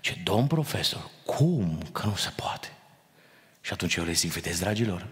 Ce, 0.00 0.20
domn 0.24 0.46
profesor, 0.46 1.10
cum 1.24 1.82
că 1.92 2.06
nu 2.06 2.14
se 2.14 2.32
poate? 2.36 2.72
Și 3.60 3.72
atunci 3.72 3.94
eu 3.94 4.04
le 4.04 4.12
zic, 4.12 4.32
vedeți, 4.32 4.60
dragilor, 4.60 5.06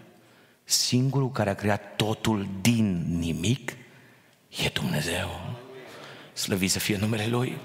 singurul 0.63 1.31
care 1.31 1.49
a 1.49 1.55
creat 1.55 1.95
totul 1.95 2.47
din 2.61 3.17
nimic 3.17 3.71
e 4.49 4.69
Dumnezeu. 4.73 5.59
Slăvit 6.35 6.71
să 6.71 6.79
fie 6.79 6.97
numele 6.97 7.27
Lui. 7.27 7.57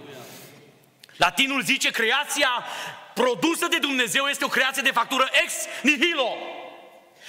Latinul 1.16 1.62
zice, 1.62 1.90
creația 1.90 2.48
produsă 3.14 3.66
de 3.70 3.78
Dumnezeu 3.78 4.26
este 4.26 4.44
o 4.44 4.48
creație 4.48 4.82
de 4.82 4.90
factură 4.90 5.28
ex 5.42 5.52
nihilo. 5.82 6.36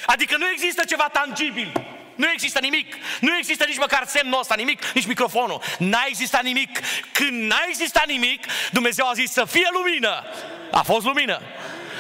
Adică 0.06 0.38
nu 0.38 0.50
există 0.50 0.84
ceva 0.84 1.08
tangibil. 1.08 1.72
Nu 2.16 2.30
există 2.32 2.60
nimic. 2.60 2.96
Nu 3.20 3.38
există 3.38 3.66
nici 3.66 3.78
măcar 3.78 4.06
semnul 4.08 4.40
ăsta, 4.40 4.56
nimic, 4.56 4.86
nici 4.86 5.06
microfonul. 5.06 5.62
N-a 5.78 6.04
existat 6.08 6.44
nimic. 6.44 6.80
Când 7.12 7.44
n-a 7.44 7.64
existat 7.68 8.08
nimic, 8.08 8.46
Dumnezeu 8.72 9.08
a 9.08 9.14
zis 9.14 9.32
să 9.32 9.46
fie 9.46 9.68
lumină. 9.72 10.24
A 10.72 10.82
fost 10.82 11.06
lumină. 11.06 11.42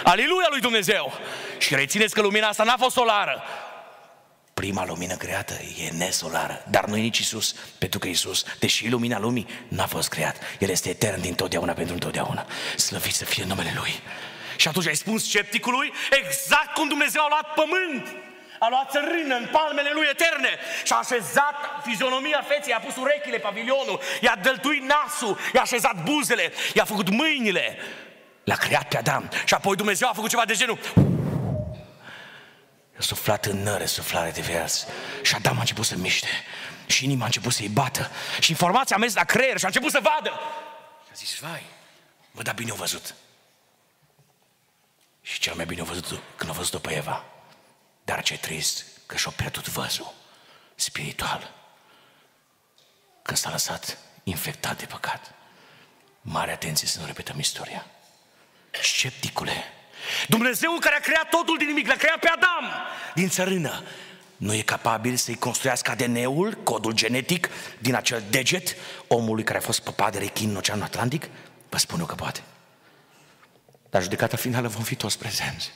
Aleluia 0.04 0.48
lui 0.50 0.60
Dumnezeu. 0.60 1.14
Și 1.58 1.76
rețineți 1.76 2.14
că 2.14 2.22
lumina 2.22 2.48
asta 2.48 2.64
n-a 2.64 2.78
fost 2.78 2.96
solară. 2.96 3.44
Prima 4.62 4.86
lumină 4.86 5.16
creată 5.16 5.54
e 5.54 5.90
nesolară, 5.98 6.66
dar 6.70 6.86
nu 6.86 6.98
e 6.98 7.02
nici 7.02 7.18
Isus, 7.18 7.56
pentru 7.78 8.00
că 8.00 8.08
Isus, 8.08 8.46
deși 8.60 8.90
lumina 8.90 9.20
lumii, 9.20 9.48
n-a 9.68 9.86
fost 9.86 10.10
creat. 10.10 10.38
El 10.60 10.70
este 10.70 10.90
etern 10.90 11.22
din 11.22 11.34
totdeauna 11.34 11.74
pentru 11.74 11.94
întotdeauna. 11.94 12.46
Slăvit 12.76 13.14
să 13.14 13.26
fie 13.26 13.44
numele 13.48 13.74
Lui. 13.76 14.00
Și 14.56 14.68
atunci 14.68 14.88
ai 14.88 14.96
spus 14.96 15.24
scepticului 15.24 15.94
exact 16.24 16.74
cum 16.74 16.88
Dumnezeu 16.88 17.22
a 17.24 17.28
luat 17.30 17.54
pământ 17.54 18.16
a 18.60 18.68
luat 18.70 18.92
țărână 18.92 19.36
în 19.36 19.48
palmele 19.52 19.90
lui 19.94 20.08
eterne 20.10 20.58
și 20.84 20.94
a 20.94 20.96
așezat 20.96 21.56
fizionomia 21.84 22.46
feței, 22.48 22.74
a 22.74 22.80
pus 22.80 22.96
urechile, 22.96 23.38
pavilionul, 23.38 24.00
i-a 24.22 24.40
dăltuit 24.42 24.84
nasul, 24.84 25.38
i-a 25.54 25.62
așezat 25.62 26.04
buzele, 26.04 26.52
i-a 26.74 26.86
făcut 26.86 27.10
mâinile, 27.10 27.78
l-a 28.44 28.56
creat 28.56 28.88
pe 28.88 28.98
Adam 28.98 29.30
și 29.46 29.54
apoi 29.54 29.76
Dumnezeu 29.76 30.08
a 30.08 30.14
făcut 30.14 30.30
ceva 30.30 30.46
de 30.46 30.54
genul 30.54 30.80
a 30.96 31.21
suflat 33.02 33.46
în 33.46 33.64
năre 33.64 33.86
suflare 33.86 34.32
de 34.32 34.42
viață 34.42 34.88
și 35.22 35.36
Adam 35.36 35.58
a 35.58 35.60
început 35.60 35.86
să 35.86 35.96
miște 35.96 36.28
și 36.86 37.04
inima 37.04 37.24
a 37.24 37.26
început 37.26 37.54
să-i 37.54 37.70
bată 37.70 38.12
și 38.40 38.50
informația 38.50 38.96
a 38.96 39.00
mers 39.00 39.14
la 39.14 39.24
creier 39.24 39.58
și 39.58 39.64
a 39.64 39.68
început 39.68 39.92
să 39.92 40.00
vadă 40.02 40.40
și 41.06 41.12
a 41.12 41.14
zis, 41.14 41.40
vai, 41.40 41.64
mă, 42.32 42.42
dar 42.42 42.54
bine 42.54 42.72
o 42.72 42.76
văzut. 42.76 43.16
Și 45.22 45.40
cel 45.40 45.54
mai 45.56 45.66
bine 45.66 45.82
o 45.82 45.86
văzut 45.86 46.22
când 46.36 46.50
a 46.50 46.54
văzut-o 46.54 46.80
pe 46.80 46.96
Eva. 46.96 47.26
Dar 48.04 48.24
ce 48.24 48.38
trist 48.38 48.86
că 49.06 49.18
și-a 49.18 49.32
pierdut 49.32 49.68
văzul 49.68 50.14
spiritual. 50.76 51.54
Când 53.22 53.38
s-a 53.38 53.50
lăsat 53.50 53.98
infectat 54.24 54.78
de 54.78 54.86
păcat. 54.86 55.34
Mare 56.22 56.52
atenție 56.52 56.88
să 56.88 57.00
nu 57.00 57.06
repetăm 57.06 57.40
istoria. 57.40 57.86
Scepticule, 58.82 59.64
Dumnezeu 60.28 60.78
care 60.80 60.96
a 60.96 61.00
creat 61.00 61.30
totul 61.30 61.58
din 61.58 61.68
nimic, 61.68 61.88
l-a 61.88 61.96
creat 61.96 62.20
pe 62.20 62.32
Adam 62.36 62.72
din 63.14 63.30
țărână, 63.30 63.84
nu 64.38 64.54
e 64.54 64.62
capabil 64.62 65.16
să-i 65.16 65.36
construiască 65.36 65.92
ADN-ul, 65.92 66.54
codul 66.64 66.92
genetic, 66.92 67.50
din 67.80 67.96
acel 67.96 68.24
deget 68.30 68.76
omului 69.08 69.44
care 69.44 69.58
a 69.58 69.62
fost 69.62 69.80
păpat 69.80 70.12
de 70.12 70.18
rechin 70.18 70.50
în 70.50 70.56
Oceanul 70.56 70.84
Atlantic? 70.84 71.30
Vă 71.70 71.78
spun 71.78 72.00
eu 72.00 72.06
că 72.06 72.16
poate. 72.16 72.44
Dar 73.90 74.02
judecata 74.02 74.38
finală 74.38 74.68
vom 74.68 74.84
fi 74.84 74.96
toți 74.96 75.18
prezenți. 75.18 75.72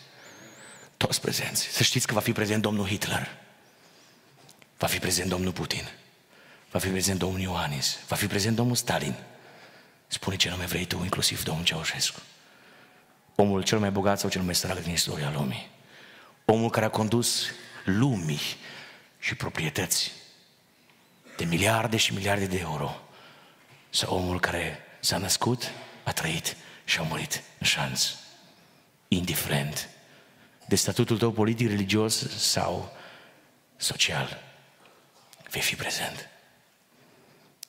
Toți 0.98 1.22
prezenți. 1.22 1.68
Să 1.68 1.84
știți 1.84 2.08
că 2.08 2.14
va 2.14 2.20
fi 2.20 2.32
prezent 2.32 2.62
domnul 2.62 2.88
Hitler. 2.88 3.36
Va 4.78 4.88
fi 4.88 5.00
prezent 5.00 5.30
domnul 5.30 5.52
Putin. 5.52 5.90
Va 6.72 6.80
fi 6.80 6.88
prezent 6.88 7.20
domnul 7.20 7.40
Ioanis. 7.40 7.98
Va 8.08 8.16
fi 8.16 8.28
prezent 8.28 8.56
domnul 8.56 8.76
Stalin. 8.76 9.16
Spune 10.08 10.36
ce 10.36 10.50
nume 10.50 10.66
vrei 10.66 10.86
tu, 10.86 11.00
inclusiv 11.04 11.44
domnul 11.44 11.64
Ceaușescu. 11.64 12.20
Omul 13.36 13.64
cel 13.64 13.80
mai 13.80 13.92
bogat 13.92 14.20
sau 14.20 14.30
cel 14.30 14.42
mai 14.42 14.56
sărac 14.56 14.84
din 14.84 14.92
istoria 14.92 15.32
lumii. 15.32 15.70
Omul 16.46 16.70
care 16.70 16.86
a 16.86 16.90
condus 16.90 17.46
lumii 17.84 18.42
și 19.20 19.36
proprietăți 19.36 20.12
de 21.38 21.46
miliarde 21.46 21.98
și 21.98 22.14
miliarde 22.14 22.46
de 22.46 22.58
euro. 22.58 23.02
Sau 23.90 24.16
omul 24.16 24.40
care 24.40 24.80
s-a 25.00 25.18
născut, 25.18 25.72
a 26.04 26.12
trăit 26.12 26.56
și 26.84 27.00
a 27.00 27.02
murit 27.02 27.44
în 27.60 27.68
șanț. 27.68 28.10
Indiferent 29.08 29.90
de 30.68 30.76
statutul 30.76 31.18
tău 31.18 31.32
politic, 31.32 31.68
religios 31.68 32.38
sau 32.38 32.96
social. 33.76 34.42
Vei 35.50 35.62
fi 35.62 35.76
prezent. 35.76 36.30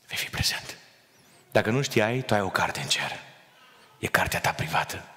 Vei 0.07 0.17
fi 0.17 0.31
prezent. 0.31 0.77
Dacă 1.53 1.71
nu 1.71 1.83
știai, 1.83 2.23
tu 2.23 2.35
ai 2.35 2.41
o 2.41 2.51
carte 2.51 2.81
în 2.81 2.89
cer. 2.89 3.13
E 3.99 4.07
cartea 4.07 4.41
ta 4.41 4.53
privată. 4.53 5.16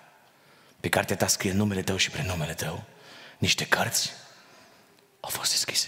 Pe 0.80 0.90
cartea 0.90 1.16
ta 1.16 1.28
scrie 1.28 1.52
numele 1.52 1.82
tău 1.82 1.98
și 1.98 2.10
prenumele 2.10 2.54
tău. 2.54 2.84
Niște 3.38 3.66
cărți 3.66 4.12
au 5.20 5.30
fost 5.30 5.52
deschise. 5.52 5.88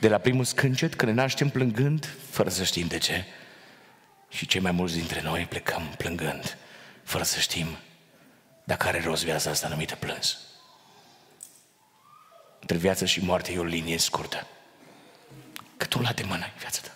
De 0.00 0.08
la 0.08 0.18
primul 0.18 0.44
scâncet, 0.44 0.94
când 0.94 1.12
ne 1.12 1.20
naștem 1.20 1.48
plângând, 1.48 2.08
fără 2.30 2.48
să 2.48 2.64
știm 2.64 2.86
de 2.86 2.98
ce, 2.98 3.24
și 4.28 4.46
cei 4.46 4.60
mai 4.60 4.70
mulți 4.70 4.94
dintre 4.94 5.20
noi 5.22 5.46
plecăm 5.46 5.94
plângând, 5.96 6.56
fără 7.02 7.24
să 7.24 7.38
știm 7.38 7.76
dacă 8.64 8.86
are 8.86 9.00
rost 9.00 9.24
viața 9.24 9.50
asta 9.50 9.68
numită 9.68 9.94
plâns. 9.94 10.38
Între 12.60 12.76
viață 12.76 13.04
și 13.04 13.24
moarte 13.24 13.52
e 13.52 13.58
o 13.58 13.64
linie 13.64 13.98
scurtă. 13.98 14.46
Că 15.76 15.84
tu 15.86 16.00
la 16.00 16.12
de 16.12 16.22
mână 16.22 16.44
în 16.44 16.58
viața 16.58 16.80
ta. 16.82 16.94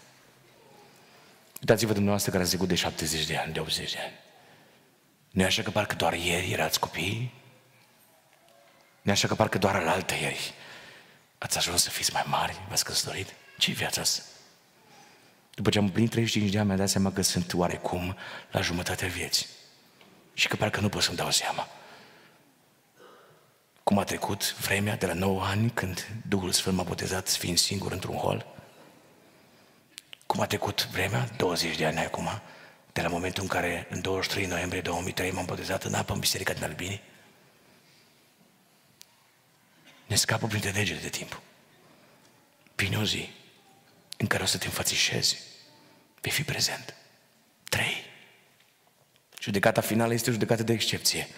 Uitați-vă 1.61 1.93
dumneavoastră 1.93 2.31
care 2.31 2.43
ați 2.43 2.51
trecut 2.51 2.69
de 2.69 2.75
70 2.75 3.27
de 3.27 3.37
ani, 3.37 3.53
de 3.53 3.61
80 3.61 3.93
de 3.93 3.99
ani. 3.99 4.13
Nu 5.31 5.43
e 5.43 5.45
așa 5.45 5.63
că 5.63 5.71
parcă 5.71 5.95
doar 5.95 6.13
ieri 6.13 6.53
erați 6.53 6.81
copii? 6.81 7.35
Nu 9.03 9.11
e 9.11 9.13
așa 9.15 9.29
că 9.29 9.35
parcă 9.35 9.59
doar 9.59 9.75
al 9.75 9.89
altă 9.89 10.15
ieri 10.15 10.55
ați 11.39 11.59
ajuns 11.59 11.83
să 11.83 11.91
fiți 11.91 12.13
mai 12.13 12.25
mari, 12.27 12.61
v-ați 12.69 12.85
căsătorit? 12.85 13.35
ce 13.59 13.73
viața 13.73 14.01
asta? 14.01 14.23
După 15.55 15.71
ce 15.71 15.79
am 15.79 15.85
împlinit 15.85 16.11
35 16.11 16.51
de 16.51 16.59
ani, 16.59 16.67
mi-am 16.67 16.79
dat 16.79 16.89
seama 16.89 17.13
că 17.13 17.23
sunt 17.23 17.55
oarecum 17.55 18.17
la 18.51 18.61
jumătatea 18.61 19.09
vieții. 19.09 19.47
și 20.35 20.49
că 20.49 20.57
parcă 20.57 20.81
nu 20.81 20.89
pot 20.89 21.03
să-mi 21.03 21.17
dau 21.17 21.31
seama. 21.31 21.69
Cum 23.83 23.99
a 23.99 24.05
trecut 24.05 24.55
vremea 24.55 24.97
de 24.97 25.07
la 25.07 25.13
9 25.13 25.43
ani 25.45 25.71
când 25.71 26.09
Duhul 26.29 26.53
Sfânt 26.53 26.77
m-a 26.77 26.83
botezat 26.83 27.29
fiind 27.29 27.59
singur 27.59 27.93
într-un 27.93 28.17
hol? 28.17 28.47
Cum 30.27 30.41
a 30.41 30.47
trecut 30.47 30.87
vremea? 30.87 31.29
20 31.37 31.77
de 31.77 31.87
ani 31.87 31.99
acum, 31.99 32.29
de 32.99 33.05
la 33.05 33.11
momentul 33.11 33.43
în 33.43 33.49
care 33.49 33.87
în 33.91 34.01
23 34.01 34.47
noiembrie 34.47 34.81
2003 34.81 35.31
m-am 35.31 35.45
botezat 35.45 35.85
în 35.85 35.95
apă 35.95 36.13
în 36.13 36.19
Biserica 36.19 36.53
din 36.53 36.63
Albini? 36.63 37.03
Ne 40.07 40.17
scapă 40.17 40.47
printre 40.47 40.71
degete 40.71 41.01
de 41.01 41.09
timp. 41.09 41.41
Vine 42.75 42.97
o 42.97 43.05
zi 43.05 43.31
în 44.17 44.27
care 44.27 44.43
o 44.43 44.47
să 44.47 44.59
te 44.59 44.67
înfățișezi. 44.67 45.39
Vei 46.21 46.33
fi 46.33 46.43
prezent. 46.43 46.95
Trei. 47.69 48.05
Judecata 49.41 49.81
finală 49.81 50.13
este 50.13 50.29
o 50.31 50.33
judecată 50.33 50.63
de 50.63 50.73
excepție. 50.73 51.29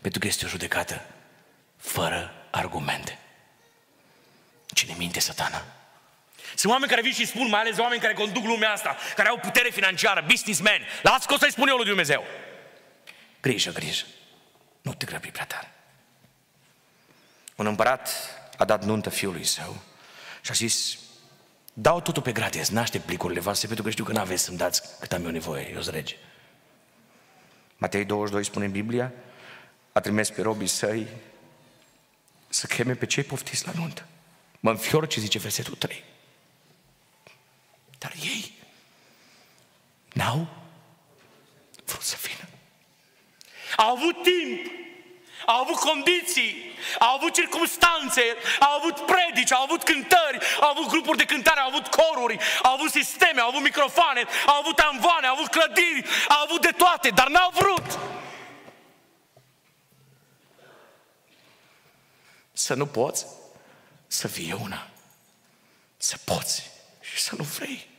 Pentru 0.00 0.20
că 0.20 0.26
este 0.26 0.44
o 0.44 0.48
judecată 0.48 1.06
fără 1.76 2.30
argumente. 2.50 3.18
Cine 4.66 4.94
minte 4.98 5.20
satana? 5.20 5.64
Sunt 6.54 6.72
oameni 6.72 6.90
care 6.90 7.02
vin 7.02 7.12
și 7.12 7.26
spun, 7.26 7.48
mai 7.48 7.60
ales 7.60 7.78
oameni 7.78 8.00
care 8.00 8.12
conduc 8.12 8.44
lumea 8.44 8.72
asta, 8.72 8.96
care 9.16 9.28
au 9.28 9.38
putere 9.38 9.68
financiară, 9.70 10.24
businessmen. 10.28 10.82
Lasă 11.02 11.24
că 11.26 11.34
o 11.34 11.38
să-i 11.38 11.50
spun 11.50 11.68
eu 11.68 11.76
lui 11.76 11.84
Dumnezeu. 11.84 12.24
Grijă, 13.40 13.72
grijă. 13.72 14.04
Nu 14.82 14.94
te 14.94 15.06
grăbi 15.06 15.30
prea 15.30 15.44
tare. 15.44 15.72
Un 17.54 17.66
împărat 17.66 18.10
a 18.56 18.64
dat 18.64 18.84
nuntă 18.84 19.10
fiului 19.10 19.44
său 19.44 19.82
și 20.40 20.50
a 20.50 20.54
zis, 20.54 20.98
dau 21.72 22.00
totul 22.00 22.22
pe 22.22 22.32
gratis, 22.32 22.68
n-aștept 22.68 23.04
plicurile 23.04 23.40
voastre, 23.40 23.66
pentru 23.66 23.84
că 23.84 23.90
știu 23.90 24.04
că 24.04 24.12
n-aveți 24.12 24.42
să-mi 24.42 24.56
dați 24.56 24.82
cât 25.00 25.12
am 25.12 25.24
eu 25.24 25.30
nevoie, 25.30 25.70
eu 25.72 25.80
rege. 25.90 26.16
Matei 27.76 28.04
22 28.04 28.44
spune 28.44 28.64
în 28.64 28.70
Biblia, 28.70 29.12
a 29.92 30.00
trimis 30.00 30.30
pe 30.30 30.42
robii 30.42 30.66
săi 30.66 31.06
să 32.48 32.66
cheme 32.66 32.94
pe 32.94 33.06
cei 33.06 33.22
poftiți 33.22 33.66
la 33.66 33.72
nuntă. 33.74 34.06
Mă 34.60 34.70
înfior 34.70 35.06
ce 35.06 35.20
zice 35.20 35.38
versetul 35.38 35.74
3. 35.74 36.04
Dar 38.04 38.12
ei 38.22 38.52
n-au 40.12 40.46
vrut 41.84 42.02
să 42.02 42.16
vină. 42.22 42.48
Au 43.76 43.90
avut 43.96 44.22
timp, 44.22 44.70
au 45.46 45.60
avut 45.60 45.76
condiții, 45.76 46.72
au 46.98 47.14
avut 47.14 47.32
circumstanțe, 47.34 48.22
au 48.60 48.76
avut 48.76 49.06
predici, 49.06 49.52
au 49.52 49.62
avut 49.62 49.82
cântări, 49.82 50.38
au 50.60 50.68
avut 50.68 50.86
grupuri 50.86 51.18
de 51.18 51.24
cântare, 51.24 51.60
au 51.60 51.68
avut 51.68 51.86
coruri, 51.86 52.38
au 52.62 52.72
avut 52.72 52.90
sisteme, 52.90 53.40
au 53.40 53.48
avut 53.48 53.62
microfoane, 53.62 54.24
au 54.46 54.54
avut 54.54 54.78
amvoane, 54.78 55.26
au 55.26 55.34
avut 55.34 55.50
clădiri, 55.50 56.04
au 56.28 56.42
avut 56.42 56.60
de 56.60 56.70
toate, 56.70 57.08
dar 57.08 57.28
n-au 57.28 57.50
vrut. 57.50 57.98
Să 62.52 62.74
nu 62.74 62.86
poți 62.86 63.26
să 64.06 64.28
fie 64.28 64.54
una. 64.54 64.88
Să 65.96 66.18
poți 66.24 66.70
și 67.00 67.20
să 67.20 67.34
nu 67.36 67.44
vrei. 67.44 67.93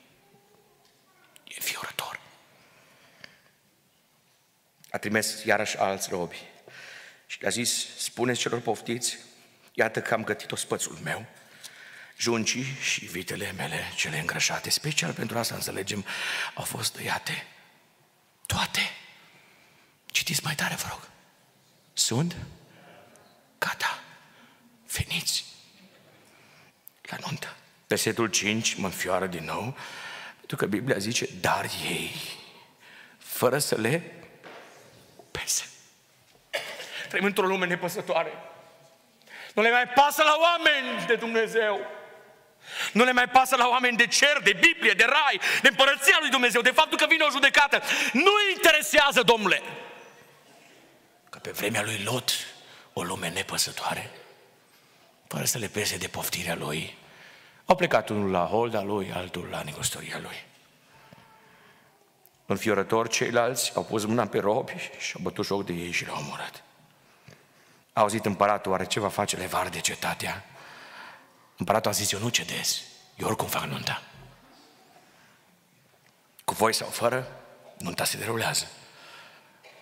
E 1.55 1.61
fiorător. 1.61 2.19
A 4.89 4.97
trimis 4.97 5.43
iarăși 5.43 5.77
alți 5.77 6.09
robi 6.09 6.41
și 7.25 7.41
le-a 7.41 7.49
zis, 7.49 7.97
spuneți 7.97 8.39
celor 8.39 8.59
poftiți, 8.59 9.17
iată 9.73 10.01
că 10.01 10.13
am 10.13 10.23
gătit 10.23 10.51
o 10.51 10.55
spățul 10.55 10.97
meu, 11.03 11.25
juncii 12.17 12.65
și 12.81 13.05
vitele 13.05 13.51
mele 13.51 13.91
cele 13.95 14.19
îngrășate, 14.19 14.69
special 14.69 15.13
pentru 15.13 15.37
asta 15.37 15.55
înțelegem, 15.55 16.05
au 16.53 16.63
fost 16.63 16.93
tăiate 16.93 17.47
toate. 18.45 18.79
Citiți 20.05 20.43
mai 20.43 20.55
tare, 20.55 20.75
vă 20.75 20.85
rog. 20.89 21.09
Sunt 21.93 22.35
gata, 23.57 24.03
veniți 24.91 25.45
la 27.01 27.17
nuntă. 27.25 27.55
Versetul 27.87 28.27
5 28.27 28.75
mă 28.75 28.85
înfioară 28.85 29.27
din 29.27 29.43
nou, 29.43 29.77
pentru 30.45 30.65
că 30.65 30.75
Biblia 30.75 30.97
zice, 30.97 31.29
dar 31.41 31.65
ei, 31.89 32.11
fără 33.17 33.57
să 33.57 33.75
le 33.75 34.13
pese. 35.31 35.69
Trăim 37.09 37.25
într-o 37.25 37.47
lume 37.47 37.65
nepăsătoare. 37.65 38.31
Nu 39.53 39.61
le 39.61 39.71
mai 39.71 39.87
pasă 39.87 40.23
la 40.23 40.37
oameni 40.39 41.05
de 41.05 41.15
Dumnezeu. 41.15 41.79
Nu 42.91 43.03
le 43.03 43.11
mai 43.11 43.29
pasă 43.29 43.55
la 43.55 43.67
oameni 43.67 43.97
de 43.97 44.07
cer, 44.07 44.41
de 44.43 44.53
Biblie, 44.53 44.93
de 44.93 45.03
rai, 45.03 45.39
de 45.61 45.67
împărăția 45.67 46.17
lui 46.19 46.29
Dumnezeu, 46.29 46.61
de 46.61 46.71
faptul 46.71 46.97
că 46.97 47.05
vine 47.07 47.23
o 47.23 47.31
judecată. 47.31 47.81
Nu 48.13 48.31
interesează, 48.53 49.21
domnule. 49.21 49.61
Că 51.29 51.37
pe 51.39 51.51
vremea 51.51 51.83
lui 51.83 52.01
Lot, 52.03 52.31
o 52.93 53.03
lume 53.03 53.29
nepăsătoare, 53.29 54.11
fără 55.27 55.45
să 55.45 55.57
le 55.57 55.67
pese 55.67 55.97
de 55.97 56.07
poftirea 56.07 56.55
lui, 56.55 56.97
au 57.65 57.75
plecat 57.75 58.09
unul 58.09 58.31
la 58.31 58.45
holda 58.45 58.81
lui, 58.81 59.11
altul 59.11 59.47
la 59.51 59.61
negustoria 59.61 60.19
lui. 60.19 60.45
Înfiorător, 62.45 63.07
ceilalți 63.07 63.75
au 63.75 63.83
pus 63.83 64.05
mâna 64.05 64.27
pe 64.27 64.39
robi 64.39 64.89
și 64.99 65.13
au 65.15 65.21
bătut 65.23 65.45
joc 65.45 65.65
de 65.65 65.73
ei 65.73 65.91
și 65.91 66.05
l-au 66.05 66.17
omorât. 66.17 66.63
A 67.93 68.01
auzit 68.01 68.25
împăratul, 68.25 68.71
oare 68.71 68.85
ce 68.85 68.99
va 68.99 69.07
face 69.07 69.35
levar 69.35 69.69
de 69.69 69.79
cetatea? 69.79 70.45
Împăratul 71.57 71.91
a 71.91 71.93
zis, 71.93 72.11
eu 72.11 72.19
nu 72.19 72.29
cedez, 72.29 72.81
eu 73.15 73.27
oricum 73.27 73.47
fac 73.47 73.63
nunta. 73.63 74.01
Cu 76.43 76.53
voi 76.53 76.73
sau 76.73 76.87
fără, 76.87 77.27
nunta 77.77 78.03
se 78.03 78.17
derulează. 78.17 78.67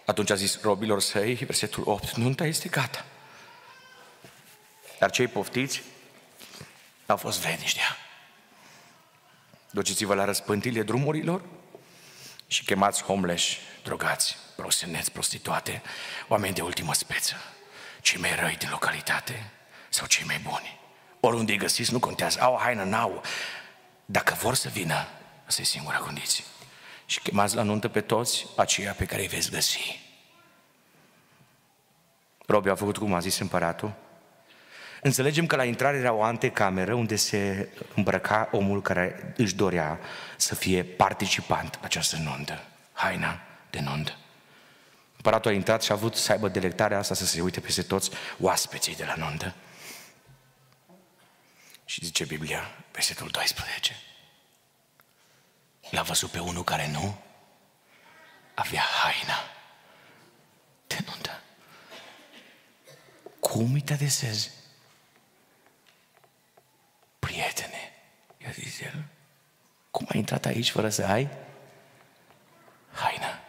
Atunci 0.05 0.29
a 0.29 0.35
zis 0.35 0.61
robilor 0.61 1.01
săi, 1.01 1.33
versetul 1.33 1.83
8, 1.85 2.11
nunta 2.15 2.45
este 2.45 2.69
gata. 2.69 3.05
Dar 4.99 5.11
cei 5.11 5.27
poftiți 5.27 5.83
au 7.05 7.17
fost 7.17 7.39
vrednici 7.39 7.73
de 7.73 7.79
ea. 7.79 7.97
Duceți-vă 9.71 10.13
la 10.13 10.25
răspântile 10.25 10.83
drumurilor 10.83 11.41
și 12.47 12.63
chemați 12.63 13.03
homeless, 13.03 13.55
drogați, 13.83 14.37
proseneți, 14.55 15.11
prostituate, 15.11 15.81
oameni 16.27 16.53
de 16.53 16.61
ultimă 16.61 16.93
speță 16.93 17.35
cei 18.03 18.19
mai 18.19 18.35
răi 18.35 18.55
din 18.57 18.67
localitate 18.71 19.51
sau 19.89 20.07
cei 20.07 20.25
mai 20.25 20.39
buni. 20.43 20.79
Oriunde 21.19 21.51
îi 21.51 21.57
găsiți, 21.57 21.91
nu 21.91 21.99
contează. 21.99 22.41
Au 22.41 22.53
o 22.53 22.57
haină, 22.57 22.83
n-au. 22.83 23.21
Dacă 24.05 24.33
vor 24.33 24.55
să 24.55 24.69
vină, 24.69 25.07
asta 25.45 25.61
e 25.61 25.63
singura 25.63 25.97
condiție. 25.97 26.43
Și 27.05 27.19
chemați 27.19 27.55
la 27.55 27.63
nuntă 27.63 27.87
pe 27.87 28.01
toți 28.01 28.45
aceia 28.55 28.93
pe 28.93 29.05
care 29.05 29.21
îi 29.21 29.27
veți 29.27 29.51
găsi. 29.51 29.99
Robi 32.45 32.69
a 32.69 32.75
făcut 32.75 32.97
cum 32.97 33.13
a 33.13 33.19
zis 33.19 33.39
împăratul. 33.39 33.93
Înțelegem 35.03 35.45
că 35.45 35.55
la 35.55 35.63
intrare 35.63 35.97
era 35.97 36.13
o 36.13 36.23
antecameră 36.23 36.93
unde 36.93 37.15
se 37.15 37.69
îmbrăca 37.95 38.49
omul 38.51 38.81
care 38.81 39.33
își 39.37 39.55
dorea 39.55 39.99
să 40.37 40.55
fie 40.55 40.83
participant 40.83 41.75
la 41.75 41.85
această 41.85 42.17
nuntă. 42.17 42.63
Haina 42.93 43.41
de 43.69 43.79
nuntă. 43.79 44.17
Împăratul 45.15 45.51
a 45.51 45.53
intrat 45.53 45.83
și 45.83 45.91
a 45.91 45.93
avut 45.93 46.15
să 46.15 46.31
aibă 46.31 46.47
delectarea 46.47 46.97
asta 46.97 47.13
să 47.13 47.25
se 47.25 47.41
uite 47.41 47.59
peste 47.59 47.81
toți 47.81 48.11
oaspeții 48.39 48.95
de 48.95 49.05
la 49.05 49.15
nuntă. 49.15 49.53
Și 51.85 52.05
zice 52.05 52.25
Biblia, 52.25 52.61
versetul 52.91 53.27
12, 53.31 53.93
l-a 55.89 56.01
văzut 56.01 56.29
pe 56.29 56.39
unul 56.39 56.63
care 56.63 56.89
nu 56.91 57.15
avea 58.53 58.81
haina 58.81 59.37
de 60.87 60.97
nuntă. 61.05 61.41
Cum 63.39 63.73
îi 63.73 63.81
te 63.81 63.93
adesezi? 63.93 64.62
Prietene, 67.33 67.93
i-a 68.37 68.51
zis 68.51 68.79
el, 68.79 69.03
cum 69.91 70.05
ai 70.09 70.17
intrat 70.17 70.45
aici 70.45 70.71
fără 70.71 70.89
să 70.89 71.05
ai 71.05 71.27
haina? 72.91 73.39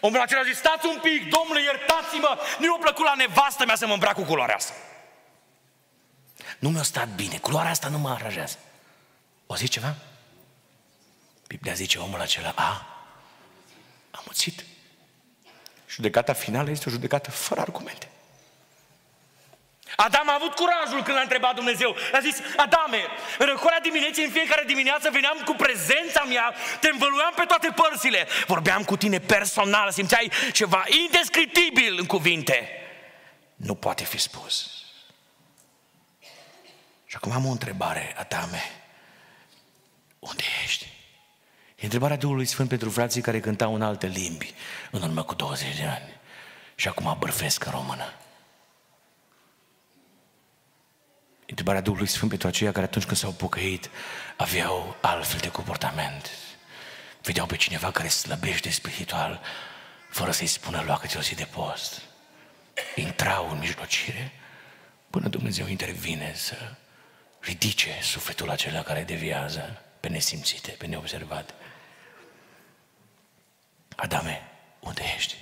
Omul 0.00 0.20
acela 0.20 0.42
zice, 0.42 0.54
stați 0.54 0.86
un 0.86 0.98
pic, 1.02 1.28
domnule, 1.30 1.62
iertați-mă, 1.62 2.38
nu 2.58 2.66
mi-a 2.66 2.78
plăcut 2.80 3.04
la 3.04 3.14
nevastă 3.14 3.64
mea 3.64 3.74
să 3.74 3.86
mă 3.86 3.92
îmbrac 3.92 4.14
cu 4.14 4.22
culoarea 4.22 4.54
asta. 4.54 4.72
Nu 6.58 6.70
mi-a 6.70 6.82
stat 6.82 7.08
bine, 7.08 7.38
culoarea 7.38 7.70
asta 7.70 7.88
nu 7.88 7.98
mă 7.98 8.10
aranjează. 8.10 8.58
O 9.46 9.54
zice 9.54 9.72
ceva? 9.72 9.94
Biblia 11.46 11.72
zice, 11.72 11.98
omul 11.98 12.20
acela 12.20 12.52
a 12.56 12.86
amuțit. 14.10 14.64
Judecata 15.88 16.32
finală 16.32 16.70
este 16.70 16.88
o 16.88 16.92
judecată 16.92 17.30
fără 17.30 17.60
argumente. 17.60 18.08
Adam 19.96 20.28
a 20.28 20.34
avut 20.34 20.54
curajul 20.54 21.02
când 21.02 21.16
l-a 21.16 21.22
întrebat 21.22 21.54
Dumnezeu. 21.54 21.96
A 22.12 22.20
zis, 22.20 22.36
Adame, 22.56 23.02
în 23.38 23.46
răcoarea 23.46 23.80
dimineții, 23.80 24.24
în 24.24 24.30
fiecare 24.30 24.64
dimineață 24.66 25.10
veneam 25.10 25.38
cu 25.44 25.52
prezența 25.52 26.22
mea, 26.28 26.54
te 26.80 26.88
învăluiam 26.88 27.32
pe 27.36 27.44
toate 27.44 27.68
părțile. 27.74 28.26
Vorbeam 28.46 28.84
cu 28.84 28.96
tine 28.96 29.18
personal, 29.18 29.90
simțeai 29.90 30.30
ceva 30.52 30.84
indescriptibil 31.04 31.96
în 31.98 32.06
cuvinte. 32.06 32.68
Nu 33.56 33.74
poate 33.74 34.04
fi 34.04 34.18
spus. 34.18 34.68
Și 37.06 37.16
acum 37.16 37.32
am 37.32 37.46
o 37.46 37.50
întrebare, 37.50 38.14
Adame. 38.18 38.62
Unde 40.18 40.42
ești? 40.64 40.92
întrebarea 41.84 42.16
Duhului 42.16 42.46
Sfânt 42.46 42.68
pentru 42.68 42.90
frații 42.90 43.20
care 43.20 43.40
cântau 43.40 43.74
în 43.74 43.82
alte 43.82 44.06
limbi 44.06 44.54
în 44.90 45.02
urmă 45.02 45.22
cu 45.22 45.34
20 45.34 45.76
de 45.76 45.84
ani 45.84 46.20
și 46.74 46.88
acum 46.88 47.16
bărfesc 47.18 47.64
în 47.64 47.72
română. 47.72 48.12
Întrebarea 51.54 51.84
Duhului 51.84 52.08
Sfânt 52.08 52.30
pentru 52.30 52.48
aceia 52.48 52.72
care 52.72 52.84
atunci 52.84 53.04
când 53.04 53.16
s-au 53.16 53.30
pocăit 53.30 53.90
aveau 54.36 54.96
altfel 55.00 55.40
de 55.40 55.50
comportament. 55.50 56.30
Vedeau 57.22 57.46
pe 57.46 57.56
cineva 57.56 57.90
care 57.90 58.08
slăbește 58.08 58.70
spiritual 58.70 59.40
fără 60.08 60.30
să-i 60.30 60.46
spună 60.46 60.82
luacă-ți 60.86 61.16
o 61.16 61.20
zi 61.20 61.34
de 61.34 61.48
post. 61.50 62.02
Intrau 62.94 63.50
în 63.50 63.58
mijlocire 63.58 64.32
până 65.10 65.28
Dumnezeu 65.28 65.66
intervine 65.66 66.32
să 66.36 66.74
ridice 67.40 67.98
sufletul 68.02 68.50
acela 68.50 68.82
care 68.82 69.02
deviază 69.02 69.82
pe 70.00 70.08
nesimțite, 70.08 70.70
pe 70.70 70.86
neobservate. 70.86 71.52
Adame, 73.96 74.50
unde 74.80 75.02
ești? 75.16 75.34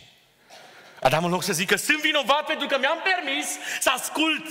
Adam 1.00 1.24
în 1.24 1.30
loc 1.30 1.42
să 1.42 1.52
zică, 1.52 1.76
sunt 1.76 2.00
vinovat 2.00 2.44
pentru 2.46 2.66
că 2.66 2.78
mi-am 2.78 2.98
permis 3.02 3.46
să 3.80 3.90
ascult 3.90 4.46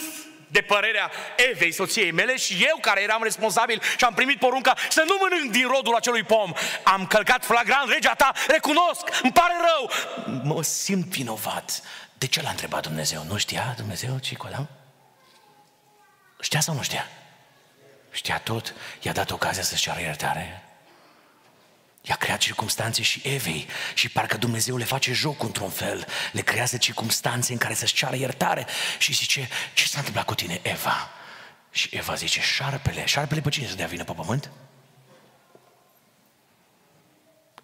de 0.51 0.61
părerea 0.61 1.11
Evei, 1.51 1.71
soției 1.71 2.11
mele, 2.11 2.37
și 2.37 2.65
eu 2.69 2.77
care 2.81 3.01
eram 3.01 3.23
responsabil 3.23 3.81
și 3.97 4.03
am 4.03 4.13
primit 4.13 4.39
porunca 4.39 4.75
să 4.89 5.03
nu 5.07 5.17
mănânc 5.21 5.51
din 5.51 5.67
rodul 5.67 5.95
acelui 5.95 6.23
pom. 6.23 6.53
Am 6.83 7.07
călcat 7.07 7.45
flagrant 7.45 7.89
legea 7.89 8.13
ta, 8.13 8.31
recunosc, 8.47 9.21
îmi 9.23 9.31
pare 9.31 9.53
rău. 9.53 9.91
Mă 10.43 10.63
simt 10.63 11.05
vinovat. 11.05 11.81
De 12.17 12.27
ce 12.27 12.41
l-a 12.41 12.49
întrebat 12.49 12.81
Dumnezeu? 12.81 13.23
Nu 13.23 13.37
știa 13.37 13.73
Dumnezeu 13.77 14.19
ce 14.19 14.35
cu 14.35 14.45
Adam? 14.47 14.69
Știa 16.39 16.59
sau 16.59 16.75
nu 16.75 16.81
știa? 16.81 17.07
Știa 18.11 18.39
tot, 18.39 18.73
i-a 19.01 19.11
dat 19.11 19.31
ocazia 19.31 19.63
să-și 19.63 19.81
ceară 19.81 19.99
iertare. 19.99 20.63
I-a 22.01 22.15
creat 22.15 22.39
circunstanțe 22.39 23.01
și 23.01 23.21
Evei 23.23 23.67
și 23.93 24.09
parcă 24.09 24.37
Dumnezeu 24.37 24.77
le 24.77 24.83
face 24.83 25.13
joc 25.13 25.43
într-un 25.43 25.69
fel. 25.69 26.07
Le 26.31 26.41
creează 26.41 26.77
circunstanțe 26.77 27.51
în 27.51 27.57
care 27.57 27.73
să-și 27.73 27.93
ceară 27.93 28.15
iertare 28.15 28.67
și 28.97 29.13
zice, 29.13 29.49
ce 29.73 29.87
s-a 29.87 29.97
întâmplat 29.97 30.25
cu 30.25 30.35
tine, 30.35 30.59
Eva? 30.63 31.09
Și 31.71 31.89
Eva 31.91 32.15
zice, 32.15 32.41
șarpele. 32.41 33.05
Șarpele 33.05 33.41
pe 33.41 33.49
cine 33.49 33.67
să 33.67 33.75
dea 33.75 33.87
vină 33.87 34.03
pe 34.03 34.13
pământ? 34.13 34.51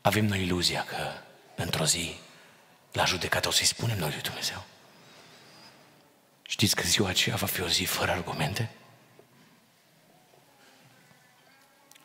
Avem 0.01 0.25
noi 0.25 0.41
iluzia 0.41 0.83
că 0.83 1.11
într-o 1.55 1.85
zi 1.85 2.15
la 2.91 3.05
judecată 3.05 3.47
o 3.47 3.51
să-i 3.51 3.65
spunem 3.65 3.97
noi 3.97 4.09
lui 4.09 4.21
Dumnezeu. 4.21 4.63
Știți 6.41 6.75
că 6.75 6.83
ziua 6.83 7.09
aceea 7.09 7.35
va 7.35 7.45
fi 7.45 7.61
o 7.61 7.67
zi 7.67 7.83
fără 7.83 8.11
argumente? 8.11 8.71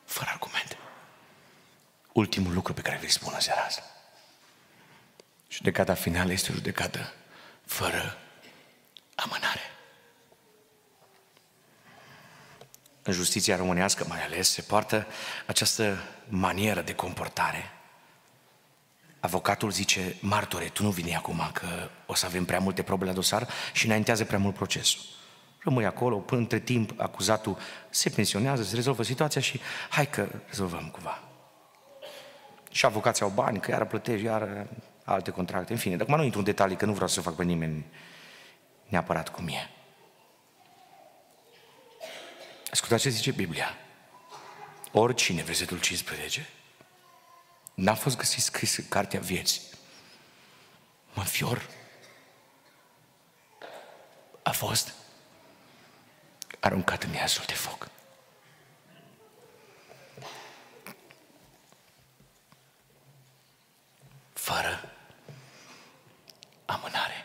Fără 0.05 0.31
argumente 0.33 0.77
ultimul 2.13 2.53
lucru 2.53 2.73
pe 2.73 2.81
care 2.81 2.99
vi-l 3.01 3.09
spun 3.09 3.35
seara 3.39 3.61
asta. 3.61 3.83
Judecata 5.49 5.95
finală 5.95 6.33
este 6.33 6.51
o 6.51 6.55
judecată 6.55 7.13
fără 7.65 8.19
amânare. 9.15 9.61
În 13.03 13.13
justiția 13.13 13.57
românească 13.57 14.05
mai 14.09 14.25
ales 14.25 14.51
se 14.51 14.63
poartă 14.63 15.07
această 15.47 15.99
manieră 16.29 16.81
de 16.81 16.95
comportare. 16.95 17.71
Avocatul 19.21 19.71
zice, 19.71 20.17
martore, 20.21 20.65
tu 20.65 20.83
nu 20.83 20.91
vine 20.91 21.17
acum 21.17 21.51
că 21.53 21.91
o 22.07 22.15
să 22.15 22.27
avem 22.27 22.45
prea 22.45 22.59
multe 22.59 22.83
probe 22.83 23.05
la 23.05 23.13
dosar 23.13 23.49
și 23.73 23.87
înaintează 23.87 24.25
prea 24.25 24.39
mult 24.39 24.55
procesul. 24.55 25.01
Rămâi 25.59 25.85
acolo, 25.85 26.19
până 26.19 26.41
între 26.41 26.59
timp 26.59 27.01
acuzatul 27.01 27.59
se 27.91 28.11
pensionează, 28.11 28.63
se 28.63 28.75
rezolvă 28.75 29.03
situația 29.03 29.41
și 29.41 29.61
hai 29.89 30.11
că 30.11 30.29
rezolvăm 30.47 30.89
cumva. 30.89 31.32
Și 32.73 32.87
avocații 32.87 33.25
au 33.25 33.31
bani, 33.31 33.61
că 33.61 33.71
iară 33.71 33.85
plătești, 33.85 34.25
iară 34.25 34.69
alte 35.05 35.31
contracte, 35.31 35.73
în 35.73 35.79
fine. 35.79 35.97
Dar 35.97 36.07
acum 36.07 36.19
nu 36.19 36.25
intru 36.25 36.39
în 36.39 36.45
detalii, 36.45 36.77
că 36.77 36.85
nu 36.85 36.93
vreau 36.93 37.09
să 37.09 37.21
fac 37.21 37.35
pe 37.35 37.43
nimeni 37.43 37.87
neapărat 38.89 39.29
cum 39.29 39.49
e. 39.49 39.71
Ascultați 42.71 43.03
ce 43.03 43.09
zice 43.09 43.31
Biblia. 43.31 43.77
Oricine, 44.93 45.43
versetul 45.43 45.81
15, 45.81 46.49
n-a 47.75 47.95
fost 47.95 48.17
găsit 48.17 48.43
scris 48.43 48.77
în 48.77 48.89
cartea 48.89 49.21
vieții. 49.21 49.61
Mă 51.15 51.23
fior. 51.23 51.69
A 54.43 54.51
fost 54.51 54.95
aruncat 56.61 57.03
în 57.03 57.13
iasul 57.13 57.45
de 57.47 57.53
foc. 57.53 57.89
afară. 64.53 64.81
Amânare. 66.67 67.22